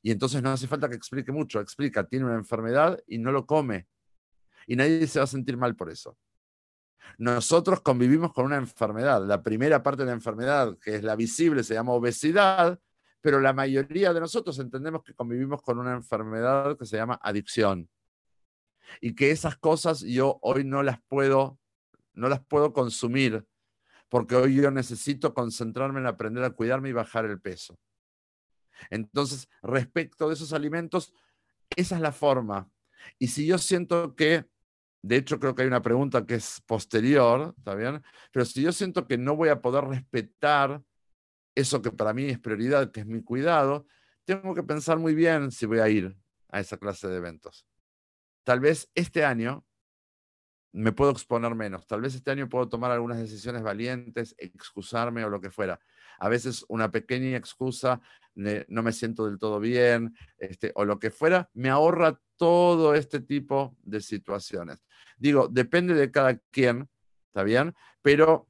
Y 0.03 0.11
entonces 0.11 0.43
no 0.43 0.51
hace 0.51 0.67
falta 0.67 0.89
que 0.89 0.97
explique 0.97 1.31
mucho, 1.31 1.61
explica, 1.61 2.09
tiene 2.09 2.25
una 2.25 2.35
enfermedad 2.35 2.99
y 3.07 3.19
no 3.19 3.31
lo 3.31 3.47
come. 3.47 3.87
Y 4.67 4.75
nadie 4.75 5.07
se 5.07 5.21
va 5.21 5.25
a 5.25 5.29
sentir 5.29 5.57
mal 5.57 5.77
por 5.77 5.91
eso. 5.91 6.19
Nosotros 7.19 7.81
convivimos 7.81 8.33
con 8.33 8.47
una 8.47 8.57
enfermedad. 8.57 9.25
La 9.27 9.43
primera 9.43 9.83
parte 9.83 10.03
de 10.03 10.07
la 10.07 10.15
enfermedad, 10.15 10.79
que 10.79 10.97
es 10.97 11.03
la 11.03 11.17
visible, 11.17 11.63
se 11.65 11.75
llama 11.75 11.93
obesidad, 11.93 12.79
pero 13.21 13.41
la 13.41 13.53
mayoría 13.53 14.13
de 14.13 14.21
nosotros 14.21 14.59
entendemos 14.59 15.03
que 15.03 15.15
convivimos 15.15 15.63
con 15.63 15.79
una 15.79 15.93
enfermedad 15.93 16.77
que 16.79 16.87
se 16.87 16.97
llama 16.97 17.19
adicción. 17.23 17.89
Y 19.01 19.15
que 19.15 19.31
esas 19.31 19.57
cosas 19.57 20.01
yo 20.01 20.39
hoy 20.43 20.65
no 20.65 20.83
las 20.83 21.01
puedo 21.09 21.59
no 22.13 22.29
las 22.29 22.45
puedo 22.45 22.73
consumir 22.73 23.47
porque 24.09 24.35
hoy 24.35 24.57
yo 24.57 24.71
necesito 24.71 25.33
concentrarme 25.33 26.01
en 26.01 26.07
aprender 26.07 26.43
a 26.45 26.51
cuidarme 26.51 26.89
y 26.89 26.93
bajar 26.93 27.25
el 27.25 27.41
peso. 27.41 27.79
Entonces, 28.91 29.49
respecto 29.63 30.29
de 30.29 30.35
esos 30.35 30.53
alimentos, 30.53 31.15
esa 31.77 31.95
es 31.95 32.01
la 32.01 32.13
forma. 32.13 32.69
Y 33.19 33.29
si 33.29 33.47
yo 33.47 33.57
siento 33.57 34.17
que, 34.17 34.47
de 35.03 35.17
hecho 35.17 35.41
creo 35.41 35.55
que 35.55 35.63
hay 35.63 35.69
una 35.69 35.83
pregunta 35.83 36.27
que 36.27 36.35
es 36.35 36.63
posterior, 36.67 37.55
¿está 37.57 37.75
bien? 37.75 38.03
Pero 38.33 38.45
si 38.45 38.63
yo 38.63 38.73
siento 38.73 39.07
que 39.07 39.19
no 39.19 39.37
voy 39.37 39.49
a 39.49 39.61
poder 39.61 39.85
respetar 39.85 40.83
eso 41.55 41.83
que 41.83 41.91
para 41.91 42.13
mí 42.13 42.25
es 42.25 42.39
prioridad, 42.39 42.91
que 42.91 43.01
es 43.01 43.07
mi 43.07 43.23
cuidado, 43.23 43.87
tengo 44.25 44.55
que 44.55 44.63
pensar 44.63 44.99
muy 44.99 45.15
bien 45.15 45.51
si 45.51 45.67
voy 45.67 45.79
a 45.81 45.89
ir 45.89 46.17
a 46.51 46.61
esa 46.61 46.77
clase 46.77 47.09
de 47.09 47.17
eventos. 47.17 47.67
Tal 48.45 48.61
vez 48.61 48.91
este 48.95 49.25
año 49.25 49.65
me 50.73 50.93
puedo 50.93 51.11
exponer 51.11 51.55
menos. 51.55 51.87
Tal 51.87 52.01
vez 52.01 52.15
este 52.15 52.31
año 52.31 52.49
puedo 52.49 52.69
tomar 52.69 52.91
algunas 52.91 53.19
decisiones 53.19 53.63
valientes, 53.63 54.35
excusarme 54.39 55.25
o 55.25 55.31
lo 55.31 55.41
que 55.41 55.51
fuera. 55.51 55.81
A 56.21 56.29
veces 56.29 56.65
una 56.69 56.91
pequeña 56.91 57.37
excusa, 57.37 58.01
no 58.35 58.83
me 58.83 58.93
siento 58.93 59.27
del 59.27 59.39
todo 59.39 59.59
bien, 59.59 60.15
este, 60.39 60.73
o 60.75 60.85
lo 60.85 60.99
que 60.99 61.11
fuera, 61.11 61.51
me 61.55 61.69
ahorra 61.69 62.21
todo 62.37 62.95
este 62.95 63.21
tipo 63.21 63.77
de 63.83 64.01
situaciones. 64.01 64.85
Digo, 65.19 65.49
depende 65.49 65.95
de 65.95 66.11
cada 66.11 66.39
quien, 66.51 66.89
¿está 67.27 67.43
bien? 67.43 67.75
Pero 68.03 68.49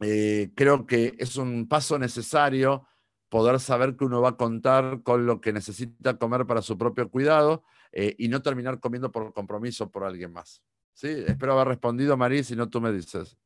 eh, 0.00 0.50
creo 0.54 0.86
que 0.86 1.14
es 1.18 1.36
un 1.36 1.66
paso 1.66 1.98
necesario 1.98 2.86
poder 3.28 3.58
saber 3.58 3.96
que 3.96 4.04
uno 4.04 4.20
va 4.20 4.30
a 4.30 4.36
contar 4.36 5.02
con 5.02 5.26
lo 5.26 5.40
que 5.40 5.52
necesita 5.52 6.18
comer 6.18 6.46
para 6.46 6.62
su 6.62 6.78
propio 6.78 7.10
cuidado 7.10 7.64
eh, 7.92 8.14
y 8.18 8.28
no 8.28 8.42
terminar 8.42 8.78
comiendo 8.78 9.10
por 9.10 9.32
compromiso 9.32 9.90
por 9.90 10.04
alguien 10.04 10.32
más. 10.32 10.62
Sí, 10.92 11.08
espero 11.08 11.52
haber 11.54 11.68
respondido, 11.68 12.16
Marí, 12.16 12.44
si 12.44 12.54
no 12.56 12.68
tú 12.68 12.80
me 12.80 12.92
dices. 12.92 13.36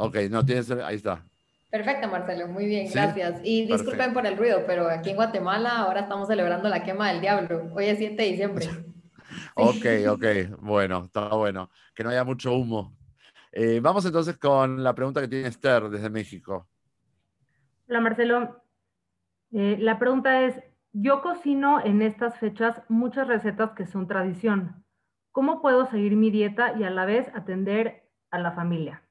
Ok, 0.00 0.16
no 0.30 0.44
tienes. 0.44 0.70
Ahí 0.70 0.94
está. 0.94 1.24
Perfecto, 1.70 2.08
Marcelo, 2.08 2.46
muy 2.46 2.66
bien, 2.66 2.88
gracias. 2.90 3.40
Y 3.42 3.66
disculpen 3.66 4.14
por 4.14 4.24
el 4.26 4.38
ruido, 4.38 4.62
pero 4.64 4.88
aquí 4.88 5.10
en 5.10 5.16
Guatemala 5.16 5.80
ahora 5.80 6.02
estamos 6.02 6.28
celebrando 6.28 6.68
la 6.68 6.84
quema 6.84 7.10
del 7.10 7.20
diablo. 7.20 7.68
Hoy 7.74 7.86
es 7.86 7.98
7 7.98 8.14
de 8.14 8.28
diciembre. 8.28 8.66
ok, 9.54 9.86
ok, 10.08 10.24
bueno, 10.60 11.04
está 11.04 11.28
bueno. 11.34 11.68
Que 11.94 12.04
no 12.04 12.10
haya 12.10 12.22
mucho 12.22 12.54
humo. 12.54 12.96
Eh, 13.50 13.80
vamos 13.82 14.06
entonces 14.06 14.38
con 14.38 14.84
la 14.84 14.94
pregunta 14.94 15.20
que 15.20 15.28
tiene 15.28 15.48
Esther 15.48 15.90
desde 15.90 16.08
México. 16.08 16.68
Hola, 17.88 18.00
Marcelo. 18.00 18.62
Eh, 19.50 19.78
la 19.80 19.98
pregunta 19.98 20.42
es, 20.44 20.62
yo 20.92 21.22
cocino 21.22 21.84
en 21.84 22.02
estas 22.02 22.38
fechas 22.38 22.80
muchas 22.88 23.26
recetas 23.26 23.72
que 23.72 23.84
son 23.84 24.06
tradición. 24.06 24.84
¿Cómo 25.32 25.60
puedo 25.60 25.86
seguir 25.86 26.14
mi 26.14 26.30
dieta 26.30 26.74
y 26.78 26.84
a 26.84 26.90
la 26.90 27.04
vez 27.04 27.28
atender 27.34 28.08
a 28.30 28.38
la 28.38 28.52
familia? 28.52 29.02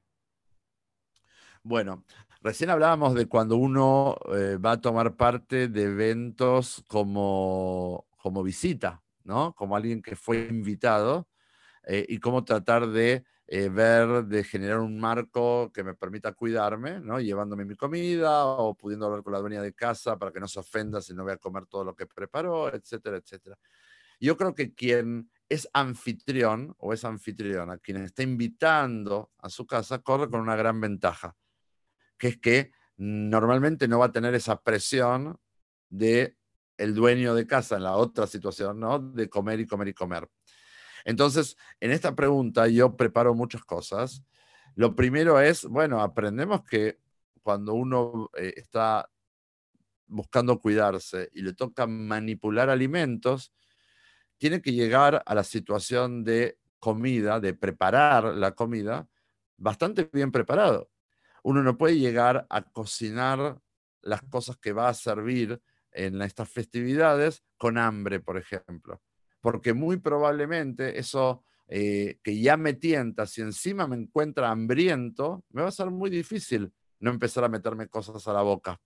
Bueno, 1.68 2.02
recién 2.40 2.70
hablábamos 2.70 3.12
de 3.14 3.26
cuando 3.26 3.56
uno 3.58 4.16
eh, 4.34 4.56
va 4.56 4.72
a 4.72 4.80
tomar 4.80 5.16
parte 5.16 5.68
de 5.68 5.82
eventos 5.82 6.82
como, 6.88 8.06
como 8.16 8.42
visita, 8.42 9.02
¿no? 9.24 9.52
Como 9.54 9.76
alguien 9.76 10.00
que 10.00 10.16
fue 10.16 10.46
invitado 10.48 11.28
eh, 11.84 12.06
y 12.08 12.20
cómo 12.20 12.44
tratar 12.44 12.88
de 12.88 13.24
eh, 13.48 13.68
ver 13.68 14.24
de 14.24 14.44
generar 14.44 14.80
un 14.80 14.98
marco 14.98 15.70
que 15.74 15.84
me 15.84 15.94
permita 15.94 16.32
cuidarme, 16.32 17.00
¿no? 17.00 17.20
llevándome 17.20 17.66
mi 17.66 17.76
comida 17.76 18.46
o 18.46 18.74
pudiendo 18.74 19.06
hablar 19.06 19.22
con 19.22 19.34
la 19.34 19.40
dueña 19.40 19.60
de 19.60 19.74
casa 19.74 20.18
para 20.18 20.32
que 20.32 20.40
no 20.40 20.48
se 20.48 20.60
ofenda 20.60 21.02
si 21.02 21.14
no 21.14 21.24
voy 21.24 21.32
a 21.34 21.38
comer 21.38 21.66
todo 21.66 21.84
lo 21.84 21.94
que 21.94 22.06
preparó, 22.06 22.74
etcétera, 22.74 23.18
etcétera. 23.18 23.58
Yo 24.20 24.36
creo 24.38 24.54
que 24.54 24.74
quien 24.74 25.30
es 25.50 25.68
anfitrión 25.74 26.74
o 26.78 26.94
es 26.94 27.04
anfitriona, 27.04 27.78
quien 27.78 27.98
está 27.98 28.22
invitando 28.22 29.32
a 29.38 29.50
su 29.50 29.66
casa, 29.66 29.98
corre 30.00 30.30
con 30.30 30.40
una 30.40 30.56
gran 30.56 30.80
ventaja, 30.80 31.36
que 32.18 32.28
es 32.28 32.38
que 32.38 32.72
normalmente 32.96 33.88
no 33.88 34.00
va 34.00 34.06
a 34.06 34.12
tener 34.12 34.34
esa 34.34 34.60
presión 34.62 35.38
de 35.88 36.36
el 36.76 36.94
dueño 36.94 37.34
de 37.34 37.46
casa 37.46 37.76
en 37.76 37.84
la 37.84 37.96
otra 37.96 38.26
situación, 38.26 38.78
¿no? 38.78 38.98
De 38.98 39.28
comer 39.28 39.60
y 39.60 39.66
comer 39.66 39.88
y 39.88 39.94
comer. 39.94 40.28
Entonces, 41.04 41.56
en 41.80 41.90
esta 41.90 42.14
pregunta 42.14 42.68
yo 42.68 42.96
preparo 42.96 43.34
muchas 43.34 43.64
cosas. 43.64 44.22
Lo 44.74 44.94
primero 44.94 45.40
es, 45.40 45.64
bueno, 45.64 46.00
aprendemos 46.00 46.62
que 46.64 46.98
cuando 47.42 47.74
uno 47.74 48.30
eh, 48.36 48.54
está 48.56 49.10
buscando 50.06 50.58
cuidarse 50.58 51.30
y 51.32 51.42
le 51.42 51.54
toca 51.54 51.86
manipular 51.86 52.70
alimentos, 52.70 53.52
tiene 54.38 54.62
que 54.62 54.72
llegar 54.72 55.22
a 55.26 55.34
la 55.34 55.44
situación 55.44 56.24
de 56.24 56.58
comida, 56.78 57.40
de 57.40 57.54
preparar 57.54 58.36
la 58.36 58.52
comida, 58.52 59.08
bastante 59.56 60.08
bien 60.12 60.30
preparado. 60.30 60.90
Uno 61.42 61.62
no 61.62 61.78
puede 61.78 61.98
llegar 61.98 62.46
a 62.50 62.62
cocinar 62.62 63.60
las 64.02 64.22
cosas 64.22 64.56
que 64.56 64.72
va 64.72 64.88
a 64.88 64.94
servir 64.94 65.60
en 65.92 66.20
estas 66.22 66.48
festividades 66.48 67.42
con 67.56 67.78
hambre, 67.78 68.20
por 68.20 68.36
ejemplo 68.38 69.02
porque 69.40 69.72
muy 69.72 69.98
probablemente 69.98 70.98
eso 70.98 71.44
eh, 71.68 72.18
que 72.22 72.40
ya 72.40 72.56
me 72.56 72.74
tienta, 72.74 73.26
si 73.26 73.40
encima 73.40 73.86
me 73.86 73.96
encuentra 73.96 74.50
hambriento, 74.50 75.44
me 75.50 75.62
va 75.62 75.68
a 75.68 75.72
ser 75.72 75.90
muy 75.90 76.10
difícil 76.10 76.72
no 77.00 77.10
empezar 77.10 77.44
a 77.44 77.48
meterme 77.48 77.88
cosas 77.88 78.26
a 78.26 78.32
la 78.32 78.42
boca. 78.42 78.80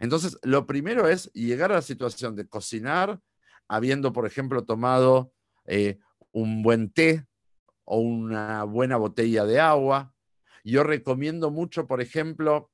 Entonces, 0.00 0.38
lo 0.42 0.66
primero 0.66 1.08
es 1.08 1.32
llegar 1.32 1.70
a 1.72 1.76
la 1.76 1.82
situación 1.82 2.34
de 2.36 2.48
cocinar 2.48 3.20
habiendo, 3.68 4.12
por 4.12 4.26
ejemplo, 4.26 4.64
tomado 4.64 5.32
eh, 5.66 5.98
un 6.32 6.62
buen 6.62 6.92
té 6.92 7.26
o 7.84 7.98
una 7.98 8.64
buena 8.64 8.96
botella 8.96 9.44
de 9.44 9.60
agua. 9.60 10.12
Yo 10.64 10.84
recomiendo 10.84 11.50
mucho, 11.50 11.86
por 11.86 12.00
ejemplo, 12.00 12.70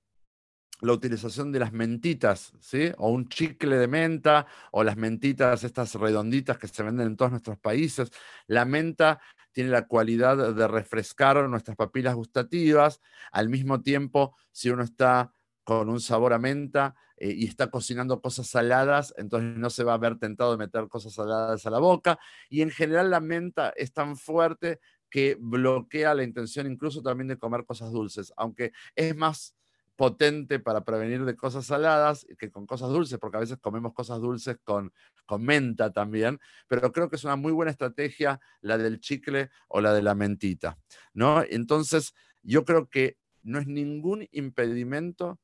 la 0.80 0.93
utilización 0.93 1.53
de 1.53 1.61
las 1.61 1.72
mentitas, 1.72 2.53
¿sí? 2.61 2.93
O 2.99 3.11
un 3.11 3.28
chicle 3.28 3.76
de 3.76 3.89
menta, 3.89 4.47
o 4.72 4.84
las 4.84 4.97
mentitas, 4.97 5.64
estas 5.64 5.95
redonditas 5.95 6.59
que 6.59 6.68
se 6.68 6.82
venden 6.82 7.07
en 7.09 7.16
todos 7.16 7.30
nuestros 7.30 7.59
países. 7.59 8.11
La 8.47 8.64
menta 8.64 9.20
tiene 9.53 9.70
la 9.70 9.87
cualidad 9.87 10.55
de 10.55 10.68
refrescar 10.68 11.49
nuestras 11.49 11.76
papilas 11.76 12.14
gustativas. 12.14 13.01
Al 13.32 13.49
mismo 13.49 13.82
tiempo, 13.82 14.37
si 14.53 14.68
uno 14.68 14.82
está 14.82 15.32
con 15.64 15.89
un 15.89 16.01
sabor 16.01 16.32
a 16.32 16.39
menta 16.39 16.95
eh, 17.16 17.32
y 17.34 17.47
está 17.47 17.70
cocinando 17.70 18.20
cosas 18.20 18.47
saladas, 18.47 19.14
entonces 19.16 19.59
no 19.59 19.70
se 19.70 19.82
va 19.82 19.95
a 19.95 19.99
ver 19.99 20.18
tentado 20.18 20.53
de 20.53 20.59
meter 20.59 20.89
cosas 20.89 21.14
saladas 21.14 21.64
a 21.64 21.70
la 21.70 21.78
boca. 21.78 22.18
Y 22.51 22.61
en 22.61 22.70
general 22.70 23.11
la 23.11 23.20
menta 23.20 23.72
es 23.76 23.93
tan 23.93 24.16
fuerte 24.16 24.78
que 25.11 25.36
bloquea 25.38 26.14
la 26.14 26.24
intención 26.24 26.70
incluso 26.70 27.02
también 27.02 27.28
de 27.28 27.38
comer 27.38 27.64
cosas 27.64 27.92
dulces, 27.92 28.32
aunque 28.36 28.72
es 28.94 29.16
más 29.16 29.57
potente 29.96 30.59
para 30.61 30.84
prevenir 30.84 31.24
de 31.24 31.36
cosas 31.36 31.66
saladas 31.66 32.26
que 32.38 32.50
con 32.50 32.66
cosas 32.66 32.90
dulces, 32.90 33.18
porque 33.18 33.38
a 33.38 33.40
veces 33.40 33.59
comemos 33.59 33.94
cosas 33.94 34.20
dulces 34.20 34.59
con, 34.62 34.92
menta 35.38 35.92
también, 35.92 36.38
pero 36.68 36.92
creo 36.92 37.09
que 37.09 37.16
es 37.16 37.24
una 37.24 37.36
muy 37.36 37.52
buena 37.52 37.72
estrategia 37.72 38.40
la 38.61 38.78
del 38.78 39.00
chicle 39.00 39.50
o 39.68 39.80
la 39.80 39.92
de 39.92 40.02
la 40.02 40.14
mentita, 40.14 40.78
¿no? 41.14 41.42
Entonces, 41.42 42.14
yo 42.42 42.64
creo 42.64 42.88
que 42.88 43.16
no 43.42 43.59
es 43.59 43.66
ningún 43.66 44.28
impedimento 44.32 45.40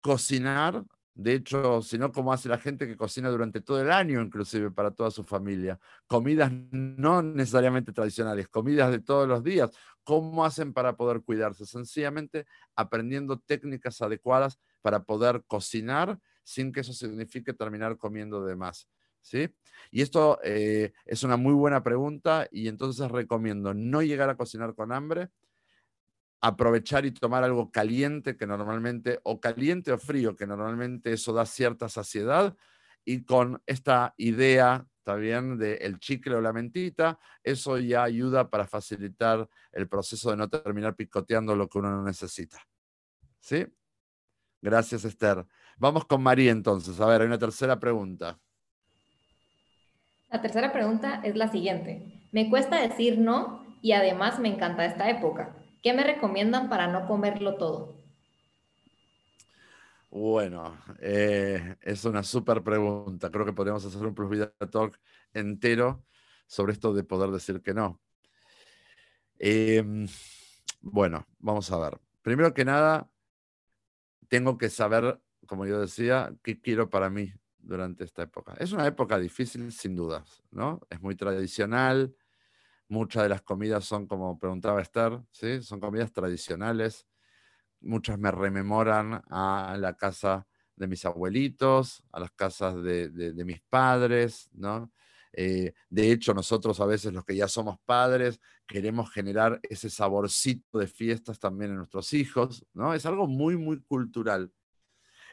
cocinar 0.00 0.84
de 1.18 1.34
hecho, 1.34 1.82
sino 1.82 2.12
como 2.12 2.32
hace 2.32 2.48
la 2.48 2.58
gente 2.58 2.86
que 2.86 2.96
cocina 2.96 3.28
durante 3.28 3.60
todo 3.60 3.82
el 3.82 3.90
año, 3.90 4.22
inclusive 4.22 4.70
para 4.70 4.92
toda 4.92 5.10
su 5.10 5.24
familia. 5.24 5.80
Comidas 6.06 6.52
no 6.70 7.22
necesariamente 7.22 7.92
tradicionales, 7.92 8.46
comidas 8.46 8.92
de 8.92 9.00
todos 9.00 9.26
los 9.26 9.42
días. 9.42 9.72
¿Cómo 10.04 10.44
hacen 10.44 10.72
para 10.72 10.96
poder 10.96 11.22
cuidarse? 11.22 11.66
Sencillamente 11.66 12.46
aprendiendo 12.76 13.36
técnicas 13.40 14.00
adecuadas 14.00 14.60
para 14.80 15.02
poder 15.02 15.42
cocinar 15.48 16.20
sin 16.44 16.70
que 16.70 16.80
eso 16.80 16.92
signifique 16.92 17.52
terminar 17.52 17.98
comiendo 17.98 18.44
de 18.44 18.54
más. 18.54 18.88
¿Sí? 19.20 19.52
Y 19.90 20.02
esto 20.02 20.38
eh, 20.44 20.92
es 21.04 21.24
una 21.24 21.36
muy 21.36 21.52
buena 21.52 21.82
pregunta 21.82 22.46
y 22.52 22.68
entonces 22.68 23.10
recomiendo 23.10 23.74
no 23.74 24.02
llegar 24.02 24.30
a 24.30 24.36
cocinar 24.36 24.72
con 24.76 24.92
hambre, 24.92 25.30
aprovechar 26.40 27.04
y 27.06 27.10
tomar 27.10 27.44
algo 27.44 27.70
caliente 27.70 28.36
que 28.36 28.46
normalmente, 28.46 29.20
o 29.24 29.40
caliente 29.40 29.92
o 29.92 29.98
frío, 29.98 30.36
que 30.36 30.46
normalmente 30.46 31.12
eso 31.12 31.32
da 31.32 31.46
cierta 31.46 31.88
saciedad, 31.88 32.56
y 33.04 33.24
con 33.24 33.62
esta 33.66 34.14
idea 34.18 34.86
¿está 35.08 35.16
bien? 35.16 35.56
De 35.56 35.96
chicle 36.00 36.34
o 36.34 36.40
la 36.42 36.52
mentita, 36.52 37.18
eso 37.42 37.78
ya 37.78 38.02
ayuda 38.02 38.50
para 38.50 38.66
facilitar 38.66 39.48
el 39.72 39.88
proceso 39.88 40.30
de 40.30 40.36
no 40.36 40.50
terminar 40.50 40.96
picoteando 40.96 41.56
lo 41.56 41.66
que 41.66 41.78
uno 41.78 41.90
no 41.90 42.02
necesita. 42.02 42.58
¿Sí? 43.40 43.66
Gracias, 44.60 45.06
Esther. 45.06 45.46
Vamos 45.78 46.04
con 46.04 46.22
María 46.22 46.50
entonces. 46.50 47.00
A 47.00 47.06
ver, 47.06 47.22
hay 47.22 47.26
una 47.26 47.38
tercera 47.38 47.80
pregunta. 47.80 48.38
La 50.28 50.42
tercera 50.42 50.74
pregunta 50.74 51.22
es 51.24 51.36
la 51.36 51.50
siguiente. 51.50 52.28
Me 52.30 52.50
cuesta 52.50 52.78
decir 52.78 53.18
no 53.18 53.64
y 53.80 53.92
además 53.92 54.38
me 54.38 54.48
encanta 54.48 54.84
esta 54.84 55.08
época. 55.08 55.56
¿Qué 55.82 55.92
me 55.92 56.04
recomiendan 56.04 56.68
para 56.68 56.88
no 56.88 57.06
comerlo 57.06 57.56
todo? 57.56 57.98
Bueno, 60.10 60.76
eh, 61.00 61.76
es 61.82 62.04
una 62.04 62.22
súper 62.22 62.62
pregunta. 62.62 63.30
Creo 63.30 63.44
que 63.44 63.52
podríamos 63.52 63.84
hacer 63.84 64.06
un 64.06 64.14
Plus 64.14 64.30
Vida 64.30 64.52
Talk 64.70 64.98
entero 65.34 66.04
sobre 66.46 66.72
esto 66.72 66.94
de 66.94 67.04
poder 67.04 67.30
decir 67.30 67.62
que 67.62 67.74
no. 67.74 68.00
Em, 69.38 70.08
bueno, 70.80 71.26
vamos 71.38 71.70
a 71.70 71.78
ver. 71.78 72.00
Primero 72.22 72.54
que 72.54 72.64
nada, 72.64 73.10
tengo 74.28 74.56
que 74.58 74.70
saber, 74.70 75.20
como 75.46 75.66
yo 75.66 75.80
decía, 75.80 76.34
qué 76.42 76.60
quiero 76.60 76.88
para 76.88 77.10
mí 77.10 77.32
durante 77.58 78.04
esta 78.04 78.22
época. 78.22 78.54
Es 78.58 78.72
una 78.72 78.86
época 78.86 79.18
difícil, 79.18 79.70
sin 79.72 79.94
dudas, 79.94 80.42
¿no? 80.50 80.80
Es 80.88 81.00
muy 81.00 81.16
tradicional. 81.16 82.14
Muchas 82.88 83.22
de 83.22 83.28
las 83.28 83.42
comidas 83.42 83.84
son, 83.84 84.06
como 84.06 84.38
preguntaba 84.38 84.80
Esther, 84.80 85.20
¿sí? 85.30 85.62
Son 85.62 85.80
comidas 85.80 86.12
tradicionales 86.12 87.06
muchas 87.80 88.18
me 88.18 88.30
rememoran 88.30 89.22
a 89.30 89.76
la 89.78 89.96
casa 89.96 90.46
de 90.76 90.86
mis 90.86 91.04
abuelitos, 91.04 92.02
a 92.12 92.20
las 92.20 92.30
casas 92.32 92.82
de, 92.82 93.32
mis 93.44 93.60
padres, 93.62 94.48
¿no? 94.52 94.92
Eh, 95.32 95.74
de 95.90 96.10
hecho, 96.10 96.32
nosotros 96.32 96.80
a 96.80 96.86
veces 96.86 97.12
los 97.12 97.24
que 97.24 97.36
ya 97.36 97.48
somos 97.48 97.78
padres 97.84 98.40
queremos 98.66 99.10
generar 99.12 99.60
ese 99.62 99.90
saborcito 99.90 100.78
de 100.78 100.86
fiestas 100.86 101.38
también 101.38 101.72
en 101.72 101.76
nuestros 101.76 102.12
hijos, 102.12 102.64
¿no? 102.72 102.94
Es 102.94 103.06
algo 103.06 103.26
muy, 103.26 103.56
muy 103.56 103.80
cultural. 103.82 104.52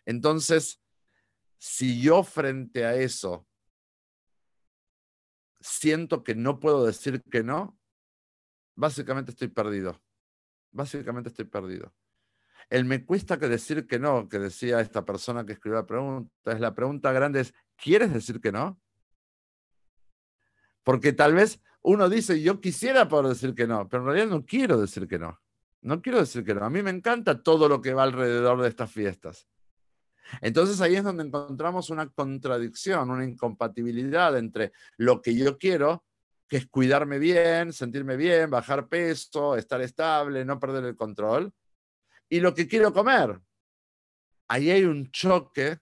Entonces, 0.05 0.81
si 1.57 2.01
yo 2.01 2.23
frente 2.23 2.85
a 2.85 2.95
eso 2.95 3.47
siento 5.65 6.23
que 6.23 6.35
no 6.35 6.59
puedo 6.59 6.85
decir 6.85 7.23
que 7.23 7.43
no, 7.43 7.77
básicamente 8.75 9.31
estoy 9.31 9.47
perdido. 9.47 10.01
Básicamente 10.71 11.29
estoy 11.29 11.45
perdido. 11.45 11.93
El 12.69 12.85
me 12.85 13.05
cuesta 13.05 13.39
que 13.39 13.47
decir 13.47 13.87
que 13.87 13.99
no, 13.99 14.27
que 14.29 14.39
decía 14.39 14.79
esta 14.79 15.05
persona 15.05 15.45
que 15.45 15.53
escribió 15.53 15.79
la 15.79 15.87
pregunta, 15.87 16.51
es 16.51 16.59
la 16.59 16.75
pregunta 16.75 17.11
grande 17.11 17.41
es, 17.41 17.53
¿quieres 17.75 18.13
decir 18.13 18.41
que 18.41 18.51
no? 18.51 18.79
Porque 20.83 21.13
tal 21.13 21.33
vez 21.33 21.61
uno 21.81 22.09
dice, 22.09 22.41
yo 22.41 22.61
quisiera 22.61 23.07
poder 23.07 23.29
decir 23.29 23.55
que 23.55 23.67
no, 23.67 23.87
pero 23.87 24.03
en 24.03 24.07
realidad 24.07 24.27
no 24.27 24.45
quiero 24.45 24.79
decir 24.79 25.07
que 25.07 25.19
no. 25.19 25.39
No 25.81 26.01
quiero 26.01 26.19
decir 26.19 26.43
que 26.43 26.53
no. 26.53 26.65
A 26.65 26.69
mí 26.69 26.81
me 26.81 26.89
encanta 26.89 27.43
todo 27.43 27.69
lo 27.69 27.81
que 27.81 27.93
va 27.93 28.03
alrededor 28.03 28.61
de 28.61 28.69
estas 28.69 28.91
fiestas. 28.91 29.47
Entonces 30.41 30.81
ahí 30.81 30.95
es 30.95 31.03
donde 31.03 31.23
encontramos 31.23 31.89
una 31.89 32.07
contradicción, 32.09 33.09
una 33.09 33.25
incompatibilidad 33.25 34.37
entre 34.37 34.71
lo 34.97 35.21
que 35.21 35.35
yo 35.35 35.57
quiero, 35.57 36.03
que 36.47 36.57
es 36.57 36.67
cuidarme 36.67 37.19
bien, 37.19 37.73
sentirme 37.73 38.17
bien, 38.17 38.49
bajar 38.49 38.87
peso, 38.87 39.55
estar 39.55 39.81
estable, 39.81 40.45
no 40.45 40.59
perder 40.59 40.85
el 40.85 40.95
control, 40.95 41.51
y 42.29 42.39
lo 42.39 42.53
que 42.53 42.67
quiero 42.67 42.93
comer. 42.93 43.39
Ahí 44.47 44.69
hay 44.69 44.83
un 44.83 45.09
choque 45.11 45.79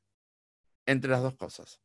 entre 0.86 1.12
las 1.12 1.22
dos 1.22 1.36
cosas. 1.36 1.82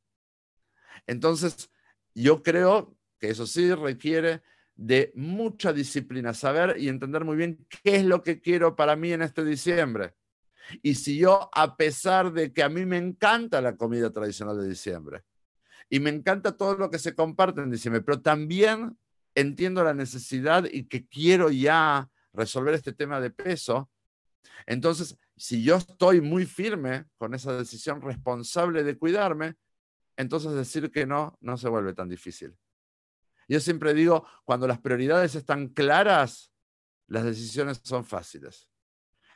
Entonces, 1.07 1.71
yo 2.15 2.43
creo 2.43 2.97
que 3.19 3.31
eso 3.31 3.47
sí 3.47 3.73
requiere 3.75 4.43
de 4.75 5.13
mucha 5.17 5.73
disciplina, 5.73 6.33
saber 6.35 6.77
y 6.79 6.89
entender 6.89 7.25
muy 7.25 7.37
bien 7.37 7.67
qué 7.83 7.97
es 7.97 8.05
lo 8.05 8.23
que 8.23 8.41
quiero 8.41 8.77
para 8.77 8.95
mí 8.95 9.13
en 9.13 9.23
este 9.23 9.45
diciembre. 9.45 10.15
Y 10.83 10.95
si 10.95 11.19
yo, 11.19 11.49
a 11.53 11.77
pesar 11.77 12.33
de 12.33 12.53
que 12.53 12.63
a 12.63 12.69
mí 12.69 12.85
me 12.87 12.97
encanta 12.97 13.61
la 13.61 13.77
comida 13.77 14.11
tradicional 14.11 14.61
de 14.61 14.69
diciembre, 14.69 15.25
y 15.91 16.01
me 16.01 16.11
encanta 16.11 16.57
todo 16.57 16.77
lo 16.77 16.91
que 16.91 16.99
se 16.99 17.15
comparte 17.15 17.63
en 17.63 17.71
diciembre, 17.71 18.03
pero 18.03 18.21
también 18.21 18.99
entiendo 19.35 19.83
la 19.83 19.95
necesidad 19.95 20.67
y 20.71 20.85
que 20.85 21.07
quiero 21.07 21.51
ya 21.51 22.11
resolver 22.33 22.75
este 22.75 22.93
tema 22.93 23.21
de 23.21 23.31
peso, 23.31 23.91
entonces, 24.67 25.19
si 25.37 25.63
yo 25.63 25.77
estoy 25.77 26.21
muy 26.21 26.45
firme 26.45 27.07
con 27.17 27.35
esa 27.35 27.57
decisión 27.57 28.03
responsable 28.03 28.83
de 28.83 28.99
cuidarme, 28.99 29.55
entonces 30.17 30.53
decir 30.53 30.91
que 30.91 31.07
no 31.07 31.39
no 31.41 31.57
se 31.57 31.69
vuelve 31.69 31.95
tan 31.95 32.09
difícil. 32.09 32.57
Yo 33.49 33.61
siempre 33.61 33.95
digo, 33.95 34.27
cuando 34.45 34.67
las 34.67 34.81
prioridades 34.81 35.35
están 35.35 35.69
claras, 35.69 36.53
las 37.07 37.25
decisiones 37.25 37.81
son 37.83 38.05
fáciles. 38.05 38.69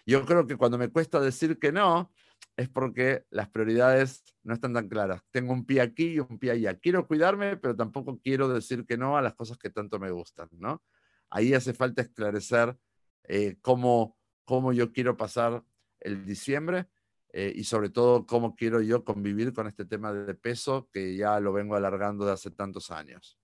Yo 0.05 0.25
creo 0.27 0.47
que 0.47 0.57
cuando 0.57 0.79
me 0.79 0.89
cuesta 0.89 1.21
decir 1.21 1.59
que 1.59 1.73
no, 1.73 2.13
es 2.57 2.69
porque 2.69 3.25
las 3.31 3.49
prioridades 3.49 4.25
no 4.43 4.55
están 4.55 4.75
tan 4.75 4.89
claras. 4.89 5.23
Tengo 5.31 5.53
un 5.53 5.65
pie 5.65 5.81
aquí 5.81 6.15
y 6.15 6.19
un 6.19 6.39
pie 6.39 6.53
allá. 6.53 6.75
Quiero 6.79 7.07
cuidarme, 7.07 7.57
pero 7.57 7.77
tampoco 7.77 8.19
quiero 8.21 8.49
decir 8.49 8.85
que 8.85 8.97
no 8.97 9.17
a 9.17 9.23
las 9.23 9.35
cosas 9.35 9.59
que 9.59 9.71
tanto 9.71 9.99
me 9.99 10.11
gustan, 10.11 10.49
¿no? 10.53 10.83
Ahí 11.31 11.55
hace 11.55 11.73
falta 11.73 12.03
esclarecer 12.03 12.77
eh, 13.25 13.57
cómo, 13.63 14.19
cómo 14.45 14.73
yo 14.73 14.93
quiero 14.93 15.17
pasar 15.17 15.65
el 16.01 16.27
diciembre 16.27 16.89
eh, 17.33 17.53
y 17.55 17.65
sobre 17.65 17.89
todo 17.89 18.27
cómo 18.27 18.55
quiero 18.55 18.83
yo 18.83 19.05
convivir 19.05 19.53
con 19.55 19.67
este 19.67 19.87
tema 19.87 20.13
de 20.13 20.35
peso 20.35 20.89
que 20.93 21.17
ya 21.17 21.41
lo 21.41 21.53
vengo 21.53 21.75
alargando 21.75 22.27
de 22.27 22.33
hace 22.33 22.51
tantos 22.51 22.91
años. 22.91 23.39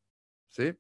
¿Sí? 0.49 0.75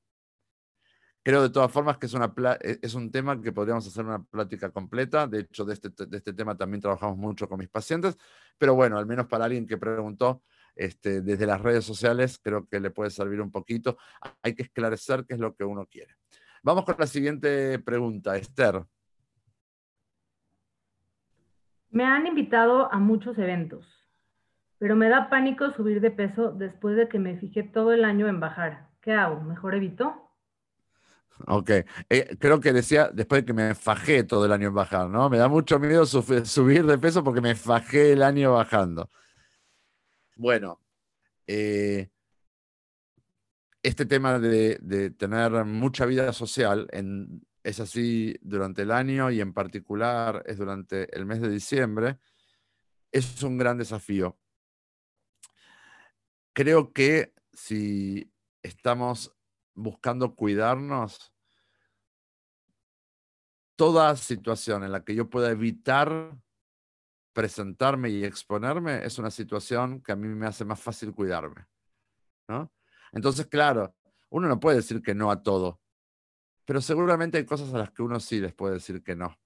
Creo 1.22 1.42
de 1.42 1.50
todas 1.50 1.70
formas 1.70 1.98
que 1.98 2.06
e, 2.06 2.78
es 2.80 2.94
un 2.94 3.10
tema 3.10 3.40
que 3.40 3.52
podríamos 3.52 3.86
hacer 3.86 4.04
una 4.04 4.22
plática 4.22 4.70
completa. 4.70 5.26
De 5.26 5.40
hecho, 5.40 5.64
de 5.64 5.74
este, 5.74 5.90
de 6.06 6.16
este 6.16 6.32
tema 6.32 6.56
también 6.56 6.80
trabajamos 6.80 7.16
mucho 7.16 7.48
con 7.48 7.58
mis 7.58 7.68
pacientes. 7.68 8.16
Pero 8.56 8.74
bueno, 8.74 8.98
al 8.98 9.06
menos 9.06 9.26
para 9.26 9.44
alguien 9.44 9.66
que 9.66 9.76
preguntó 9.76 10.42
este, 10.74 11.20
desde 11.20 11.46
las 11.46 11.60
redes 11.60 11.84
sociales, 11.84 12.38
creo 12.42 12.66
que 12.66 12.80
le 12.80 12.90
puede 12.90 13.10
servir 13.10 13.40
un 13.40 13.50
poquito. 13.50 13.98
Hay 14.42 14.54
que 14.54 14.62
esclarecer 14.62 15.26
qué 15.26 15.34
es 15.34 15.40
lo 15.40 15.54
que 15.54 15.64
uno 15.64 15.86
quiere. 15.86 16.14
Vamos 16.62 16.84
con 16.84 16.96
la 16.98 17.06
siguiente 17.06 17.78
pregunta, 17.80 18.36
Esther. 18.36 18.84
Me 21.90 22.04
han 22.04 22.26
invitado 22.26 22.92
a 22.92 22.98
muchos 22.98 23.38
eventos, 23.38 23.86
pero 24.78 24.94
me 24.94 25.08
da 25.08 25.30
pánico 25.30 25.72
subir 25.72 26.00
de 26.00 26.10
peso 26.10 26.52
después 26.52 26.96
de 26.96 27.08
que 27.08 27.18
me 27.18 27.38
fijé 27.38 27.62
todo 27.62 27.92
el 27.92 28.04
año 28.04 28.28
en 28.28 28.40
bajar. 28.40 28.88
¿Qué 29.00 29.12
hago? 29.12 29.40
¿Mejor 29.40 29.74
evito? 29.74 30.27
Ok, 31.46 31.70
eh, 31.70 32.36
creo 32.38 32.60
que 32.60 32.72
decía 32.72 33.10
después 33.12 33.42
de 33.42 33.46
que 33.46 33.52
me 33.52 33.74
fajé 33.74 34.24
todo 34.24 34.44
el 34.44 34.52
año 34.52 34.68
en 34.68 34.74
bajar, 34.74 35.08
¿no? 35.08 35.30
Me 35.30 35.38
da 35.38 35.48
mucho 35.48 35.78
miedo 35.78 36.04
subir 36.06 36.84
de 36.84 36.98
peso 36.98 37.22
porque 37.22 37.40
me 37.40 37.54
fajé 37.54 38.12
el 38.12 38.22
año 38.22 38.52
bajando. 38.54 39.10
Bueno, 40.36 40.80
eh, 41.46 42.10
este 43.82 44.06
tema 44.06 44.38
de, 44.38 45.10
tener 45.16 45.64
mucha 45.64 46.06
vida 46.06 46.32
social 46.32 46.88
es 47.62 47.80
así 47.80 48.36
durante 48.42 48.82
el 48.82 48.90
año 48.90 49.30
y 49.30 49.40
en 49.40 49.52
particular 49.52 50.42
es 50.46 50.58
durante 50.58 51.14
el 51.16 51.26
mes 51.26 51.40
de 51.40 51.48
diciembre, 51.48 52.18
es 53.12 53.42
un 53.42 53.58
gran 53.58 53.78
desafío. 53.78 54.38
Creo 56.52 56.92
que 56.92 57.32
si 57.52 58.32
estamos 58.62 59.37
buscando 59.78 60.34
cuidarnos, 60.34 61.32
toda 63.76 64.16
situación 64.16 64.82
en 64.82 64.92
la 64.92 65.04
que 65.04 65.14
yo 65.14 65.30
pueda 65.30 65.50
evitar 65.50 66.36
presentarme 67.32 68.10
y 68.10 68.24
exponerme 68.24 69.04
es 69.04 69.18
una 69.18 69.30
situación 69.30 70.02
que 70.02 70.12
a 70.12 70.16
mí 70.16 70.26
me 70.26 70.46
hace 70.46 70.64
más 70.64 70.80
fácil 70.80 71.14
cuidarme. 71.14 71.66
Entonces, 73.12 73.46
claro, 73.46 73.94
uno 74.30 74.48
no 74.48 74.58
puede 74.58 74.78
decir 74.78 75.00
que 75.00 75.14
no 75.14 75.30
a 75.30 75.42
todo, 75.42 75.80
pero 76.64 76.80
seguramente 76.80 77.38
hay 77.38 77.44
cosas 77.44 77.72
a 77.72 77.78
las 77.78 77.92
que 77.92 78.02
uno 78.02 78.18
sí 78.18 78.40
les 78.40 78.52
puede 78.52 78.74
decir 78.74 79.02
que 79.02 79.14
no. 79.14 79.38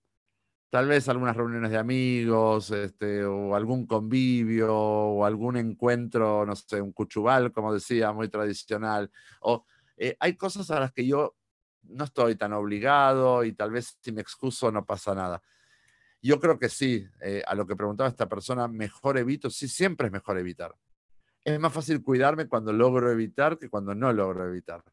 Tal 0.70 0.88
vez 0.88 1.06
algunas 1.10 1.36
reuniones 1.36 1.70
de 1.70 1.76
amigos, 1.76 2.70
este, 2.70 3.26
o 3.26 3.54
algún 3.54 3.86
convivio, 3.86 4.74
o 4.74 5.26
algún 5.26 5.58
encuentro, 5.58 6.46
no 6.46 6.56
sé, 6.56 6.80
un 6.80 6.92
cuchubal, 6.92 7.52
como 7.52 7.74
decía, 7.74 8.10
muy 8.12 8.30
tradicional. 8.30 9.10
O 9.42 9.66
eh, 9.96 10.16
hay 10.20 10.36
cosas 10.36 10.70
a 10.70 10.80
las 10.80 10.92
que 10.92 11.06
yo 11.06 11.36
no 11.82 12.04
estoy 12.04 12.36
tan 12.36 12.52
obligado 12.52 13.44
y 13.44 13.52
tal 13.52 13.70
vez 13.70 13.98
si 14.00 14.12
me 14.12 14.20
excuso 14.20 14.70
no 14.70 14.84
pasa 14.84 15.14
nada. 15.14 15.42
Yo 16.20 16.38
creo 16.38 16.58
que 16.58 16.68
sí, 16.68 17.04
eh, 17.20 17.42
a 17.46 17.54
lo 17.54 17.66
que 17.66 17.74
preguntaba 17.74 18.08
esta 18.08 18.28
persona, 18.28 18.68
mejor 18.68 19.18
evito, 19.18 19.50
sí, 19.50 19.66
siempre 19.68 20.06
es 20.06 20.12
mejor 20.12 20.38
evitar. 20.38 20.74
Es 21.44 21.58
más 21.58 21.72
fácil 21.72 22.02
cuidarme 22.02 22.46
cuando 22.46 22.72
logro 22.72 23.10
evitar 23.10 23.58
que 23.58 23.68
cuando 23.68 23.94
no 23.94 24.12
logro 24.12 24.46
evitar. 24.46 24.84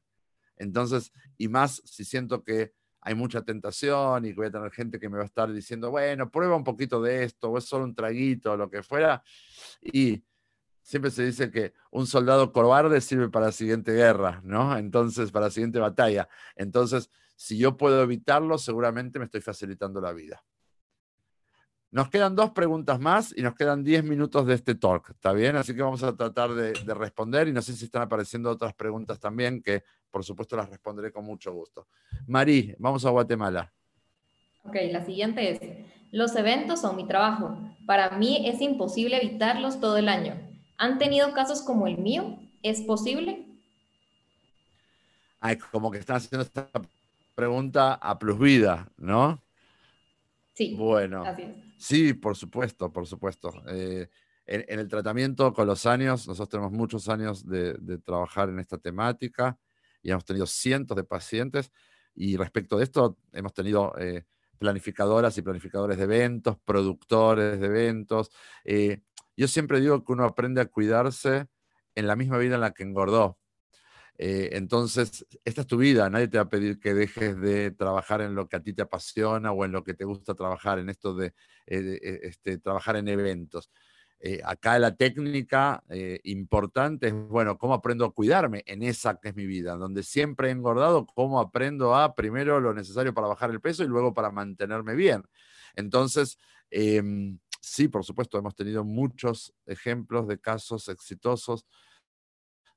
Entonces, 0.58 1.14
y 1.38 1.48
más 1.48 1.82
si 1.86 2.04
siento 2.04 2.44
que 2.44 2.74
hay 3.02 3.16
mucha 3.16 3.44
tentación 3.44 4.26
y 4.26 4.30
que 4.30 4.36
voy 4.36 4.48
a 4.48 4.52
tener 4.52 4.72
gente 4.72 5.00
que 5.00 5.08
me 5.08 5.18
va 5.18 5.24
a 5.24 5.28
estar 5.28 5.52
diciendo, 5.52 5.92
bueno, 5.92 6.30
prueba 6.30 6.56
un 6.56 6.64
poquito 6.64 7.02
de 7.02 7.24
esto, 7.24 7.50
o 7.50 7.58
es 7.58 7.66
solo 7.66 7.86
un 7.86 7.96
traguito, 7.96 8.54
o 8.54 8.58
lo 8.58 8.70
que 8.70 8.84
fuera. 8.84 9.24
Y 9.82 10.24
siempre 10.90 11.12
se 11.12 11.24
dice 11.24 11.52
que 11.52 11.74
un 11.92 12.08
soldado 12.08 12.52
cobarde 12.52 13.00
sirve 13.00 13.30
para 13.30 13.46
la 13.48 13.52
siguiente 13.52 13.94
guerra, 13.94 14.42
¿no? 14.44 14.76
Entonces, 14.76 15.32
para 15.32 15.46
la 15.46 15.52
siguiente 15.52 15.78
batalla. 15.78 16.28
Entonces, 16.56 17.12
si 17.36 17.60
yo 17.60 17.78
puedo 17.78 18.02
evitarlo, 18.02 18.58
seguramente 18.58 19.20
me 19.20 19.26
estoy 19.26 19.40
facilitando 19.40 20.02
la 20.02 20.14
vida. 20.14 20.44
Nos 21.92 22.10
quedan 22.10 22.36
dos 22.36 22.54
preguntas 22.54 23.00
más 23.00 23.38
y 23.38 23.44
nos 23.44 23.54
quedan 23.54 23.84
10 23.84 24.04
minutos 24.04 24.48
de 24.48 24.56
este 24.56 24.74
talk, 24.74 25.12
¿está 25.12 25.32
bien? 25.32 25.58
Así 25.58 25.76
que 25.76 25.84
vamos 25.84 26.02
a 26.02 26.16
tratar 26.16 26.56
de, 26.56 26.74
de, 26.74 26.94
responder 26.96 27.48
y 27.48 27.54
no 27.54 27.62
sé 27.62 27.74
si 27.74 27.86
están 27.86 28.02
apareciendo 28.02 28.50
otras 28.50 28.74
preguntas 28.74 29.20
también 29.20 29.62
que 29.62 29.84
por 30.10 30.24
supuesto 30.24 30.56
las 30.56 30.70
responderé 30.70 31.12
con 31.12 31.24
mucho 31.24 31.54
gusto. 31.54 31.88
Marí, 32.26 32.74
vamos 32.80 33.06
a 33.06 33.12
Guatemala. 33.12 33.72
Ok, 34.64 34.76
la 34.92 35.06
siguiente 35.06 35.52
es, 35.52 35.60
los 36.12 36.36
eventos 36.36 36.82
son 36.82 36.96
mi 36.96 37.06
trabajo. 37.06 37.56
Para 37.86 38.18
mí 38.18 38.48
es 38.48 38.60
imposible 38.60 39.18
evitarlos 39.18 39.80
todo 39.80 39.98
el 39.98 40.10
año. 40.10 40.49
¿Han 40.80 40.98
tenido 40.98 41.34
casos 41.34 41.62
como 41.62 41.88
el 41.88 41.98
mío? 41.98 42.40
¿Es 42.64 42.80
posible? 42.80 43.46
Ay, 45.42 45.58
como 45.58 45.92
que 45.92 45.98
están 45.98 46.16
haciendo 46.16 46.44
esta 46.44 46.70
pregunta 47.36 47.96
a 47.96 48.18
plus 48.18 48.40
vida, 48.40 48.90
¿no? 48.96 49.44
Sí. 50.54 50.76
Bueno. 50.76 51.24
Así 51.26 51.42
es. 51.42 51.56
Sí, 51.78 52.14
por 52.14 52.38
supuesto, 52.38 52.94
por 52.94 53.06
supuesto. 53.08 53.52
Eh, 53.68 54.10
en, 54.46 54.66
en, 54.70 54.80
el 54.80 54.88
tratamiento 54.88 55.54
con 55.54 55.68
los 55.68 55.86
años, 55.86 56.26
nosotros 56.26 56.48
tenemos 56.48 56.72
muchos 56.72 57.10
años 57.10 57.46
de, 57.46 57.74
de, 57.74 57.98
trabajar 57.98 58.48
en 58.48 58.60
esta 58.60 58.78
temática 58.78 59.58
y 60.02 60.12
hemos 60.12 60.24
tenido 60.24 60.46
cientos 60.46 60.96
de 60.96 61.04
pacientes 61.04 61.74
y 62.16 62.38
respecto 62.38 62.78
de 62.78 62.86
esto 62.86 63.18
hemos 63.34 63.54
tenido 63.54 63.94
eh, 64.00 64.24
planificadoras 64.60 65.38
y 65.38 65.42
planificadores 65.42 65.98
de 65.98 66.04
eventos, 66.04 66.58
productores 66.64 67.60
de 67.60 67.66
eventos. 67.66 68.30
Eh, 68.64 69.02
yo 69.40 69.48
siempre 69.48 69.80
digo 69.80 70.04
que 70.04 70.12
uno 70.12 70.26
aprende 70.26 70.62
a 70.62 70.66
cuidarse 70.66 71.48
en 71.96 72.08
la 72.08 72.16
misma 72.16 72.38
vida 72.38 72.56
en 72.56 72.62
la 72.62 72.72
que 72.72 72.84
engordó. 72.84 73.38
Eh, 74.18 74.50
entonces, 74.54 75.26
esta 75.46 75.62
es 75.62 75.68
tu 75.68 75.78
vida, 75.78 76.10
nadie 76.10 76.28
te 76.28 76.38
va 76.38 76.44
a 76.44 76.50
pedir 76.50 76.80
que 76.80 76.94
dejes 76.94 77.40
de 77.40 77.72
trabajar 77.72 78.22
en 78.22 78.36
lo 78.36 78.50
que 78.50 78.58
a 78.58 78.64
ti 78.64 78.74
te 78.74 78.82
apasiona 78.82 79.52
o 79.54 79.64
en 79.64 79.72
lo 79.72 79.84
que 79.84 79.94
te 79.94 80.04
gusta 80.04 80.36
trabajar, 80.36 80.80
en 80.80 80.90
esto 80.90 81.16
de, 81.16 81.34
eh, 81.68 81.82
de 81.82 82.20
este, 82.24 82.58
trabajar 82.58 82.98
en 82.98 83.08
eventos. 83.08 83.72
Eh, 84.22 84.42
acá 84.44 84.78
la 84.80 84.98
técnica 84.98 85.82
eh, 85.88 86.20
importante 86.26 87.08
es, 87.08 87.14
bueno, 87.14 87.58
¿cómo 87.58 87.74
aprendo 87.74 88.04
a 88.04 88.14
cuidarme 88.14 88.64
en 88.68 88.84
esa 88.84 89.18
que 89.18 89.30
es 89.30 89.36
mi 89.36 89.46
vida? 89.46 89.76
Donde 89.78 90.04
siempre 90.04 90.50
he 90.50 90.52
engordado, 90.52 91.06
¿cómo 91.06 91.40
aprendo 91.40 91.96
a 91.96 92.16
primero 92.16 92.60
lo 92.60 92.74
necesario 92.74 93.14
para 93.14 93.28
bajar 93.28 93.52
el 93.52 93.62
peso 93.62 93.84
y 93.84 93.88
luego 93.88 94.14
para 94.14 94.32
mantenerme 94.32 94.96
bien? 94.96 95.24
Entonces, 95.76 96.38
eh, 96.70 97.02
sí, 97.70 97.88
por 97.88 98.04
supuesto, 98.04 98.38
hemos 98.38 98.56
tenido 98.56 98.84
muchos 98.84 99.54
ejemplos 99.66 100.28
de 100.28 100.40
casos 100.40 100.90
exitosos 100.90 101.66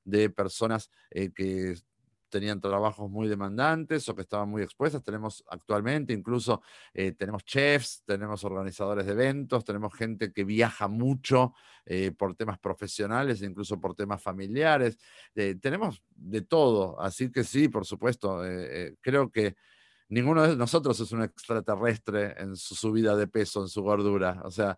de 0.03 0.29
personas 0.29 0.89
eh, 1.11 1.31
que 1.33 1.75
tenían 2.29 2.59
trabajos 2.59 3.11
muy 3.11 3.27
demandantes 3.27 4.09
o 4.09 4.15
que 4.15 4.23
estaban 4.23 4.49
muy 4.49 4.63
expuestas. 4.63 5.03
Tenemos 5.03 5.43
actualmente, 5.49 6.13
incluso 6.13 6.63
eh, 6.93 7.11
tenemos 7.11 7.43
chefs, 7.45 8.03
tenemos 8.05 8.43
organizadores 8.43 9.05
de 9.05 9.11
eventos, 9.11 9.63
tenemos 9.63 9.93
gente 9.93 10.33
que 10.33 10.43
viaja 10.43 10.87
mucho 10.87 11.53
eh, 11.85 12.11
por 12.11 12.35
temas 12.35 12.57
profesionales, 12.57 13.43
incluso 13.43 13.79
por 13.79 13.93
temas 13.93 14.21
familiares. 14.21 14.97
Tenemos 15.33 16.01
de 16.15 16.41
todo, 16.41 16.99
así 16.99 17.31
que 17.31 17.43
sí, 17.43 17.67
por 17.67 17.85
supuesto, 17.85 18.41
creo 19.01 19.31
que 19.31 19.55
ninguno 20.13 20.43
de 20.43 20.55
nosotros 20.55 20.99
es 20.99 21.11
un 21.11 21.23
extraterrestre 21.23 22.35
en 22.37 22.55
su 22.55 22.75
subida 22.75 23.15
de 23.15 23.27
peso, 23.27 23.61
en 23.61 23.67
su 23.67 23.81
gordura. 23.81 24.41
O 24.43 24.51
sea, 24.51 24.77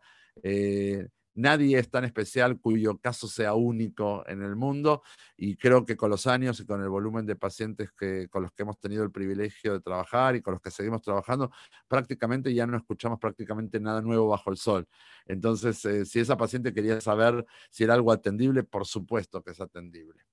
Nadie 1.36 1.78
es 1.78 1.90
tan 1.90 2.06
especial 2.06 2.62
cuyo 2.62 2.98
caso 2.98 3.28
sea 3.28 3.56
único 3.56 4.24
en 4.26 4.42
el 4.42 4.56
mundo 4.56 5.04
y 5.36 5.58
creo 5.58 5.86
que 5.86 5.98
con 5.98 6.10
los 6.10 6.28
años 6.28 6.62
y 6.62 6.66
con 6.66 6.82
el 6.82 6.88
volumen 6.88 7.26
de 7.26 7.36
pacientes 7.36 7.92
que, 7.92 8.30
con 8.30 8.44
los 8.44 8.54
que 8.54 8.64
hemos 8.64 8.80
tenido 8.80 9.04
el 9.04 9.12
privilegio 9.12 9.74
de 9.74 9.82
trabajar 9.82 10.38
y 10.38 10.42
con 10.42 10.54
los 10.54 10.62
que 10.62 10.72
seguimos 10.72 11.02
trabajando, 11.02 11.52
prácticamente 11.90 12.54
ya 12.54 12.66
no 12.66 12.78
escuchamos 12.78 13.20
prácticamente 13.20 13.82
nada 13.82 14.02
nuevo 14.02 14.30
bajo 14.30 14.50
el 14.50 14.56
sol. 14.56 14.88
Entonces, 15.26 15.84
eh, 15.84 16.06
si 16.06 16.22
esa 16.22 16.38
paciente 16.38 16.74
quería 16.74 17.02
saber 17.02 17.46
si 17.70 17.84
era 17.84 17.96
algo 17.96 18.14
atendible, 18.14 18.64
por 18.64 18.86
supuesto 18.86 19.44
que 19.44 19.52
es 19.52 19.60
atendible. 19.60 20.24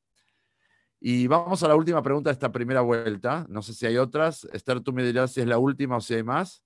Y 1.04 1.26
vamos 1.26 1.60
a 1.64 1.68
la 1.68 1.74
última 1.74 2.00
pregunta 2.00 2.30
de 2.30 2.34
esta 2.34 2.52
primera 2.52 2.80
vuelta. 2.80 3.44
No 3.48 3.60
sé 3.60 3.74
si 3.74 3.84
hay 3.86 3.96
otras. 3.96 4.44
Esther, 4.52 4.80
tú 4.80 4.92
me 4.92 5.02
dirás 5.02 5.32
si 5.32 5.40
es 5.40 5.48
la 5.48 5.58
última 5.58 5.96
o 5.96 6.00
si 6.00 6.14
hay 6.14 6.22
más. 6.22 6.62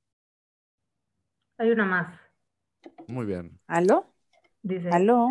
Hay 1.56 1.70
una 1.70 1.86
más. 1.86 2.20
Muy 3.08 3.24
bien. 3.24 3.58
¿Aló? 3.66 4.12
Dice, 4.62 4.90
¿Aló? 4.90 5.30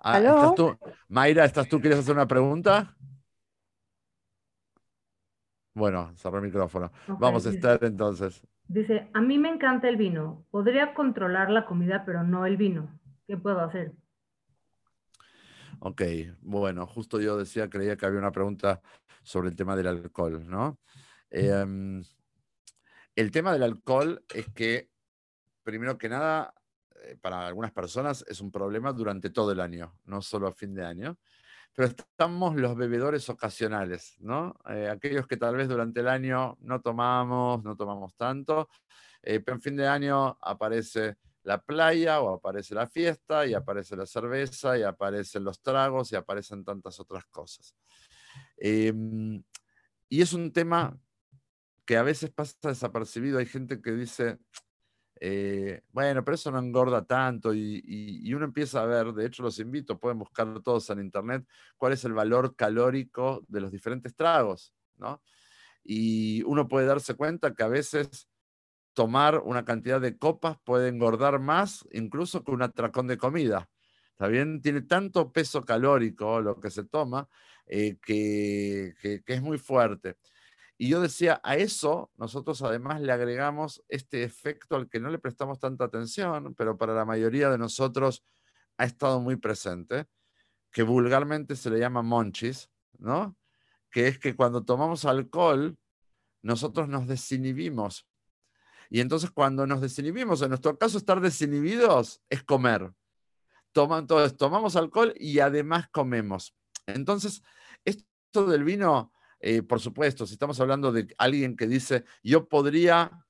Ah, 0.00 0.16
¿Aló? 0.16 0.34
¿estás 0.34 0.54
tú? 0.54 0.78
Mayra, 1.08 1.46
¿estás 1.46 1.66
tú? 1.66 1.80
¿Quieres 1.80 2.00
hacer 2.00 2.14
una 2.14 2.28
pregunta? 2.28 2.94
Bueno, 5.72 6.12
cerró 6.16 6.36
el 6.36 6.44
micrófono. 6.44 6.92
Vamos, 7.18 7.44
dice- 7.44 7.56
Esther, 7.56 7.84
entonces. 7.84 8.46
dice, 8.68 9.08
a 9.14 9.20
mí 9.22 9.38
me 9.38 9.48
encanta 9.48 9.88
el 9.88 9.96
vino. 9.96 10.44
Podría 10.50 10.92
controlar 10.92 11.48
la 11.48 11.64
comida, 11.64 12.04
pero 12.04 12.22
no 12.22 12.44
el 12.44 12.58
vino. 12.58 13.00
¿Qué 13.26 13.38
puedo 13.38 13.60
hacer? 13.60 13.92
Ok, 15.80 16.02
bueno, 16.40 16.86
justo 16.86 17.20
yo 17.20 17.36
decía, 17.36 17.68
creía 17.68 17.96
que 17.96 18.06
había 18.06 18.18
una 18.18 18.32
pregunta 18.32 18.80
sobre 19.22 19.48
el 19.48 19.56
tema 19.56 19.76
del 19.76 19.88
alcohol, 19.88 20.46
¿no? 20.48 20.78
Em, 21.30 22.02
el 23.14 23.30
tema 23.30 23.52
del 23.52 23.62
alcohol 23.62 24.24
es 24.32 24.48
que, 24.54 24.90
primero 25.62 25.98
que 25.98 26.08
nada, 26.08 26.54
eh, 27.02 27.16
para 27.20 27.46
algunas 27.46 27.72
personas 27.72 28.24
es 28.28 28.40
un 28.40 28.50
problema 28.50 28.92
durante 28.92 29.30
todo 29.30 29.52
el 29.52 29.60
año, 29.60 29.98
no 30.04 30.22
solo 30.22 30.48
a 30.48 30.52
fin 30.52 30.74
de 30.74 30.84
año. 30.84 31.18
Pero 31.74 31.88
estamos 31.88 32.56
los 32.56 32.74
bebedores 32.74 33.28
ocasionales, 33.28 34.16
¿no? 34.20 34.58
Eh, 34.68 34.88
aquellos 34.88 35.26
que 35.26 35.36
tal 35.36 35.56
vez 35.56 35.68
durante 35.68 36.00
el 36.00 36.08
año 36.08 36.56
no 36.60 36.80
tomamos, 36.80 37.62
no 37.62 37.76
tomamos 37.76 38.14
tanto, 38.16 38.70
eh, 39.22 39.40
pero 39.40 39.56
en 39.56 39.60
fin 39.60 39.76
de 39.76 39.86
año 39.86 40.38
aparece 40.40 41.16
la 41.46 41.62
playa 41.62 42.20
o 42.20 42.34
aparece 42.34 42.74
la 42.74 42.88
fiesta 42.88 43.46
y 43.46 43.54
aparece 43.54 43.94
la 43.94 44.04
cerveza 44.04 44.76
y 44.76 44.82
aparecen 44.82 45.44
los 45.44 45.62
tragos 45.62 46.10
y 46.10 46.16
aparecen 46.16 46.64
tantas 46.64 46.98
otras 46.98 47.24
cosas. 47.26 47.76
Em, 48.56 49.40
y 50.08 50.22
es 50.22 50.32
un 50.32 50.52
tema 50.52 50.98
que 51.84 51.96
a 51.96 52.02
veces 52.02 52.30
pasa 52.30 52.56
desapercibido. 52.62 53.38
Hay 53.38 53.46
gente 53.46 53.80
que 53.80 53.92
dice, 53.92 54.40
eh, 55.20 55.82
bueno, 55.92 56.24
pero 56.24 56.34
eso 56.34 56.50
no 56.50 56.58
engorda 56.58 57.04
tanto 57.06 57.54
y, 57.54 58.34
uno 58.34 58.44
empieza 58.44 58.82
a 58.82 58.86
ver, 58.86 59.12
de 59.12 59.26
hecho 59.26 59.44
los 59.44 59.60
invito, 59.60 60.00
pueden 60.00 60.18
buscar 60.18 60.60
todos 60.64 60.90
en 60.90 60.98
internet 60.98 61.46
cuál 61.76 61.92
es 61.92 62.04
el 62.04 62.12
valor 62.12 62.56
calórico 62.56 63.44
de 63.46 63.60
los 63.60 63.70
diferentes 63.70 64.16
tragos, 64.16 64.74
¿no? 64.96 65.22
Y 65.84 66.42
uno 66.42 66.66
puede 66.66 66.86
darse 66.86 67.14
cuenta 67.14 67.54
que 67.54 67.62
a 67.62 67.68
veces 67.68 68.28
tomar 68.96 69.40
una 69.44 69.66
cantidad 69.66 70.00
de 70.00 70.16
copas 70.16 70.56
puede 70.64 70.88
engordar 70.88 71.38
más 71.38 71.86
incluso 71.92 72.42
que 72.42 72.50
un 72.50 72.62
atracón 72.62 73.06
de 73.06 73.18
comida. 73.18 73.68
¿Está 74.12 74.28
bien? 74.28 74.62
Tiene 74.62 74.80
tanto 74.80 75.30
peso 75.32 75.62
calórico 75.62 76.40
lo 76.40 76.58
que 76.58 76.70
se 76.70 76.84
toma 76.84 77.28
eh, 77.66 77.98
que 78.02 78.94
es 79.26 79.42
muy 79.42 79.58
fuerte. 79.58 80.16
Y 80.78 80.88
yo 80.88 81.02
decía, 81.02 81.40
a 81.44 81.56
eso 81.56 82.10
nosotros 82.16 82.62
además 82.62 83.02
le 83.02 83.12
agregamos 83.12 83.84
este 83.88 84.22
efecto 84.22 84.76
al 84.76 84.88
que 84.88 84.98
no 85.00 85.10
le 85.10 85.18
prestamos 85.18 85.58
tanta 85.58 85.84
atención, 85.84 86.54
pero 86.54 86.78
para 86.78 86.94
la 86.94 87.04
mayoría 87.04 87.50
de 87.50 87.58
nosotros 87.58 88.24
ha 88.78 88.84
estado 88.86 89.20
muy 89.20 89.36
presente, 89.36 90.06
que 90.70 90.82
vulgarmente 90.82 91.54
se 91.54 91.70
le 91.70 91.78
llama 91.78 92.02
monchis, 92.02 92.70
¿no? 92.98 93.36
Que 93.90 94.08
es 94.08 94.18
que 94.18 94.34
cuando 94.36 94.64
tomamos 94.64 95.04
alcohol, 95.04 95.78
nosotros 96.42 96.88
nos 96.88 97.06
desinhibimos. 97.06 98.06
Y 98.90 99.00
entonces 99.00 99.30
cuando 99.30 99.66
nos 99.66 99.80
desinhibimos, 99.80 100.42
en 100.42 100.50
nuestro 100.50 100.78
caso 100.78 100.98
estar 100.98 101.20
desinhibidos 101.20 102.22
es 102.28 102.42
comer. 102.42 102.92
Toma- 103.72 103.98
entonces 103.98 104.36
tomamos 104.36 104.76
alcohol 104.76 105.12
y 105.16 105.40
además 105.40 105.88
comemos. 105.90 106.54
Entonces, 106.86 107.42
esto 107.84 108.46
del 108.46 108.64
vino, 108.64 109.12
eh, 109.40 109.62
por 109.62 109.80
supuesto, 109.80 110.26
si 110.26 110.34
estamos 110.34 110.58
hablando 110.60 110.92
de 110.92 111.08
alguien 111.18 111.56
que 111.56 111.66
dice, 111.66 112.04
yo 112.22 112.48
podría 112.48 113.26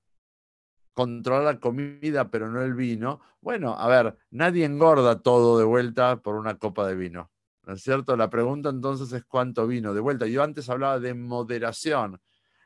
controlar 0.92 1.44
la 1.44 1.60
comida, 1.60 2.30
pero 2.30 2.50
no 2.50 2.62
el 2.62 2.74
vino, 2.74 3.20
bueno, 3.40 3.76
a 3.78 3.86
ver, 3.86 4.16
nadie 4.30 4.64
engorda 4.64 5.20
todo 5.20 5.58
de 5.58 5.64
vuelta 5.64 6.22
por 6.22 6.36
una 6.36 6.58
copa 6.58 6.86
de 6.86 6.94
vino. 6.94 7.30
¿No 7.64 7.74
es 7.74 7.82
cierto? 7.82 8.16
La 8.16 8.30
pregunta 8.30 8.68
entonces 8.70 9.12
es 9.12 9.24
cuánto 9.24 9.66
vino 9.66 9.92
de 9.92 10.00
vuelta. 10.00 10.26
Yo 10.26 10.42
antes 10.42 10.70
hablaba 10.70 11.00
de 11.00 11.14
moderación. 11.14 12.20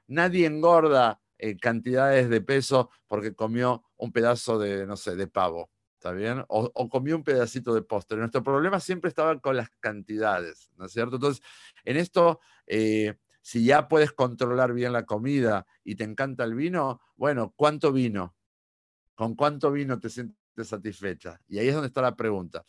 Nadie 0.06 0.46
engorda 0.46 1.20
eh, 1.42 1.56
cantidades 1.56 2.28
de 2.28 2.42
peso 2.42 2.90
porque 3.06 3.34
comió 3.34 3.82
un 3.96 4.12
pedazo 4.12 4.58
de, 4.58 4.86
no 4.86 4.96
sé, 4.96 5.16
de 5.16 5.26
pavo. 5.26 5.70
¿Está 5.94 6.12
bien? 6.12 6.44
O, 6.48 6.88
comió 6.90 7.16
un 7.16 7.24
pedacito 7.24 7.74
de 7.74 7.80
postre. 7.80 8.18
Nuestro 8.18 8.42
problema 8.42 8.78
siempre 8.78 9.08
estaba 9.08 9.38
con 9.40 9.56
las 9.56 9.70
cantidades, 9.80 10.70
¿no 10.76 10.84
es 10.84 10.92
cierto? 10.92 11.16
Entonces, 11.16 11.42
en 11.84 11.96
esto, 11.96 12.40
eh, 12.66 13.16
si 13.40 13.64
ya 13.64 13.88
puedes 13.88 14.12
controlar 14.12 14.74
bien 14.74 14.92
la 14.92 15.06
comida 15.06 15.66
y 15.82 15.94
te 15.94 16.04
encanta 16.04 16.44
el 16.44 16.54
vino, 16.54 17.00
bueno, 17.16 17.54
¿cuánto 17.56 17.90
vino? 17.90 18.36
¿Con 19.14 19.34
cuánto 19.34 19.72
vino 19.72 19.98
te 19.98 20.10
sientes 20.10 20.36
satisfecha? 20.62 21.40
Y 21.48 21.58
ahí 21.58 21.68
es 21.68 21.74
donde 21.74 21.88
está 21.88 22.02
la 22.02 22.16
pregunta. 22.16 22.64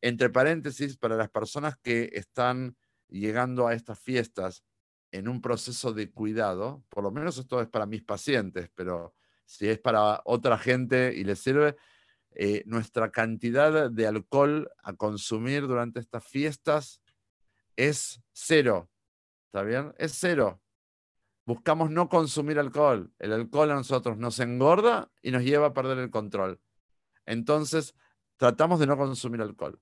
Entre 0.00 0.30
paréntesis, 0.30 0.96
para 0.96 1.16
las 1.16 1.30
personas 1.30 1.76
que 1.76 2.10
están 2.12 2.76
llegando 3.08 3.68
a 3.68 3.74
estas 3.74 4.00
fiestas 4.00 4.64
en 5.16 5.28
un 5.28 5.40
proceso 5.40 5.92
de 5.92 6.10
cuidado, 6.10 6.84
por 6.88 7.02
lo 7.02 7.10
menos 7.10 7.38
esto 7.38 7.60
es 7.60 7.68
para 7.68 7.86
mis 7.86 8.02
pacientes, 8.02 8.70
pero 8.74 9.14
si 9.46 9.68
es 9.68 9.78
para 9.78 10.20
otra 10.24 10.58
gente 10.58 11.14
y 11.14 11.24
les 11.24 11.38
sirve, 11.38 11.76
eh, 12.32 12.62
nuestra 12.66 13.10
cantidad 13.10 13.90
de 13.90 14.06
alcohol 14.06 14.70
a 14.82 14.92
consumir 14.92 15.66
durante 15.66 16.00
estas 16.00 16.24
fiestas 16.24 17.00
es 17.76 18.20
cero. 18.32 18.90
¿Está 19.46 19.62
bien? 19.62 19.94
Es 19.96 20.12
cero. 20.18 20.60
Buscamos 21.46 21.90
no 21.90 22.08
consumir 22.08 22.58
alcohol. 22.58 23.10
El 23.18 23.32
alcohol 23.32 23.70
a 23.70 23.74
nosotros 23.74 24.18
nos 24.18 24.38
engorda 24.40 25.10
y 25.22 25.30
nos 25.30 25.44
lleva 25.44 25.68
a 25.68 25.72
perder 25.72 25.98
el 25.98 26.10
control. 26.10 26.60
Entonces, 27.24 27.94
tratamos 28.36 28.80
de 28.80 28.86
no 28.86 28.98
consumir 28.98 29.40
alcohol. 29.40 29.80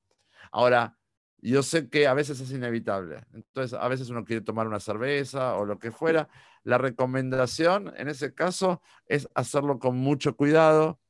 Ahora, 0.53 0.97
yo 1.39 1.62
sé 1.62 1.89
que 1.89 2.07
a 2.07 2.14
veces 2.14 2.41
es 2.41 2.51
inevitable. 2.53 3.24
Entonces, 3.35 3.78
a 3.78 3.87
veces 3.89 4.09
uno 4.11 4.24
quiere 4.24 4.43
tomar 4.43 4.66
una 4.66 4.80
cerveza 4.80 5.57
o 5.57 5.64
lo 5.64 5.78
que 5.78 5.91
fuera. 5.91 6.28
La 6.62 6.78
recomendación 6.78 7.93
en 7.97 8.09
ese 8.09 8.35
caso 8.35 8.80
es 9.07 9.28
hacerlo 9.35 9.78
con 9.78 9.97
mucho 9.97 10.37
cuidado, 10.37 11.01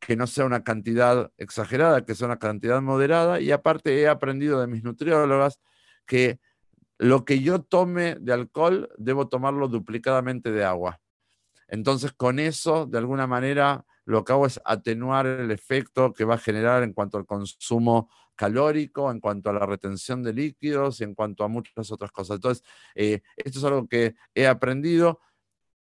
que 0.00 0.16
no 0.16 0.26
sea 0.26 0.44
una 0.44 0.64
cantidad 0.64 1.32
exagerada, 1.38 2.04
que 2.04 2.14
sea 2.14 2.26
una 2.26 2.38
cantidad 2.38 2.82
moderada. 2.82 3.40
Y 3.40 3.52
aparte 3.52 3.98
he 4.00 4.08
aprendido 4.08 4.60
de 4.60 4.66
mis 4.66 4.84
nutriólogas 4.84 5.60
que 6.06 6.40
lo 6.98 7.24
que 7.24 7.40
yo 7.40 7.62
tome 7.62 8.16
de 8.20 8.32
alcohol 8.32 8.90
debo 8.98 9.28
tomarlo 9.28 9.68
duplicadamente 9.68 10.52
de 10.52 10.64
agua. 10.64 11.00
Entonces, 11.68 12.12
con 12.12 12.38
eso, 12.38 12.86
de 12.86 12.98
alguna 12.98 13.26
manera, 13.26 13.84
lo 14.04 14.24
que 14.24 14.32
hago 14.32 14.46
es 14.46 14.60
atenuar 14.64 15.26
el 15.26 15.50
efecto 15.50 16.12
que 16.12 16.24
va 16.24 16.34
a 16.34 16.38
generar 16.38 16.82
en 16.82 16.92
cuanto 16.92 17.16
al 17.16 17.26
consumo 17.26 18.10
calórico, 18.34 19.10
en 19.10 19.20
cuanto 19.20 19.50
a 19.50 19.52
la 19.52 19.66
retención 19.66 20.22
de 20.22 20.32
líquidos 20.32 21.00
y 21.00 21.04
en 21.04 21.14
cuanto 21.14 21.44
a 21.44 21.48
muchas 21.48 21.90
otras 21.90 22.12
cosas. 22.12 22.36
Entonces, 22.36 22.64
eh, 22.94 23.22
esto 23.36 23.58
es 23.58 23.64
algo 23.64 23.86
que 23.88 24.14
he 24.34 24.46
aprendido 24.46 25.20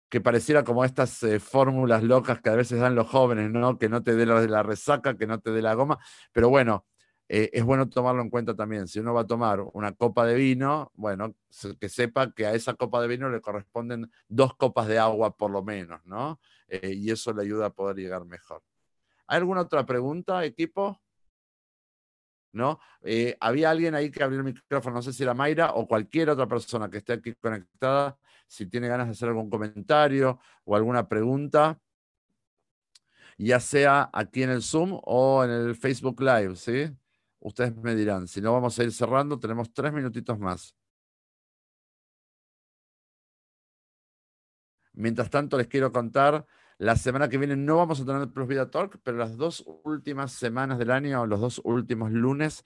que 0.09 0.21
pareciera 0.21 0.65
como 0.65 0.85
estas 0.85 1.23
eh, 1.23 1.39
fórmulas 1.41 2.03
locas 2.03 2.41
que 2.41 2.51
a 2.51 2.55
veces 2.55 2.81
dan 2.81 2.95
los 2.95 3.09
jóvenes, 3.09 3.51
¿no? 3.51 3.79
Que 3.79 3.89
no 3.89 4.03
te 4.03 4.15
dé 4.17 4.27
la, 4.27 4.41
la 4.43 4.63
resaca, 4.63 5.17
que 5.17 5.27
no 5.27 5.41
te 5.41 5.51
dé 5.51 5.61
la 5.63 5.75
goma, 5.75 5.99
pero 6.33 6.49
bueno, 6.49 6.87
eh, 7.29 7.51
es 7.53 7.63
bueno 7.63 7.89
tomarlo 7.91 8.23
en 8.23 8.31
cuenta 8.31 8.55
también. 8.57 8.89
Si 8.89 9.01
uno 9.01 9.13
va 9.13 9.23
a 9.23 9.27
tomar 9.27 9.61
una 9.75 9.93
copa 9.93 10.25
de 10.25 10.35
vino, 10.37 10.91
bueno, 10.95 11.35
que 11.79 11.89
sepa 11.91 12.33
que 12.33 12.47
a 12.47 12.55
esa 12.55 12.75
copa 12.75 13.03
de 13.03 13.09
vino 13.09 13.29
le 13.29 13.43
corresponden 13.43 14.11
dos 14.29 14.55
copas 14.57 14.89
de 14.89 14.99
agua 14.99 15.37
por 15.37 15.51
lo 15.51 15.63
menos, 15.63 16.01
¿no? 16.07 16.41
Y 16.69 17.11
eso 17.11 17.33
le 17.35 17.43
ayuda 17.43 17.67
a 17.67 17.71
poder 17.71 17.97
llegar 17.97 18.25
mejor. 18.25 18.63
¿Hay 19.27 19.39
alguna 19.39 19.63
otra 19.63 19.85
pregunta, 19.85 20.43
equipo? 20.45 20.99
¿No? 22.53 22.81
Eh, 23.03 23.37
había 23.41 23.71
alguien 23.71 23.95
ahí 23.95 24.11
que 24.11 24.23
abrió 24.23 24.39
el 24.39 24.45
micrófono, 24.45 24.97
no 24.97 25.03
sé 25.03 25.13
si 25.13 25.23
era 25.23 25.35
Mayra 25.35 25.75
o 25.75 25.87
cualquier 25.87 26.31
otra 26.31 26.47
persona 26.47 26.89
que 26.91 26.99
esté 26.99 27.13
aquí 27.13 27.35
conectada, 27.35 28.19
si 28.47 28.67
tiene 28.67 28.89
ganas 28.89 29.07
de 29.07 29.13
hacer 29.13 29.29
algún 29.29 29.51
comentario 29.51 30.41
o 30.65 30.75
alguna 30.75 31.09
pregunta, 31.09 31.79
ya 33.37 33.61
sea 33.61 34.11
aquí 34.13 34.43
en 34.43 34.51
el 34.51 34.63
Zoom 34.63 34.99
o 35.05 35.45
en 35.45 35.51
el 35.51 35.77
Facebook 35.77 36.21
Live, 36.21 36.57
¿sí? 36.57 36.91
Ustedes 37.41 37.77
me 37.77 37.95
dirán, 37.95 38.27
si 38.29 38.41
no 38.41 38.53
vamos 38.53 38.79
a 38.79 38.85
ir 38.85 38.93
cerrando, 38.93 39.39
tenemos 39.39 39.73
tres 39.73 39.93
minutitos 39.93 40.39
más. 40.39 40.75
Mientras 44.93 45.31
tanto, 45.31 45.57
les 45.57 45.69
quiero 45.69 45.93
contar, 45.93 46.45
la 46.79 46.97
semana 46.97 47.29
que 47.29 47.39
viene 47.39 47.57
no 47.57 47.77
vamos 47.77 48.01
a 48.01 48.05
tener 48.05 48.29
Plus 48.29 48.47
Vida 48.47 48.71
Talk, 48.71 49.01
pero 49.03 49.19
las 49.19 49.37
dos 49.37 49.65
últimas 49.85 50.33
semanas 50.33 50.79
del 50.79 50.93
año, 50.93 51.27
los 51.27 51.41
dos 51.41 51.61
últimos 51.65 52.13
lunes, 52.13 52.65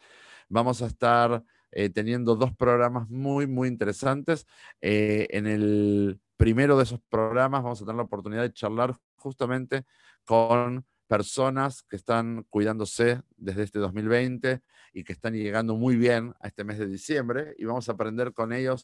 vamos 0.48 0.82
a 0.82 0.86
estar 0.86 1.42
eh, 1.70 1.88
teniendo 1.88 2.36
dos 2.36 2.54
programas 2.54 3.08
muy, 3.08 3.46
muy 3.46 3.68
interesantes. 3.68 4.46
Eh, 4.82 5.26
en 5.30 5.46
el 5.46 6.20
primero 6.36 6.76
de 6.76 6.84
esos 6.84 7.00
programas 7.08 7.62
vamos 7.62 7.80
a 7.80 7.84
tener 7.84 7.96
la 7.96 8.02
oportunidad 8.02 8.42
de 8.42 8.52
charlar 8.52 8.94
justamente 9.16 9.84
con 10.24 10.84
personas 11.06 11.82
que 11.82 11.96
están 11.96 12.44
cuidándose 12.50 13.22
desde 13.36 13.62
este 13.62 13.78
2020 13.78 14.60
y 14.92 15.04
que 15.04 15.12
están 15.12 15.34
llegando 15.34 15.76
muy 15.76 15.96
bien 15.96 16.34
a 16.40 16.48
este 16.48 16.64
mes 16.64 16.78
de 16.78 16.86
diciembre 16.86 17.54
y 17.58 17.64
vamos 17.64 17.88
a 17.88 17.92
aprender 17.92 18.32
con 18.32 18.52
ellos 18.52 18.82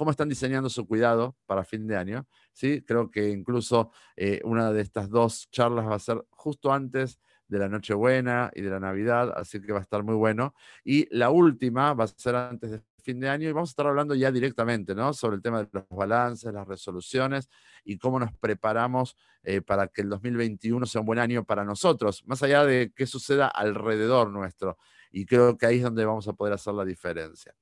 cómo 0.00 0.12
están 0.12 0.30
diseñando 0.30 0.70
su 0.70 0.86
cuidado 0.88 1.36
para 1.44 1.62
fin 1.62 1.86
de 1.86 1.94
año. 1.94 2.26
¿sí? 2.54 2.82
Creo 2.86 3.10
que 3.10 3.28
incluso 3.28 3.90
eh, 4.16 4.40
una 4.44 4.72
de 4.72 4.80
estas 4.80 5.10
dos 5.10 5.50
charlas 5.50 5.86
va 5.86 5.96
a 5.96 5.98
ser 5.98 6.24
justo 6.30 6.72
antes 6.72 7.20
de 7.48 7.58
la 7.58 7.68
Nochebuena 7.68 8.50
y 8.54 8.62
de 8.62 8.70
la 8.70 8.80
Navidad, 8.80 9.30
así 9.36 9.60
que 9.60 9.74
va 9.74 9.80
a 9.80 9.82
estar 9.82 10.02
muy 10.02 10.14
bueno. 10.14 10.54
Y 10.84 11.06
la 11.14 11.28
última 11.28 11.92
va 11.92 12.04
a 12.04 12.06
ser 12.06 12.34
antes 12.34 12.70
de 12.70 12.82
fin 13.02 13.20
de 13.20 13.28
año 13.28 13.46
y 13.46 13.52
vamos 13.52 13.68
a 13.68 13.72
estar 13.72 13.88
hablando 13.88 14.14
ya 14.14 14.32
directamente 14.32 14.94
¿no? 14.94 15.12
sobre 15.12 15.36
el 15.36 15.42
tema 15.42 15.62
de 15.62 15.68
los 15.70 15.86
balances, 15.90 16.50
las 16.50 16.66
resoluciones 16.66 17.50
y 17.84 17.98
cómo 17.98 18.18
nos 18.18 18.32
preparamos 18.32 19.18
eh, 19.42 19.60
para 19.60 19.88
que 19.88 20.00
el 20.00 20.08
2021 20.08 20.86
sea 20.86 21.02
un 21.02 21.08
buen 21.08 21.18
año 21.18 21.44
para 21.44 21.62
nosotros, 21.62 22.24
más 22.24 22.42
allá 22.42 22.64
de 22.64 22.90
qué 22.96 23.06
suceda 23.06 23.48
alrededor 23.48 24.30
nuestro. 24.30 24.78
Y 25.10 25.26
creo 25.26 25.58
que 25.58 25.66
ahí 25.66 25.76
es 25.76 25.82
donde 25.82 26.06
vamos 26.06 26.26
a 26.26 26.32
poder 26.32 26.54
hacer 26.54 26.72
la 26.72 26.86
diferencia. 26.86 27.54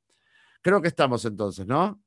Creo 0.62 0.80
que 0.80 0.86
estamos 0.86 1.24
entonces, 1.24 1.66
¿no? 1.66 2.00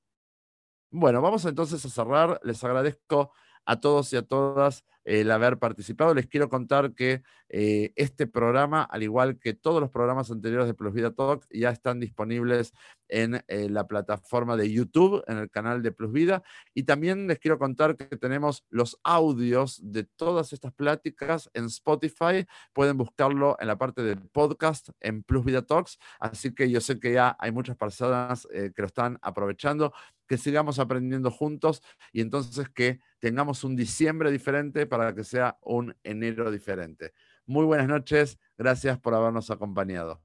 Bueno, 0.93 1.21
vamos 1.21 1.45
entonces 1.45 1.85
a 1.85 1.89
cerrar. 1.89 2.41
Les 2.43 2.61
agradezco 2.65 3.31
a 3.65 3.79
todos 3.79 4.11
y 4.11 4.17
a 4.17 4.23
todas 4.23 4.83
el 5.03 5.31
haber 5.31 5.57
participado. 5.57 6.13
Les 6.13 6.27
quiero 6.27 6.49
contar 6.49 6.93
que 6.93 7.23
eh, 7.49 7.91
este 7.95 8.27
programa, 8.27 8.83
al 8.83 9.03
igual 9.03 9.39
que 9.39 9.53
todos 9.53 9.81
los 9.81 9.89
programas 9.89 10.29
anteriores 10.31 10.67
de 10.67 10.73
Plus 10.73 10.93
Vida 10.93 11.11
Talk, 11.11 11.45
ya 11.49 11.69
están 11.69 11.99
disponibles 11.99 12.73
en 13.07 13.43
eh, 13.47 13.67
la 13.69 13.87
plataforma 13.87 14.55
de 14.57 14.71
YouTube, 14.71 15.23
en 15.27 15.37
el 15.37 15.49
canal 15.49 15.81
de 15.81 15.91
Plus 15.91 16.11
Vida. 16.11 16.43
Y 16.73 16.83
también 16.83 17.27
les 17.27 17.39
quiero 17.39 17.57
contar 17.57 17.97
que 17.97 18.17
tenemos 18.17 18.65
los 18.69 18.99
audios 19.03 19.79
de 19.83 20.03
todas 20.03 20.53
estas 20.53 20.73
pláticas 20.73 21.49
en 21.53 21.65
Spotify. 21.65 22.45
Pueden 22.73 22.97
buscarlo 22.97 23.57
en 23.59 23.67
la 23.67 23.77
parte 23.77 24.03
del 24.03 24.19
podcast 24.29 24.89
en 24.99 25.23
Plus 25.23 25.45
Vida 25.45 25.63
Talks. 25.63 25.97
Así 26.19 26.53
que 26.53 26.69
yo 26.69 26.79
sé 26.79 26.99
que 26.99 27.13
ya 27.13 27.35
hay 27.39 27.51
muchas 27.51 27.75
personas 27.75 28.47
eh, 28.53 28.71
que 28.75 28.81
lo 28.81 28.87
están 28.87 29.17
aprovechando 29.21 29.93
que 30.31 30.37
sigamos 30.37 30.79
aprendiendo 30.79 31.29
juntos 31.29 31.83
y 32.13 32.21
entonces 32.21 32.69
que 32.69 33.01
tengamos 33.19 33.65
un 33.65 33.75
diciembre 33.75 34.31
diferente 34.31 34.85
para 34.85 35.13
que 35.13 35.25
sea 35.25 35.57
un 35.59 35.97
enero 36.05 36.51
diferente. 36.51 37.11
Muy 37.45 37.65
buenas 37.65 37.89
noches, 37.89 38.39
gracias 38.57 38.97
por 38.97 39.13
habernos 39.13 39.51
acompañado. 39.51 40.21